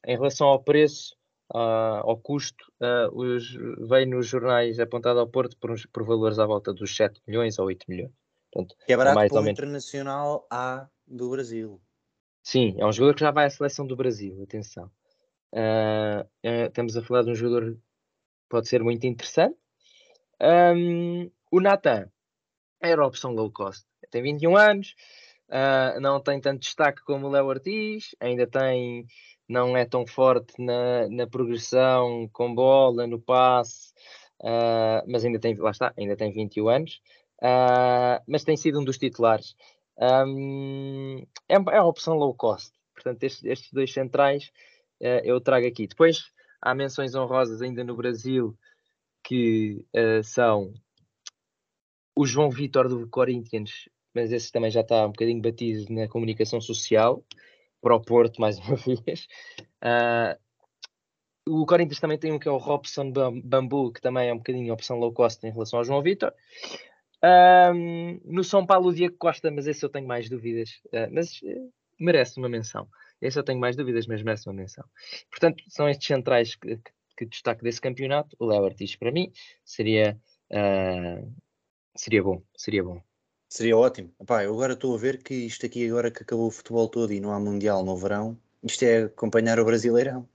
em 0.05 0.15
relação 0.15 0.47
ao 0.47 0.63
preço, 0.63 1.15
uh, 1.53 2.01
ao 2.03 2.17
custo, 2.17 2.71
uh, 2.81 3.15
os, 3.15 3.53
veio 3.89 4.07
nos 4.07 4.27
jornais 4.27 4.79
apontado 4.79 5.19
ao 5.19 5.27
Porto 5.27 5.57
por, 5.57 5.71
uns, 5.71 5.85
por 5.85 6.03
valores 6.03 6.39
à 6.39 6.45
volta 6.45 6.73
dos 6.73 6.95
7 6.95 7.21
milhões 7.27 7.59
ou 7.59 7.65
8 7.65 7.85
milhões. 7.87 8.11
Portanto, 8.51 8.75
que 8.85 8.93
é 8.93 8.97
barato 8.97 9.15
mais 9.15 9.31
para 9.31 9.41
o 9.41 9.47
internacional 9.47 10.45
A 10.49 10.87
do 11.07 11.29
Brasil. 11.29 11.81
Sim, 12.43 12.75
é 12.77 12.85
um 12.85 12.91
jogador 12.91 13.15
que 13.15 13.21
já 13.21 13.31
vai 13.31 13.45
à 13.45 13.49
seleção 13.49 13.85
do 13.85 13.95
Brasil, 13.95 14.41
atenção. 14.43 14.91
Uh, 15.53 16.27
estamos 16.43 16.97
a 16.97 17.01
falar 17.01 17.23
de 17.23 17.31
um 17.31 17.35
jogador 17.35 17.73
que 17.73 17.79
pode 18.49 18.67
ser 18.67 18.83
muito 18.83 19.05
interessante. 19.05 19.57
Um, 20.41 21.29
o 21.51 21.59
Nathan 21.59 22.09
era 22.81 23.03
a 23.03 23.07
opção 23.07 23.31
low 23.31 23.51
cost. 23.51 23.85
Tem 24.09 24.23
21 24.23 24.57
anos, 24.57 24.95
uh, 25.49 25.99
não 26.01 26.19
tem 26.19 26.41
tanto 26.41 26.61
destaque 26.61 27.03
como 27.03 27.27
o 27.27 27.29
Léo 27.29 27.45
Ortiz, 27.45 28.15
ainda 28.19 28.47
tem, 28.47 29.05
não 29.51 29.75
é 29.75 29.85
tão 29.85 30.07
forte 30.07 30.53
na, 30.57 31.09
na 31.09 31.27
progressão 31.27 32.29
com 32.31 32.55
bola, 32.55 33.05
no 33.05 33.19
passe, 33.19 33.91
uh, 34.41 35.03
mas 35.05 35.25
ainda 35.25 35.39
tem, 35.39 35.53
lá 35.55 35.71
está, 35.71 35.93
ainda 35.97 36.15
tem 36.15 36.31
21 36.31 36.69
anos, 36.69 37.01
uh, 37.43 38.23
mas 38.25 38.45
tem 38.45 38.55
sido 38.55 38.79
um 38.79 38.85
dos 38.85 38.97
titulares. 38.97 39.55
Um, 39.99 41.21
é, 41.49 41.55
é 41.55 41.81
opção 41.81 42.15
low 42.15 42.33
cost. 42.33 42.71
Portanto, 42.93 43.23
estes, 43.23 43.43
estes 43.43 43.73
dois 43.73 43.91
centrais 43.91 44.51
eu 45.23 45.41
trago 45.41 45.65
aqui. 45.65 45.87
Depois 45.87 46.31
há 46.61 46.75
menções 46.75 47.15
honrosas 47.15 47.59
ainda 47.61 47.83
no 47.83 47.95
Brasil 47.95 48.55
que 49.23 49.83
são 50.23 50.71
o 52.15 52.23
João 52.23 52.51
Vitor 52.51 52.87
do 52.87 53.07
Corinthians, 53.09 53.89
mas 54.13 54.31
esse 54.31 54.51
também 54.51 54.69
já 54.69 54.81
está 54.81 55.07
um 55.07 55.11
bocadinho 55.11 55.41
batido 55.41 55.91
na 55.91 56.07
comunicação 56.07 56.61
social, 56.61 57.23
para 57.81 57.95
o 57.95 58.01
Porto, 58.01 58.39
mais 58.39 58.57
uma 58.59 58.75
vez. 59.05 59.27
Uh, 59.83 60.37
o 61.47 61.65
Corinthians 61.65 61.99
também 61.99 62.17
tem 62.17 62.31
um 62.31 62.39
que 62.39 62.47
é 62.47 62.51
o 62.51 62.57
Robson 62.57 63.11
Bambu, 63.11 63.91
que 63.91 64.01
também 64.01 64.29
é 64.29 64.33
um 64.33 64.37
bocadinho 64.37 64.73
opção 64.73 64.97
low 64.97 65.11
cost 65.11 65.45
em 65.45 65.51
relação 65.51 65.79
ao 65.79 65.85
João 65.85 66.01
Vitor. 66.01 66.33
Um, 67.23 68.19
no 68.23 68.43
São 68.43 68.65
Paulo, 68.65 68.89
o 68.89 68.93
Diego 68.93 69.15
Costa, 69.17 69.51
mas 69.51 69.67
esse 69.67 69.83
eu 69.83 69.89
tenho 69.89 70.07
mais 70.07 70.29
dúvidas, 70.29 70.81
uh, 70.87 71.11
mas 71.11 71.41
uh, 71.41 71.71
merece 71.99 72.37
uma 72.37 72.49
menção. 72.49 72.87
Esse 73.21 73.37
eu 73.37 73.43
tenho 73.43 73.59
mais 73.59 73.75
dúvidas, 73.75 74.07
mas 74.07 74.23
merece 74.23 74.47
uma 74.47 74.55
menção. 74.55 74.85
Portanto, 75.29 75.63
são 75.67 75.87
estes 75.87 76.07
centrais 76.07 76.55
que, 76.55 76.77
que, 76.77 76.91
que 77.17 77.25
destaco 77.25 77.63
desse 77.63 77.79
campeonato. 77.81 78.35
O 78.39 78.45
Léo 78.45 78.63
Ortiz, 78.63 78.95
para 78.95 79.11
mim, 79.11 79.31
seria 79.63 80.19
uh, 80.51 81.31
Seria 81.95 82.23
bom, 82.23 82.41
seria 82.55 82.83
bom. 82.83 83.01
Seria 83.51 83.75
ótimo. 83.75 84.09
Epá, 84.17 84.45
eu 84.45 84.53
agora 84.53 84.71
estou 84.71 84.95
a 84.95 84.97
ver 84.97 85.21
que 85.21 85.33
isto 85.33 85.65
aqui, 85.65 85.85
agora 85.85 86.09
que 86.09 86.23
acabou 86.23 86.47
o 86.47 86.51
futebol 86.51 86.87
todo 86.87 87.11
e 87.11 87.19
não 87.19 87.33
há 87.33 87.39
Mundial 87.39 87.83
no 87.83 87.97
verão, 87.97 88.39
isto 88.63 88.83
é 88.83 89.03
acompanhar 89.03 89.59
o 89.59 89.65
Brasileirão. 89.65 90.25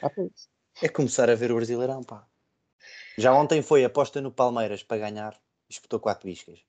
Ah. 0.00 0.08
É 0.80 0.88
começar 0.88 1.28
a 1.28 1.34
ver 1.34 1.50
o 1.50 1.56
Brasileirão, 1.56 2.04
pá. 2.04 2.24
Já 3.16 3.34
ontem 3.34 3.60
foi 3.60 3.84
aposta 3.84 4.20
no 4.20 4.30
Palmeiras 4.30 4.84
para 4.84 4.98
ganhar, 4.98 5.36
espetou 5.68 5.98
quatro 5.98 6.28
biscas. 6.28 6.60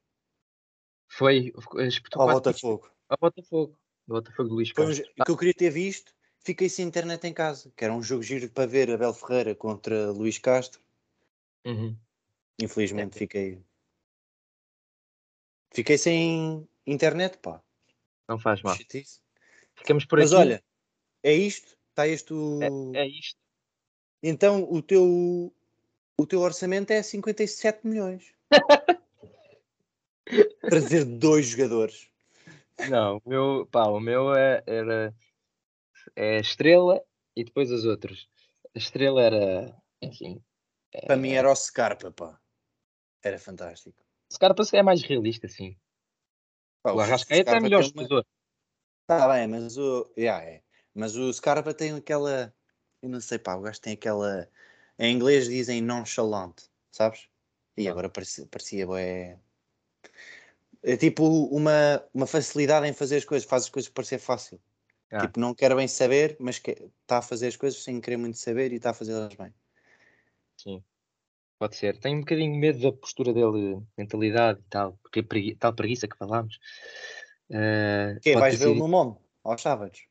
Foi, 1.07 1.53
espetou 1.87 2.23
Ao 2.23 2.29
Botafogo. 2.29 2.89
Ao 3.07 3.17
Botafogo. 3.21 3.77
Botafogo 4.07 4.49
do 4.49 4.55
Luís 4.55 4.71
Foi 4.71 4.87
um, 4.87 4.91
ah. 5.19 5.23
que 5.23 5.31
eu 5.31 5.37
queria 5.37 5.53
ter 5.53 5.69
visto, 5.69 6.15
fiquei 6.39 6.67
sem 6.67 6.87
internet 6.87 7.27
em 7.27 7.33
casa, 7.33 7.71
que 7.77 7.85
era 7.85 7.93
um 7.93 8.01
jogo 8.01 8.23
giro 8.23 8.49
para 8.49 8.65
ver 8.65 8.89
Abel 8.89 9.13
Ferreira 9.13 9.53
contra 9.53 10.09
Luís 10.09 10.39
Castro. 10.39 10.81
Uhum. 11.63 11.95
Infelizmente 12.59 13.17
é. 13.17 13.19
fiquei 13.19 13.61
Fiquei 15.71 15.97
sem 15.97 16.67
internet, 16.85 17.37
pá. 17.37 17.61
Não 18.27 18.39
faz 18.39 18.61
mal. 18.61 18.75
Ficamos 19.75 20.05
por 20.05 20.19
Mas 20.19 20.31
aqui. 20.33 20.41
olha, 20.41 20.63
é 21.23 21.33
isto? 21.33 21.77
Está 21.89 22.07
este 22.07 22.33
o... 22.33 22.59
é, 22.93 23.01
é 23.01 23.07
isto. 23.07 23.39
Então 24.21 24.63
o 24.69 24.81
teu, 24.81 25.53
o 26.17 26.25
teu 26.27 26.41
orçamento 26.41 26.91
é 26.91 27.01
57 27.01 27.87
milhões. 27.87 28.33
Para 30.61 30.79
dizer 30.79 31.05
dois 31.05 31.47
jogadores. 31.47 32.09
Não, 32.89 33.17
o 33.17 33.29
meu, 33.29 33.67
pá, 33.71 33.87
o 33.87 33.99
meu 33.99 34.33
é, 34.33 34.63
era 34.65 35.13
é 36.15 36.39
estrela 36.39 37.03
e 37.35 37.43
depois 37.43 37.71
as 37.71 37.83
outras. 37.83 38.27
A 38.75 38.77
estrela 38.77 39.21
era, 39.21 39.75
enfim. 40.01 40.41
Para 41.05 41.17
mim 41.17 41.31
era 41.31 41.51
o 41.51 41.55
Scarpa, 41.55 42.11
pá. 42.11 42.39
Era 43.23 43.39
fantástico. 43.39 43.97
Scarpa 44.31 44.63
é 44.73 44.83
mais 44.83 45.01
realista, 45.01 45.47
sim. 45.47 45.75
Pá, 46.83 46.93
o 46.93 46.99
Arrascaeta 46.99 47.51
é 47.51 47.59
melhor 47.59 47.83
jogador. 47.83 48.25
Está 49.01 49.27
bem, 49.33 49.47
mas 49.47 49.77
o. 49.77 50.11
Yeah, 50.17 50.43
é. 50.43 50.61
Mas 50.93 51.15
o 51.15 51.31
Scarpa 51.33 51.73
tem 51.73 51.93
aquela. 51.93 52.53
Eu 53.01 53.09
não 53.09 53.19
sei, 53.19 53.39
pá, 53.39 53.55
o 53.55 53.61
gajo 53.61 53.81
tem 53.81 53.93
aquela. 53.93 54.49
Em 54.97 55.15
inglês 55.15 55.47
dizem 55.47 55.81
nonchalant, 55.81 56.55
sabes? 56.91 57.27
E 57.75 57.87
ah. 57.87 57.91
agora 57.91 58.09
parecia, 58.09 58.45
parecia 58.45 58.85
é... 58.97 59.37
é 60.83 60.97
tipo 60.97 61.25
uma, 61.25 62.03
uma 62.13 62.27
facilidade 62.27 62.85
em 62.87 62.93
fazer 62.93 63.17
as 63.17 63.25
coisas, 63.25 63.47
faz 63.47 63.63
as 63.63 63.69
coisas 63.69 63.89
parecer 63.89 64.19
fácil. 64.19 64.59
Ah. 65.11 65.21
Tipo, 65.21 65.39
não 65.39 65.55
quer 65.55 65.75
bem 65.75 65.87
saber, 65.87 66.37
mas 66.39 66.61
está 66.65 67.17
a 67.17 67.21
fazer 67.21 67.47
as 67.47 67.55
coisas 67.55 67.81
sem 67.81 67.99
querer 67.99 68.17
muito 68.17 68.37
saber 68.37 68.71
e 68.71 68.75
está 68.75 68.91
a 68.91 68.93
fazê-las 68.93 69.33
bem. 69.33 69.53
Sim. 70.57 70.83
Pode 71.59 71.75
ser. 71.75 71.99
Tenho 71.99 72.17
um 72.17 72.21
bocadinho 72.21 72.55
medo 72.55 72.79
da 72.79 72.91
postura 72.93 73.33
dele, 73.33 73.81
mentalidade 73.97 74.61
e 74.61 74.69
tal, 74.69 74.97
porque 75.03 75.19
é 75.19 75.23
pregui 75.23 75.55
tal 75.55 75.73
preguiça 75.73 76.07
que 76.07 76.17
falámos. 76.17 76.57
Uh, 77.49 78.17
que 78.21 78.33
vais 78.37 78.57
vê-lo 78.57 78.75
no 78.75 78.87
MOM, 78.87 79.17
aos 79.43 79.61
sábados? 79.61 80.07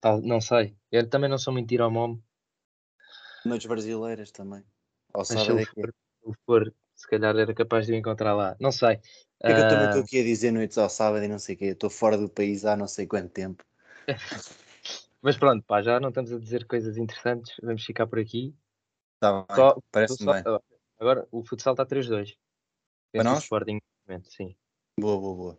Tal, 0.00 0.22
não 0.22 0.40
sei. 0.40 0.76
Eu 0.92 1.08
também 1.08 1.28
não 1.28 1.38
sou 1.38 1.52
mentira 1.52 1.82
ao 1.82 1.90
MOM. 1.90 2.18
Noites 3.44 3.66
brasileiras 3.66 4.30
também. 4.30 4.62
Ao 5.12 5.24
sábado 5.24 5.58
é 5.58 5.64
que... 5.64 5.72
for, 5.72 5.92
for, 6.46 6.74
se 6.94 7.08
calhar 7.08 7.36
era 7.36 7.52
capaz 7.52 7.86
de 7.86 7.92
o 7.92 7.96
encontrar 7.96 8.34
lá. 8.34 8.56
Não 8.60 8.70
sei. 8.70 9.00
É 9.42 9.52
que 9.52 9.60
eu 9.60 9.68
também 9.68 9.86
estou 9.86 10.02
aqui 10.02 10.20
a 10.20 10.24
dizer 10.24 10.52
noites 10.52 10.78
ao 10.78 10.88
sábado 10.88 11.24
e 11.24 11.28
não 11.28 11.38
sei 11.40 11.56
o 11.56 11.58
quê. 11.58 11.64
Estou 11.66 11.90
fora 11.90 12.16
do 12.16 12.28
país 12.28 12.64
há 12.64 12.76
não 12.76 12.86
sei 12.86 13.08
quanto 13.08 13.30
tempo. 13.30 13.64
Mas 15.20 15.36
pronto, 15.36 15.64
pá, 15.66 15.82
já 15.82 15.98
não 15.98 16.10
estamos 16.10 16.32
a 16.32 16.38
dizer 16.38 16.64
coisas 16.66 16.96
interessantes. 16.96 17.54
Vamos 17.62 17.84
ficar 17.84 18.06
por 18.06 18.20
aqui. 18.20 18.54
Tá 19.20 19.44
bem, 19.46 19.82
parece-me 19.92 20.32
bem. 20.32 20.42
Agora 20.98 21.28
o 21.30 21.44
futsal 21.44 21.74
está 21.74 21.84
3-2. 21.84 22.36
Para 23.12 23.24
nós? 23.24 23.42
Sporting, 23.42 23.78
sim. 24.24 24.56
Boa, 24.98 25.20
boa, 25.20 25.36
boa. 25.36 25.58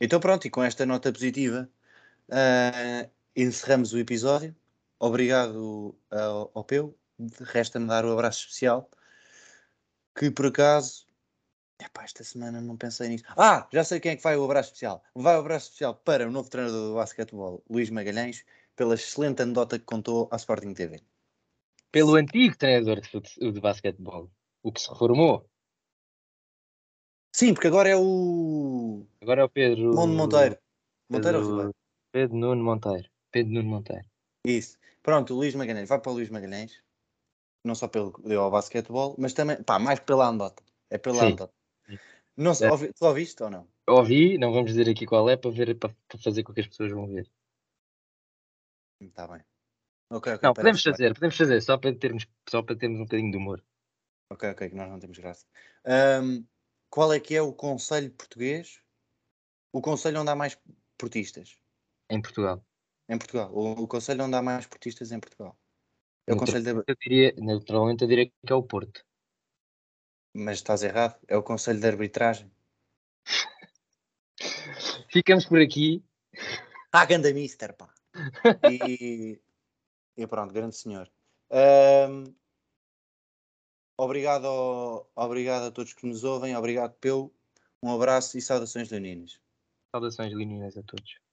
Então 0.00 0.18
pronto, 0.18 0.44
e 0.44 0.50
com 0.50 0.62
esta 0.62 0.84
nota 0.84 1.12
positiva 1.12 1.70
uh, 2.28 3.10
encerramos 3.34 3.92
o 3.92 3.98
episódio. 3.98 4.54
Obrigado 4.98 5.96
ao, 6.10 6.50
ao 6.52 6.64
Peu. 6.64 6.98
Resta-me 7.40 7.86
dar 7.86 8.04
o 8.04 8.08
um 8.08 8.12
abraço 8.12 8.40
especial. 8.40 8.90
Que 10.14 10.30
por 10.30 10.46
acaso. 10.46 11.06
Epá, 11.78 12.04
esta 12.04 12.24
semana 12.24 12.60
não 12.60 12.76
pensei 12.76 13.08
nisso. 13.08 13.24
Ah, 13.36 13.68
já 13.70 13.84
sei 13.84 14.00
quem 14.00 14.12
é 14.12 14.16
que 14.16 14.22
vai 14.22 14.36
o 14.36 14.44
abraço 14.44 14.70
especial. 14.70 15.04
Vai 15.14 15.36
o 15.36 15.40
abraço 15.40 15.66
especial 15.66 15.94
para 15.94 16.26
o 16.26 16.30
novo 16.30 16.48
treinador 16.50 16.88
do 16.88 16.94
basquetebol, 16.94 17.62
Luís 17.68 17.90
Magalhães, 17.90 18.44
pela 18.74 18.94
excelente 18.94 19.42
anedota 19.42 19.78
que 19.78 19.84
contou 19.84 20.28
à 20.32 20.36
Sporting 20.36 20.72
TV. 20.72 21.02
Pelo 21.96 22.16
antigo 22.16 22.54
treinador 22.58 23.00
de, 23.00 23.52
de 23.52 23.58
basquetebol, 23.58 24.30
o 24.62 24.70
que 24.70 24.82
se 24.82 24.90
reformou. 24.90 25.48
Sim, 27.34 27.54
porque 27.54 27.68
agora 27.68 27.88
é 27.88 27.96
o. 27.96 29.06
Agora 29.22 29.40
é 29.40 29.44
o 29.44 29.48
Pedro. 29.48 29.94
Monte 29.94 30.14
Monteiro. 30.14 30.58
Monteiro 31.08 31.38
Pedro... 31.38 31.40
ou 31.40 31.50
Ribeiro? 31.52 31.74
Pedro 32.12 32.36
Nuno 32.36 32.62
Monteiro. 32.62 33.08
Pedro 33.30 33.54
Nuno 33.54 33.70
Monteiro. 33.70 34.04
Isso. 34.44 34.76
Pronto, 35.02 35.32
o 35.32 35.38
Luís 35.38 35.54
Magalhães. 35.54 35.88
Vai 35.88 35.98
para 35.98 36.12
o 36.12 36.14
Luís 36.16 36.28
Magalhães. 36.28 36.82
Não 37.64 37.74
só 37.74 37.88
pelo 37.88 38.12
que 38.12 38.28
deu 38.28 38.42
ao 38.42 38.50
basquetebol, 38.50 39.14
mas 39.16 39.32
também, 39.32 39.62
pá, 39.62 39.78
mais 39.78 39.98
pela 39.98 40.28
andota. 40.28 40.62
É 40.90 40.98
pela 40.98 41.20
Sim. 41.20 41.32
andota. 41.32 41.54
Não 42.36 42.52
sei, 42.52 42.68
é. 42.68 42.72
ouvi, 42.72 42.92
tu 42.92 43.06
ouviste 43.06 43.42
ou 43.42 43.48
não? 43.48 43.66
Ouvi, 43.88 44.36
não 44.36 44.52
vamos 44.52 44.72
dizer 44.72 44.86
aqui 44.90 45.06
qual 45.06 45.30
é 45.30 45.36
para 45.38 45.50
ver 45.50 45.74
para, 45.78 45.96
para 46.06 46.18
fazer 46.18 46.42
com 46.42 46.52
que 46.52 46.60
as 46.60 46.66
pessoas 46.66 46.92
vão 46.92 47.06
ver. 47.06 47.26
Está 49.00 49.26
bem. 49.26 49.40
Okay, 50.08 50.34
okay, 50.34 50.46
não, 50.46 50.54
podemos 50.54 50.82
fazer, 50.82 51.14
podemos 51.14 51.36
fazer, 51.36 51.60
só 51.60 51.76
para, 51.76 51.94
termos, 51.94 52.26
só 52.48 52.62
para 52.62 52.76
termos 52.76 53.00
um 53.00 53.04
bocadinho 53.04 53.32
de 53.32 53.36
humor. 53.36 53.64
Ok, 54.30 54.48
ok, 54.50 54.70
que 54.70 54.76
nós 54.76 54.88
não 54.88 55.00
temos 55.00 55.18
graça. 55.18 55.44
Um, 56.22 56.44
qual 56.88 57.12
é 57.12 57.18
que 57.18 57.34
é 57.34 57.42
o 57.42 57.52
conselho 57.52 58.10
português? 58.12 58.80
O 59.72 59.80
conselho 59.80 60.20
onde 60.20 60.30
há 60.30 60.36
mais 60.36 60.58
portistas? 60.96 61.58
Em 62.08 62.22
Portugal. 62.22 62.64
Em 63.08 63.18
Portugal. 63.18 63.52
O, 63.52 63.82
o 63.82 63.88
conselho 63.88 64.24
onde 64.24 64.36
há 64.36 64.42
mais 64.42 64.66
portistas 64.66 65.10
em 65.10 65.20
Portugal. 65.20 65.58
É 66.26 66.34
o 66.34 66.36
conselho 66.36 66.64
de... 66.64 66.70
eu 66.70 66.96
diria, 67.00 67.34
Naturalmente 67.38 68.02
eu 68.02 68.08
diria 68.08 68.26
que 68.26 68.52
é 68.52 68.54
o 68.54 68.62
Porto. 68.62 69.04
Mas 70.34 70.58
estás 70.58 70.82
errado. 70.82 71.18
É 71.28 71.36
o 71.36 71.42
conselho 71.42 71.80
de 71.80 71.86
arbitragem. 71.86 72.50
Ficamos 75.12 75.46
por 75.46 75.60
aqui. 75.60 76.04
Ah, 76.92 77.04
ganda 77.04 77.32
mister, 77.32 77.74
pá. 77.74 77.92
E, 78.70 79.40
e 80.16 80.26
pronto, 80.26 80.52
grande 80.52 80.76
senhor. 80.76 81.10
Um, 81.50 82.34
obrigado, 83.98 84.46
ao, 84.46 85.10
obrigado 85.14 85.64
a 85.64 85.70
todos 85.70 85.92
que 85.92 86.06
nos 86.06 86.24
ouvem. 86.24 86.56
Obrigado, 86.56 86.94
pelo 86.94 87.32
Um 87.82 87.92
abraço 87.92 88.38
e 88.38 88.42
saudações 88.42 88.90
leoninas. 88.90 89.40
Saudações 89.94 90.32
leoninas 90.32 90.76
a 90.76 90.82
todos. 90.82 91.25